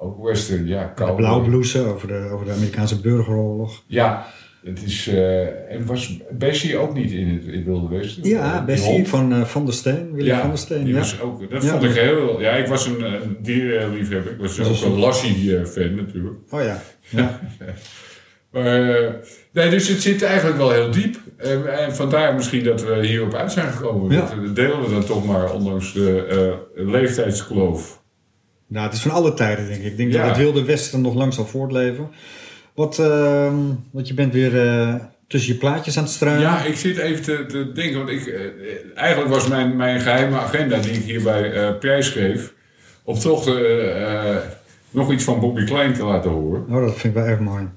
Eh, 0.00 0.06
ook 0.06 0.22
western, 0.24 0.66
ja. 0.66 0.92
De 0.96 1.12
blauwblouse 1.14 1.80
over 1.84 2.08
de, 2.08 2.28
over 2.32 2.46
de 2.46 2.52
Amerikaanse 2.52 3.00
burgeroorlog. 3.00 3.82
Ja, 3.86 4.26
het 4.64 4.82
is. 4.84 5.06
eh, 5.08 5.72
en 5.74 5.86
was 5.86 6.18
Bessie 6.30 6.76
ook 6.78 6.94
niet 6.94 7.10
in 7.10 7.28
het 7.28 7.44
in 7.44 7.64
Wilde 7.64 7.96
Westen? 7.96 8.28
Ja, 8.28 8.56
Die 8.56 8.64
Bessie 8.64 9.08
van 9.08 9.32
eh, 9.32 9.44
Van 9.44 9.64
der 9.64 9.74
Steen, 9.74 10.12
Willy 10.14 10.34
van 10.34 10.48
der 10.48 10.58
Steen. 10.58 10.84
die 10.84 10.92
Ja. 10.92 10.98
was 10.98 11.20
ook, 11.20 11.50
dat 11.50 11.62
Ja. 11.62 11.68
vond 11.70 11.84
ik 11.84 11.90
heel... 11.92 12.40
Ja, 12.40 12.50
ik 12.52 12.66
was 12.66 12.86
een, 12.86 13.02
een 13.22 13.36
dierenliefhebber. 13.42 14.32
Ik 14.32 14.38
was 14.40 14.56
Dat 14.56 14.68
ook 14.68 14.82
een 14.82 14.92
een- 14.92 14.98
Lassie-fan 14.98 15.94
natuurlijk. 15.94 16.34
Oh 16.50 16.62
ja. 16.62 16.82
ja. 17.08 17.40
Maar, 18.52 18.90
eh, 18.94 19.10
nee, 19.52 19.70
dus 19.70 19.88
het 19.88 20.02
zit 20.02 20.22
eigenlijk 20.22 20.56
wel 20.56 20.70
heel 20.70 20.90
diep. 20.90 21.16
En, 21.36 21.78
en 21.78 21.94
vandaar 21.94 22.34
misschien 22.34 22.64
dat 22.64 22.84
we 22.84 23.06
hierop 23.06 23.34
uit 23.34 23.52
zijn 23.52 23.72
gekomen. 23.72 24.10
Ja. 24.16 24.20
Dat 24.44 24.56
delen 24.56 24.82
we 24.82 24.90
dan 24.90 25.04
toch 25.04 25.26
maar, 25.26 25.52
ondanks 25.52 25.92
de 25.92 26.26
eh, 26.76 26.86
leeftijdskloof. 26.86 27.99
Nou, 28.70 28.86
het 28.86 28.94
is 28.94 29.00
van 29.00 29.10
alle 29.10 29.34
tijden, 29.34 29.66
denk 29.66 29.80
ik. 29.80 29.86
Ik 29.90 29.96
denk 29.96 30.12
Ja. 30.12 30.18
dat 30.18 30.28
het 30.28 30.36
Wilde 30.36 30.64
Westen 30.64 31.00
nog 31.00 31.14
lang 31.14 31.34
zal 31.34 31.46
voortleven. 31.46 32.08
Wat, 32.74 32.98
ehm, 32.98 33.54
want 33.90 34.08
je 34.08 34.14
bent 34.14 34.32
weer 34.32 34.60
eh, 34.68 34.94
tussen 35.26 35.52
je 35.52 35.58
plaatjes 35.58 35.96
aan 35.98 36.02
het 36.04 36.12
struinen. 36.12 36.42
Ja, 36.42 36.64
ik 36.64 36.76
zit 36.76 36.96
even 36.98 37.22
te, 37.22 37.46
te 37.46 37.72
denken, 37.72 37.98
want 37.98 38.10
ik, 38.10 38.26
eh, 38.26 38.40
eigenlijk 38.94 39.30
was 39.34 39.48
mijn, 39.48 39.76
mijn 39.76 40.00
geheime 40.00 40.36
agenda 40.38 40.78
die 40.78 40.92
ik 40.92 41.02
hierbij 41.02 41.52
eh 41.52 41.78
prijsgeef, 41.78 42.52
om 43.04 43.18
toch 43.18 43.50
nog 44.90 45.12
iets 45.12 45.24
van 45.24 45.40
Bobby 45.40 45.64
Klein 45.64 45.94
te 45.94 46.04
laten 46.04 46.30
horen. 46.30 46.64
Oh, 46.68 46.80
dat 46.84 46.92
vind 46.98 47.14
ik 47.16 47.20
wel 47.22 47.28
erg 47.30 47.40
mooi. 47.40 47.68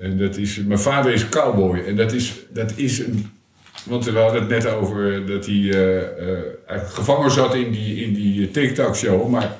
En 0.00 0.18
dat 0.18 0.36
is, 0.36 0.62
mijn 0.66 0.78
vader 0.78 1.12
is 1.12 1.28
cowboy. 1.28 1.78
En 1.86 1.96
dat 1.96 2.12
is, 2.12 2.34
dat 2.52 2.72
is 2.76 2.98
een. 2.98 3.30
Want 3.84 4.04
we 4.04 4.18
hadden 4.18 4.40
het 4.40 4.50
net 4.50 4.66
over 4.66 5.26
dat 5.26 5.46
hij 5.46 5.74
gevangen 6.66 7.30
zat 7.30 7.54
in 7.54 7.70
die, 7.72 8.04
in 8.04 8.14
die 8.14 8.50
TikTok-show. 8.50 9.28
Maar, 9.28 9.56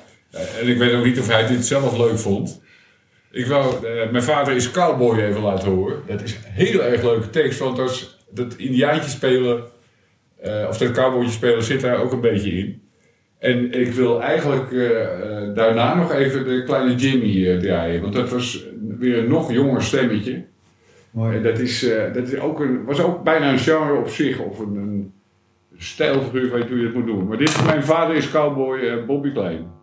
en 0.61 0.69
ik 0.69 0.79
weet 0.79 0.95
ook 0.95 1.05
niet 1.05 1.19
of 1.21 1.29
hij 1.29 1.47
dit 1.47 1.67
zelf 1.67 1.97
leuk 1.99 2.19
vond. 2.19 2.63
Ik 3.31 3.47
wou 3.47 3.87
eh, 3.87 4.11
mijn 4.11 4.23
vader 4.23 4.55
is 4.55 4.71
cowboy 4.71 5.19
even 5.19 5.41
laten 5.43 5.69
horen. 5.71 6.03
Dat 6.07 6.23
is 6.23 6.33
een 6.35 6.53
heel 6.53 6.83
erg 6.83 7.03
leuke 7.03 7.31
tekst. 7.31 7.59
Want 7.59 7.77
dat, 7.77 8.17
dat 8.31 8.55
indiaantje 8.57 9.11
spelen, 9.11 9.63
eh, 10.41 10.67
of 10.69 10.79
dat 10.79 10.91
cowboytje 10.91 11.33
spelen, 11.33 11.63
zit 11.63 11.81
daar 11.81 12.03
ook 12.03 12.13
een 12.13 12.21
beetje 12.21 12.51
in. 12.53 12.83
En 13.39 13.73
ik 13.73 13.93
wil 13.93 14.23
eigenlijk 14.23 14.73
eh, 14.73 15.03
eh, 15.03 15.55
daarna 15.55 15.95
nog 15.95 16.13
even 16.13 16.45
de 16.45 16.63
kleine 16.65 16.95
Jimmy 16.95 17.49
eh, 17.49 17.59
draaien. 17.59 18.01
Want 18.01 18.13
dat 18.15 18.31
was 18.31 18.65
weer 18.99 19.19
een 19.19 19.29
nog 19.29 19.53
jonger 19.53 19.83
stemmetje. 19.83 20.45
mooi. 21.11 21.37
En 21.37 21.43
dat, 21.43 21.59
is, 21.59 21.83
eh, 21.91 22.13
dat 22.15 22.29
is 22.29 22.39
ook 22.39 22.61
een, 22.61 22.85
was 22.85 23.01
ook 23.01 23.23
bijna 23.23 23.53
een 23.53 23.59
genre 23.59 23.99
op 23.99 24.09
zich. 24.09 24.39
Of 24.39 24.59
een, 24.59 24.77
een 24.77 25.13
stijlfiguur, 25.79 26.53
weet 26.53 26.69
hoe 26.69 26.79
je 26.79 26.85
het 26.85 26.95
moet 26.95 27.07
doen. 27.07 27.27
Maar 27.29 27.39
dit 27.39 27.49
is 27.49 27.63
mijn 27.63 27.85
vader 27.85 28.17
is 28.17 28.31
cowboy 28.31 28.79
eh, 28.79 29.05
Bobby 29.07 29.33
Klein. 29.33 29.81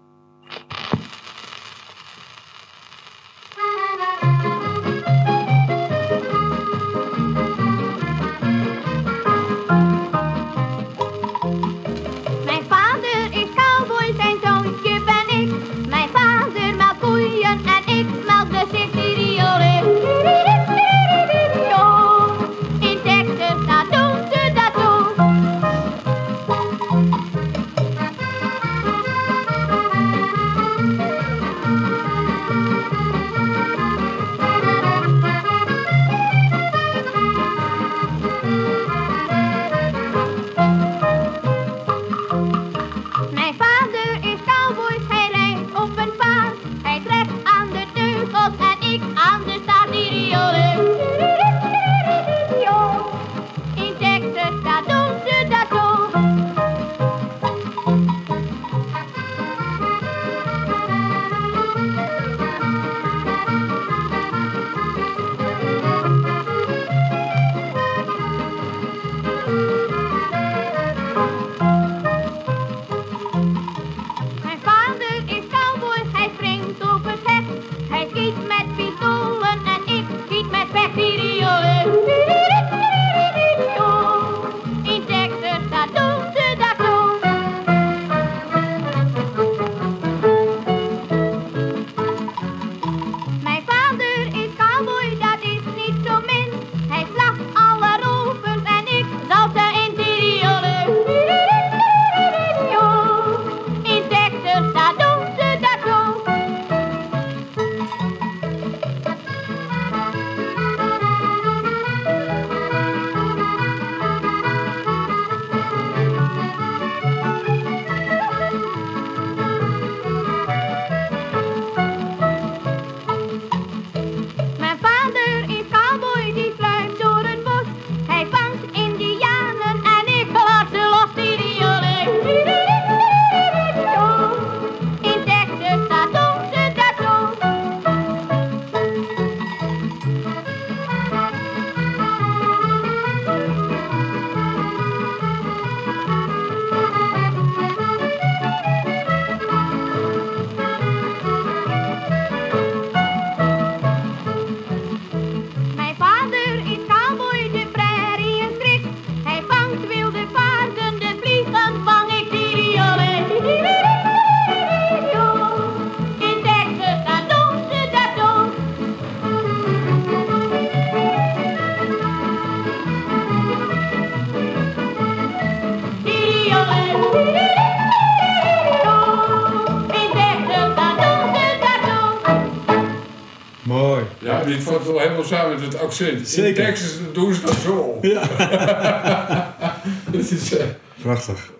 Samen 185.30 185.60
met 185.60 185.74
het 185.74 185.82
accent. 185.82 186.28
Zeker. 186.28 186.48
In 186.48 186.54
Texas 186.74 186.98
doen 187.14 187.34
ze 187.34 187.42
dat 187.42 187.56
zo. 187.56 187.98
Ja. 188.02 188.22
Het 190.12 190.32
is... 190.32 190.58
eh, 190.58 190.66
Prachtig. 191.02 191.52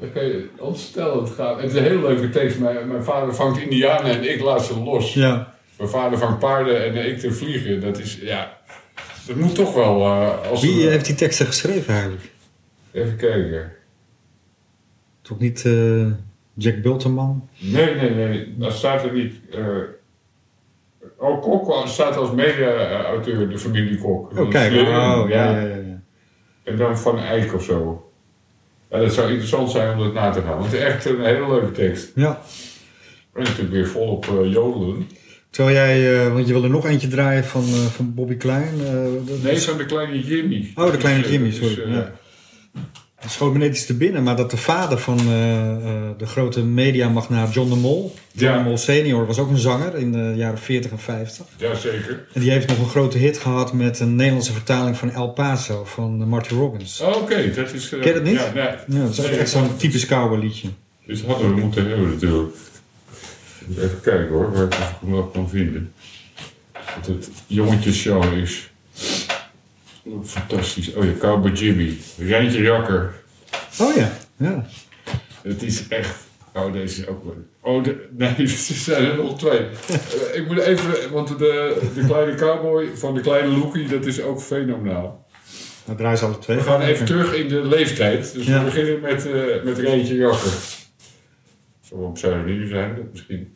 Dan 0.00 0.12
kan 0.12 0.24
je 0.24 0.48
ontstellend 0.58 1.30
gaan. 1.30 1.56
Het 1.60 1.70
is 1.70 1.76
een 1.76 1.82
hele 1.82 2.00
leuke 2.00 2.30
tekst. 2.30 2.58
Mijn, 2.58 2.88
mijn 2.88 3.04
vader 3.04 3.34
vangt 3.34 3.60
indianen 3.60 4.10
en 4.10 4.30
ik 4.32 4.40
laat 4.40 4.64
ze 4.64 4.78
los. 4.80 5.14
Ja. 5.14 5.54
Mijn 5.78 5.90
vader 5.90 6.18
vangt 6.18 6.38
paarden 6.38 6.84
en 6.84 7.06
ik 7.08 7.18
te 7.18 7.32
vliegen. 7.32 7.80
Dat 7.80 7.98
is, 7.98 8.18
ja... 8.22 8.58
Dat 9.26 9.36
moet 9.36 9.54
toch 9.54 9.74
wel... 9.74 10.00
eh, 10.00 10.48
als 10.50 10.62
Wie 10.62 10.88
heeft 10.88 11.06
die 11.06 11.14
teksten 11.14 11.46
geschreven 11.46 11.92
eigenlijk? 11.94 12.30
Even 12.92 13.16
kijken. 13.16 13.72
Toch 15.22 15.38
niet 15.38 15.64
eh, 15.66 16.06
Jack 16.54 16.82
Bulterman? 16.82 17.48
Nee, 17.58 17.94
nee, 17.94 18.10
nee. 18.10 18.54
Dat 18.56 18.72
staat 18.72 19.04
er 19.04 19.12
niet... 19.12 19.34
oh, 21.20 21.42
Kok 21.42 21.86
staat 21.88 22.16
als 22.16 22.30
mede-auteur, 22.32 23.48
de 23.48 23.58
familie 23.58 23.98
Kok. 23.98 24.38
Oh, 24.38 24.50
kijk. 24.50 24.72
Oh, 24.72 24.86
ja, 24.86 25.24
ja, 25.28 25.60
ja. 25.60 25.66
ja. 25.66 26.02
En 26.64 26.76
dan 26.76 26.98
Van 26.98 27.18
Eyck 27.18 27.54
of 27.54 27.62
zo. 27.64 28.04
Ja, 28.90 28.98
dat 28.98 29.12
zou 29.12 29.28
interessant 29.28 29.70
zijn 29.70 29.98
om 29.98 30.04
dat 30.04 30.12
na 30.14 30.30
te 30.30 30.40
gaan. 30.42 30.58
Want 30.58 30.64
het 30.64 30.72
is 30.74 30.80
echt 30.86 31.04
een 31.04 31.20
hele 31.24 31.48
leuke 31.48 31.72
tekst. 31.72 32.12
Ja. 32.14 32.40
En 33.34 33.42
natuurlijk 33.42 33.70
weer 33.70 33.86
volop 33.86 34.26
eh 34.26 34.52
jodelen. 34.52 35.08
Terwijl 35.50 35.76
jij, 35.76 36.24
eh, 36.26 36.32
want 36.32 36.46
je 36.46 36.52
wilde 36.52 36.68
nog 36.68 36.86
eentje 36.86 37.08
draaien 37.08 37.44
van, 37.44 37.62
eh, 37.62 37.68
van 37.86 38.14
Bobby 38.14 38.36
Klein. 38.36 38.76
Nee, 39.42 39.52
is- 39.54 39.64
van 39.64 39.78
de 39.78 39.84
kleine 39.86 40.20
Jimmy. 40.20 40.72
Oh, 40.74 40.90
de 40.90 40.96
kleine 40.96 41.22
Dus, 41.22 41.30
Jimmy, 41.30 41.48
dus, 41.48 41.56
sorry. 41.74 41.92
ja. 41.92 42.12
Het 43.20 43.30
schoot 43.30 43.52
me 43.52 43.58
net 43.58 43.68
iets 43.74 43.86
te 43.86 43.94
binnen, 43.96 44.22
maar 44.22 44.36
dat 44.36 44.50
de 44.50 44.56
vader 44.56 44.98
van 44.98 45.18
eh, 45.18 45.70
eh, 45.70 45.80
de 46.18 46.26
grote 46.26 46.64
mediamagnaat 46.64 47.54
John 47.54 47.70
de 47.70 47.76
Mol, 47.76 48.14
John 48.32 48.52
Ja. 48.52 48.58
de 48.58 48.64
Mol 48.68 48.76
senior, 48.78 49.26
was 49.26 49.38
ook 49.38 49.50
een 49.50 49.58
zanger 49.58 49.94
in 49.96 50.12
de 50.12 50.32
jaren 50.36 50.58
40 50.58 50.90
en 50.90 50.98
50. 50.98 51.46
Ja, 51.56 51.74
zeker. 51.74 52.26
En 52.32 52.40
die 52.40 52.50
heeft 52.50 52.68
nog 52.68 52.78
een 52.78 52.88
grote 52.88 53.18
hit 53.18 53.38
gehad 53.38 53.72
met 53.72 54.00
een 54.00 54.16
Nederlandse 54.16 54.52
vertaling 54.52 54.96
van 54.96 55.10
El 55.10 55.28
Paso 55.28 55.84
van 55.84 56.20
eh, 56.20 56.26
Marty 56.26 56.54
Robbins. 56.54 57.00
Oh, 57.00 57.16
Oké, 57.16 57.52
dat 57.54 57.72
is... 57.72 57.88
Ken 57.88 58.02
je 58.06 58.12
dat 58.12 58.22
niet? 58.22 58.32
Ja, 58.32 58.52
nee. 58.54 58.98
Ja, 58.98 59.04
dat 59.04 59.10
is 59.10 59.18
echt, 59.18 59.30
Nee, 59.30 59.38
echt 59.38 59.50
zo'n 59.50 59.76
typisch 59.76 60.06
cowboy 60.06 60.38
liedje. 60.38 60.68
Dus 61.06 61.20
dat 61.20 61.30
hadden 61.30 61.54
we 61.54 61.60
moeten 61.60 61.88
hebben 61.88 62.10
natuurlijk. 62.10 62.54
Even 63.78 64.00
kijken 64.02 64.28
hoor, 64.28 64.52
waar 64.52 64.64
ik 64.64 64.72
het 64.74 65.08
nog 65.08 65.32
kan 65.32 65.48
vinden. 65.48 65.92
Dat 66.72 67.06
het 67.06 67.30
jongetjesshow 67.46 68.38
is. 68.38 68.69
Fantastisch. 70.24 70.94
Oh 70.94 71.04
ja, 71.04 71.10
Cowboy 71.18 71.50
Jimmy. 71.50 71.96
Rijntje 72.18 72.60
Jakker. 72.62 73.14
Oh 73.80 73.94
ja, 73.96 74.12
ja. 74.36 74.66
Het 75.42 75.62
is 75.62 75.88
echt... 75.88 76.16
Oh, 76.54 76.72
deze 76.72 77.00
is 77.00 77.06
ook 77.06 77.24
wel... 77.24 77.34
Oh, 77.60 77.84
de, 77.84 78.08
nee, 78.16 78.34
er 78.38 78.48
zijn 78.48 79.04
er 79.04 79.16
nog 79.16 79.38
twee. 79.38 79.58
Eh, 79.60 80.36
ik 80.40 80.46
moet 80.46 80.58
even... 80.58 81.12
Want 81.12 81.28
de, 81.38 81.78
de 81.94 82.04
kleine 82.06 82.34
cowboy 82.34 82.86
van 82.94 83.14
de 83.14 83.20
kleine 83.20 83.48
Loekie, 83.48 83.88
dat 83.88 84.06
is 84.06 84.22
ook 84.22 84.40
fenomenaal. 84.40 85.26
Dan 85.84 85.96
draaien 85.96 86.18
ze 86.18 86.24
alle 86.24 86.38
twee. 86.38 86.56
We 86.56 86.62
gaan 86.62 86.80
even 86.80 87.06
terug 87.06 87.34
in 87.34 87.48
de 87.48 87.64
leeftijd. 87.64 88.32
Dus 88.34 88.46
Ja. 88.46 88.58
we 88.58 88.64
beginnen 88.64 89.00
met, 89.00 89.26
eh 89.26 89.62
met 89.64 89.78
Rijntje 89.78 90.14
Jakker. 90.14 90.52
Zou 91.80 92.04
op 92.04 92.14
pseudoniem 92.14 92.68
zijn, 92.68 92.94
dat 92.96 93.04
misschien. 93.12 93.54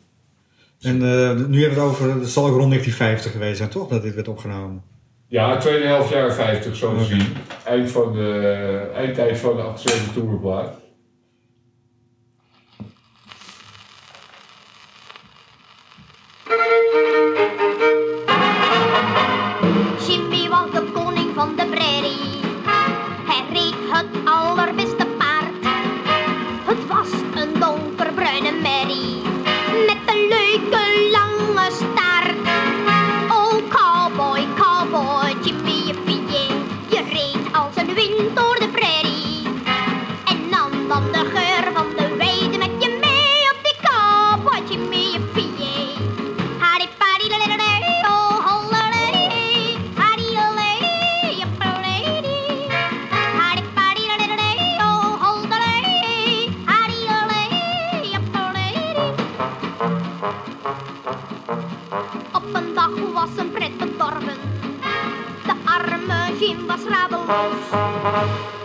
En 0.81 0.95
eh, 1.01 1.35
nu 1.47 1.61
hebben 1.61 1.77
we 1.77 1.83
het 1.83 1.91
over, 1.91 2.13
het 2.19 2.29
zal 2.29 2.43
ook 2.45 2.57
rond 2.57 2.69
1950 2.69 3.31
geweest 3.31 3.57
zijn, 3.57 3.69
toch? 3.69 3.87
Dat 3.89 4.01
dit 4.01 4.15
werd 4.15 4.27
opgenomen. 4.27 4.83
Ja, 5.27 5.61
2,5 5.61 6.11
jaar 6.11 6.33
50 6.33 6.75
zo 6.75 6.97
te 6.97 7.03
zien. 7.03 7.37
Eind 7.65 7.91
van 7.91 8.13
de, 8.13 8.91
eindtijd 8.95 9.37
van 9.37 9.55
de 9.55 9.61
78 9.61 10.13
toerplaat. 10.13 10.84
Thank 67.27 68.59
you. 68.59 68.64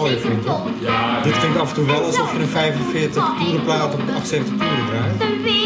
Mooier 0.00 0.18
vind, 0.18 0.44
hoor. 0.46 0.60
Ja, 0.78 1.20
Dit 1.22 1.38
klinkt 1.38 1.58
af 1.58 1.68
en 1.68 1.74
toe 1.74 1.86
wel 1.86 2.04
alsof 2.04 2.32
je 2.32 2.38
een 2.38 2.48
45 2.48 3.24
toerenplaat 3.38 3.94
op 3.94 4.00
78 4.16 4.54
toeren 4.58 4.86
draait. 4.90 5.59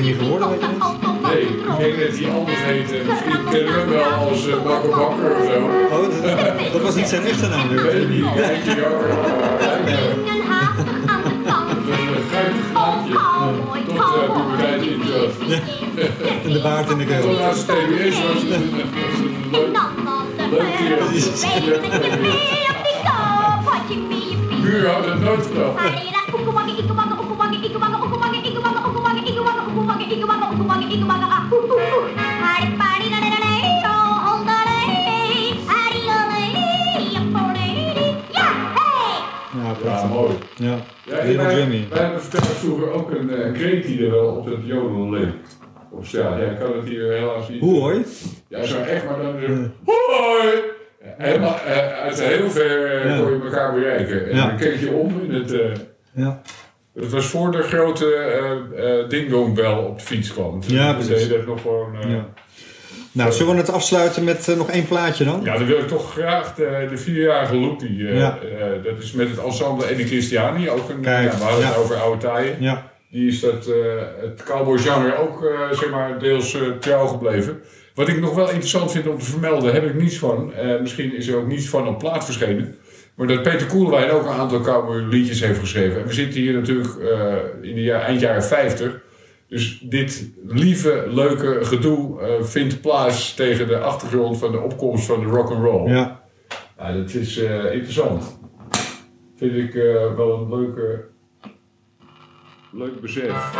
Little 0.00 0.10
Jimmy 0.10 0.24
geworden, 0.24 0.48
weet 0.50 0.60
je 0.60 0.66
niet? 0.66 0.78
Nee, 1.22 1.42
ik 1.42 1.96
denk 1.98 2.10
dat 2.10 2.18
hij 2.18 2.30
anders 2.38 2.58
heette. 2.58 3.02
Misschien 3.08 3.44
kennen 3.50 3.72
we 3.72 3.78
hem 3.80 3.88
wel 3.88 4.10
als 4.10 4.46
uh, 4.46 4.62
Bakker 4.62 4.90
Bakker 4.90 5.36
of 5.36 5.44
zo. 5.46 5.56
Oh, 5.94 6.02
dat, 6.22 6.72
dat 6.72 6.82
was 6.82 6.94
niet 6.94 7.06
zijn 7.08 7.24
echte 7.24 7.48
naam, 7.48 7.70
Ik 7.70 7.80
weet 7.80 8.08
niet, 8.08 8.24
de 8.24 8.80
kant. 11.46 11.68
Dat 11.86 11.98
is 11.98 12.04
een 12.16 12.28
guitig 12.32 12.72
cowboy, 12.72 13.80
Tot 13.86 13.96
uh, 13.96 14.32
puberteit 14.32 14.82
in 14.82 15.00
de... 15.00 15.30
En 16.44 16.52
de 16.52 16.60
baard 16.62 16.90
in 16.90 16.98
de 16.98 17.04
Tot 17.04 17.20
keel. 17.20 17.38
naast 17.38 17.66
de 17.66 17.72
TBS 17.72 18.22
was 18.22 18.42
het 18.42 18.50
een, 18.50 18.70
was 18.70 18.84
het 19.14 19.28
een 20.38 20.50
leuk... 20.50 21.88
Die 23.88 24.36
Buur 24.62 24.86
had 24.88 25.04
het 25.04 25.20
nooit 25.20 25.46
gedaan. 25.46 25.74
Wij, 41.46 41.56
Jimmy. 41.58 41.86
wij 41.90 41.98
hebben 42.02 42.20
vroeger 42.20 42.90
ook 42.90 43.10
een 43.10 43.30
uh, 43.30 43.52
kreet 43.52 43.86
die 43.86 44.04
er 44.04 44.10
wel 44.10 44.26
op 44.36 44.44
het 44.46 44.58
jodel 44.66 45.10
leek. 45.10 45.32
Of 45.90 46.08
ja, 46.10 46.38
jij 46.38 46.56
kan 46.60 46.76
het 46.76 46.88
hier 46.88 47.12
helaas 47.12 47.48
niet. 47.48 47.60
Hoe 47.60 47.80
hoor? 47.80 47.94
Ja, 48.48 48.62
zo 48.64 48.78
echt, 48.80 49.04
maar 49.04 49.16
dan 49.22 49.34
zo. 49.46 49.46
Hoi! 49.92 50.48
Helemaal, 51.00 51.56
eh, 51.66 52.02
uit 52.02 52.22
heel 52.22 52.50
ver 52.50 52.86
eh, 53.00 53.04
Ja. 53.10 53.22
kon 53.22 53.32
je 53.36 53.40
elkaar 53.44 53.72
bereiken. 53.74 54.30
En 54.30 54.36
Ja. 54.36 54.46
dan 54.46 54.56
keek 54.56 54.76
je 54.80 54.90
om 54.90 55.20
in 55.28 55.34
het... 55.34 55.52
eh, 55.52 55.66
Ja. 56.14 56.40
het 56.94 57.10
was 57.10 57.26
voor 57.26 57.50
de 57.52 57.62
grote 57.62 58.14
eh 58.14 59.00
eh 59.00 59.08
ding-dong-bel 59.08 59.78
op 59.84 59.98
de 59.98 60.04
fiets 60.04 60.32
kwam. 60.32 60.60
Ja, 60.66 60.92
deed 60.92 61.06
precies. 61.06 61.28
dat 61.28 61.46
nog 61.46 61.60
gewoon... 61.60 61.96
eh, 62.02 62.10
Ja. 62.10 62.28
Nou, 63.12 63.32
zullen 63.32 63.52
we 63.54 63.60
het 63.60 63.70
afsluiten 63.72 64.24
met 64.24 64.48
eh, 64.48 64.56
nog 64.56 64.70
één 64.70 64.86
plaatje 64.86 65.24
dan? 65.24 65.40
Ja, 65.44 65.56
dan 65.58 65.66
wil 65.66 65.78
ik 65.78 65.88
toch 65.88 66.12
graag 66.12 66.54
de, 66.54 66.86
de 66.90 66.96
vierjarige 66.96 67.56
Loepie. 67.56 68.08
eh, 68.08 68.18
Ja. 68.18 68.38
eh, 68.58 68.66
dat 68.84 69.02
is 69.02 69.12
met 69.12 69.28
het 69.30 69.38
ensemble 69.38 69.86
Eddie 69.86 70.06
Christiani. 70.06 70.70
Ook 70.70 70.88
een, 70.88 71.00
Kijk, 71.00 71.32
ja, 71.32 71.38
we 71.38 71.44
hadden 71.44 71.60
ja. 71.60 71.66
het 71.68 71.76
over 71.76 71.96
oude 71.96 72.20
tijden. 72.26 72.56
Ja. 72.60 72.90
Die 73.10 73.28
is 73.28 73.40
dat, 73.40 73.68
het 74.20 74.42
cowboy 74.42 74.78
genre 74.78 75.16
ook 75.16 75.48
zeg 75.72 75.90
maar, 75.90 76.18
deels 76.18 76.56
trouw 76.80 77.06
gebleven. 77.06 77.60
Wat 77.94 78.08
ik 78.08 78.20
nog 78.20 78.34
wel 78.34 78.48
interessant 78.48 78.90
vind 78.92 79.06
om 79.06 79.18
te 79.18 79.24
vermelden, 79.24 79.72
heb 79.72 79.84
ik 79.84 79.94
niets 79.94 80.18
van. 80.18 80.52
Misschien 80.80 81.16
is 81.16 81.28
er 81.28 81.36
ook 81.36 81.46
niets 81.46 81.68
van 81.68 81.88
op 81.88 81.98
plaat 81.98 82.24
verschenen. 82.24 82.76
Maar 83.14 83.26
dat 83.26 83.42
Peter 83.42 83.66
Koelewijn 83.66 84.10
ook 84.10 84.22
een 84.26 84.32
aantal 84.32 84.60
cowboy 84.60 84.96
liedjes 85.10 85.40
heeft 85.40 85.58
geschreven. 85.58 86.00
En 86.00 86.06
we 86.06 86.12
zitten 86.12 86.40
hier 86.40 86.52
natuurlijk 86.52 86.88
in 87.62 87.74
de 87.74 87.82
jaar, 87.82 88.00
eind 88.02 88.20
jaren 88.20 88.44
50. 88.44 89.00
Dus 89.48 89.78
dit 89.78 90.30
lieve, 90.44 91.04
leuke 91.08 91.64
gedoe 91.64 92.20
eh, 92.20 92.42
vindt 92.42 92.80
plaats 92.80 93.34
tegen 93.34 93.66
de 93.66 93.78
achtergrond 93.78 94.38
van 94.38 94.52
de 94.52 94.60
opkomst 94.60 95.06
van 95.06 95.20
de 95.20 95.26
rock 95.26 95.50
and 95.50 95.64
roll. 95.64 95.90
Ja. 95.90 96.22
Nou, 96.78 96.96
dat 96.96 97.14
is 97.14 97.38
eh, 97.38 97.72
interessant. 97.72 98.38
Vind 99.36 99.54
ik 99.54 99.74
eh, 99.74 100.14
wel 100.16 100.38
een 100.38 100.48
leuke, 100.48 101.04
leuk 102.72 103.00
besef. 103.00 103.50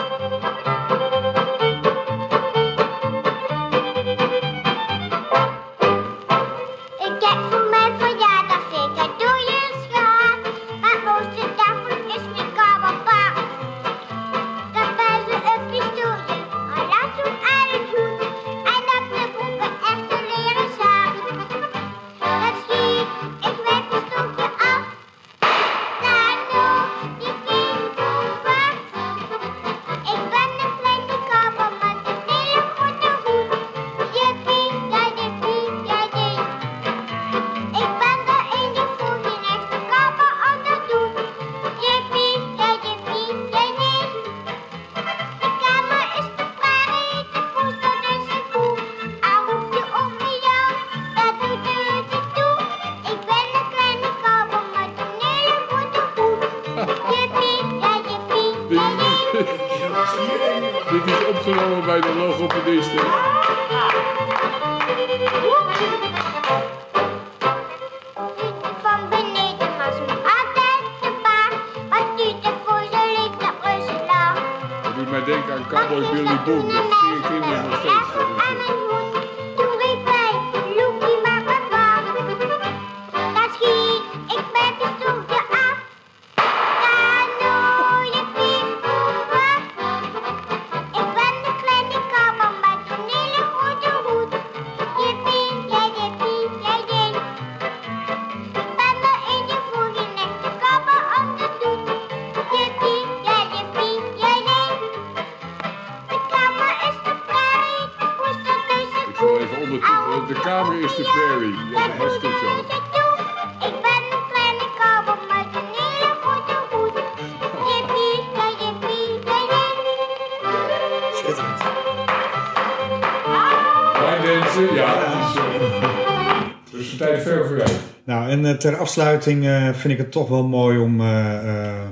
Ter 128.59 128.77
afsluiting 128.77 129.47
eh, 129.47 129.73
vind 129.73 129.93
ik 129.93 129.99
het 129.99 130.13
toch 130.13 130.29
wel 130.29 130.47
mooi 130.47 130.79
om 130.79 131.01
eh, 131.01 131.35
eh, 131.35 131.89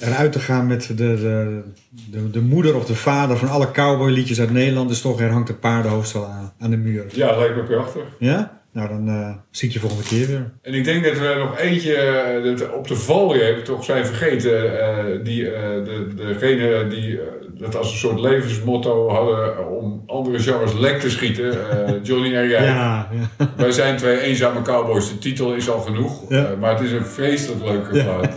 eruit 0.00 0.32
te 0.32 0.38
gaan 0.38 0.66
met 0.66 0.86
de, 0.86 0.94
de, 0.94 1.62
de, 2.10 2.30
de 2.30 2.40
moeder 2.40 2.76
of 2.76 2.84
de 2.84 2.94
vader 2.94 3.36
van 3.36 3.48
alle 3.48 3.70
cowboyliedjes 3.70 4.40
uit 4.40 4.50
Nederland. 4.50 4.88
Dus 4.88 5.00
toch, 5.00 5.20
er 5.20 5.30
hangt 5.30 5.48
een 5.48 5.58
paardenhoofd 5.58 6.12
wel 6.12 6.26
aan, 6.26 6.52
aan 6.58 6.70
de 6.70 6.76
muur. 6.76 7.04
Ja, 7.12 7.36
lijkt 7.36 7.56
me 7.56 7.62
prachtig. 7.62 8.02
Ja? 8.18 8.57
Dan 9.04 9.08
eh, 9.14 9.30
zie 9.50 9.68
ik 9.68 9.74
je 9.74 9.80
volgende 9.80 10.04
keer 10.04 10.26
weer. 10.26 10.50
En 10.62 10.74
ik 10.74 10.84
denk 10.84 11.04
dat 11.04 11.18
we 11.18 11.34
nog 11.38 11.58
eentje 11.58 11.94
eh, 11.94 12.44
dat 12.44 12.72
op 12.74 12.88
de 12.88 12.96
valreep 12.96 13.64
toch 13.64 13.84
zijn 13.84 14.06
vergeten. 14.06 14.80
eh, 14.80 15.04
die, 15.24 15.50
eh, 15.50 15.62
de, 15.84 16.06
degene 16.16 16.86
die 16.88 17.18
dat 17.58 17.76
als 17.76 17.90
een 17.92 17.98
soort 17.98 18.20
levensmotto 18.20 19.08
hadden 19.08 19.68
om 19.78 20.02
andere 20.06 20.38
genres 20.38 20.74
lek 20.74 21.00
te 21.00 21.10
schieten. 21.10 21.50
eh, 21.86 21.94
Johnny 22.02 22.34
en 22.34 22.48
jij. 22.48 22.64
Ja, 22.64 23.08
ja. 23.38 23.48
Wij 23.56 23.70
zijn 23.72 23.96
twee 23.96 24.20
eenzame 24.20 24.62
cowboys. 24.62 25.08
De 25.08 25.18
titel 25.18 25.54
is 25.54 25.70
al 25.70 25.80
genoeg. 25.80 26.22
Ja. 26.28 26.48
maar 26.60 26.70
het 26.70 26.80
is 26.80 26.92
een 26.92 27.04
vreselijk 27.06 27.64
leuke 27.64 27.90
plaat. 27.90 28.34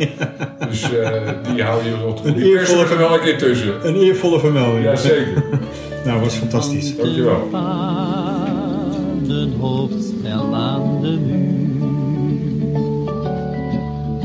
Dus 0.70 0.93
eh, 0.93 1.22
die 1.53 1.64
hou 1.64 1.84
je 1.84 1.91
nog 2.05 2.22
te. 2.22 2.34
Die 2.34 2.45
eervolle- 2.45 2.84
er 2.89 2.97
wel 2.97 3.14
een 3.14 3.20
keer 3.22 3.38
tussen. 3.38 3.88
Een 3.88 3.95
eervolle 3.95 4.39
vermelding. 4.39 4.84
Jazeker. 4.84 5.43
Nou, 6.05 6.20
was 6.22 6.36
fantastisch. 6.36 6.95
Dankjewel. 6.97 7.47
Paardenhoofdstel 10.32 10.55
aan 10.55 11.01
de 11.01 11.19
muur. 11.25 11.49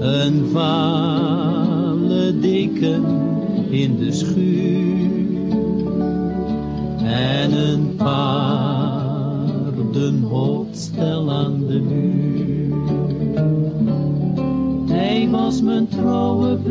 Een 0.00 0.46
vale 0.52 2.38
dikken 2.40 3.04
in 3.70 3.96
de 3.96 4.12
schuur. 4.12 4.53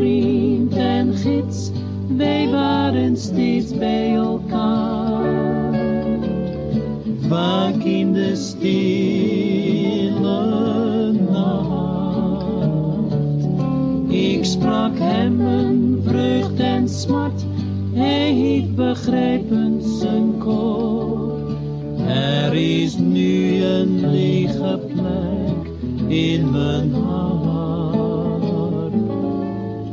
Vriend 0.04 0.76
en 0.76 1.14
gids, 1.14 1.72
wij 2.08 2.50
waren 2.50 3.18
steeds 3.18 3.78
bij 3.78 4.14
elkaar. 4.14 5.74
Vaak 7.28 7.84
in 7.84 8.14
de 8.14 8.36
stille 8.36 8.82
nacht, 11.32 12.76
ik 14.08 14.46
sprak 14.46 14.98
hem 14.98 15.40
een 15.40 16.04
en 16.58 16.90
smart, 16.90 17.46
hij 17.94 18.32
heeft 18.32 18.76
begrijpend 18.76 19.84
zijn 19.84 20.38
koor. 20.38 21.32
Er 22.08 22.54
is 22.54 22.98
nu 22.98 23.64
een 23.64 24.10
lege 24.10 24.80
plek 24.88 25.72
in 26.08 26.52
mijn 26.52 26.94
hart 26.94 27.83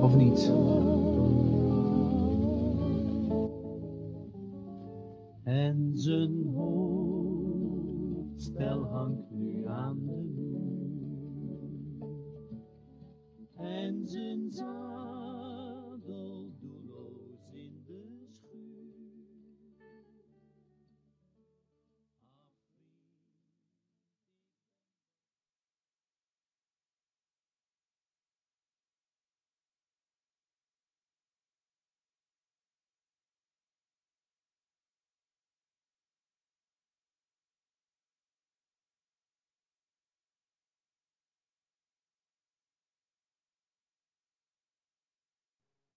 Of 0.00 0.16
niet? 0.16 0.50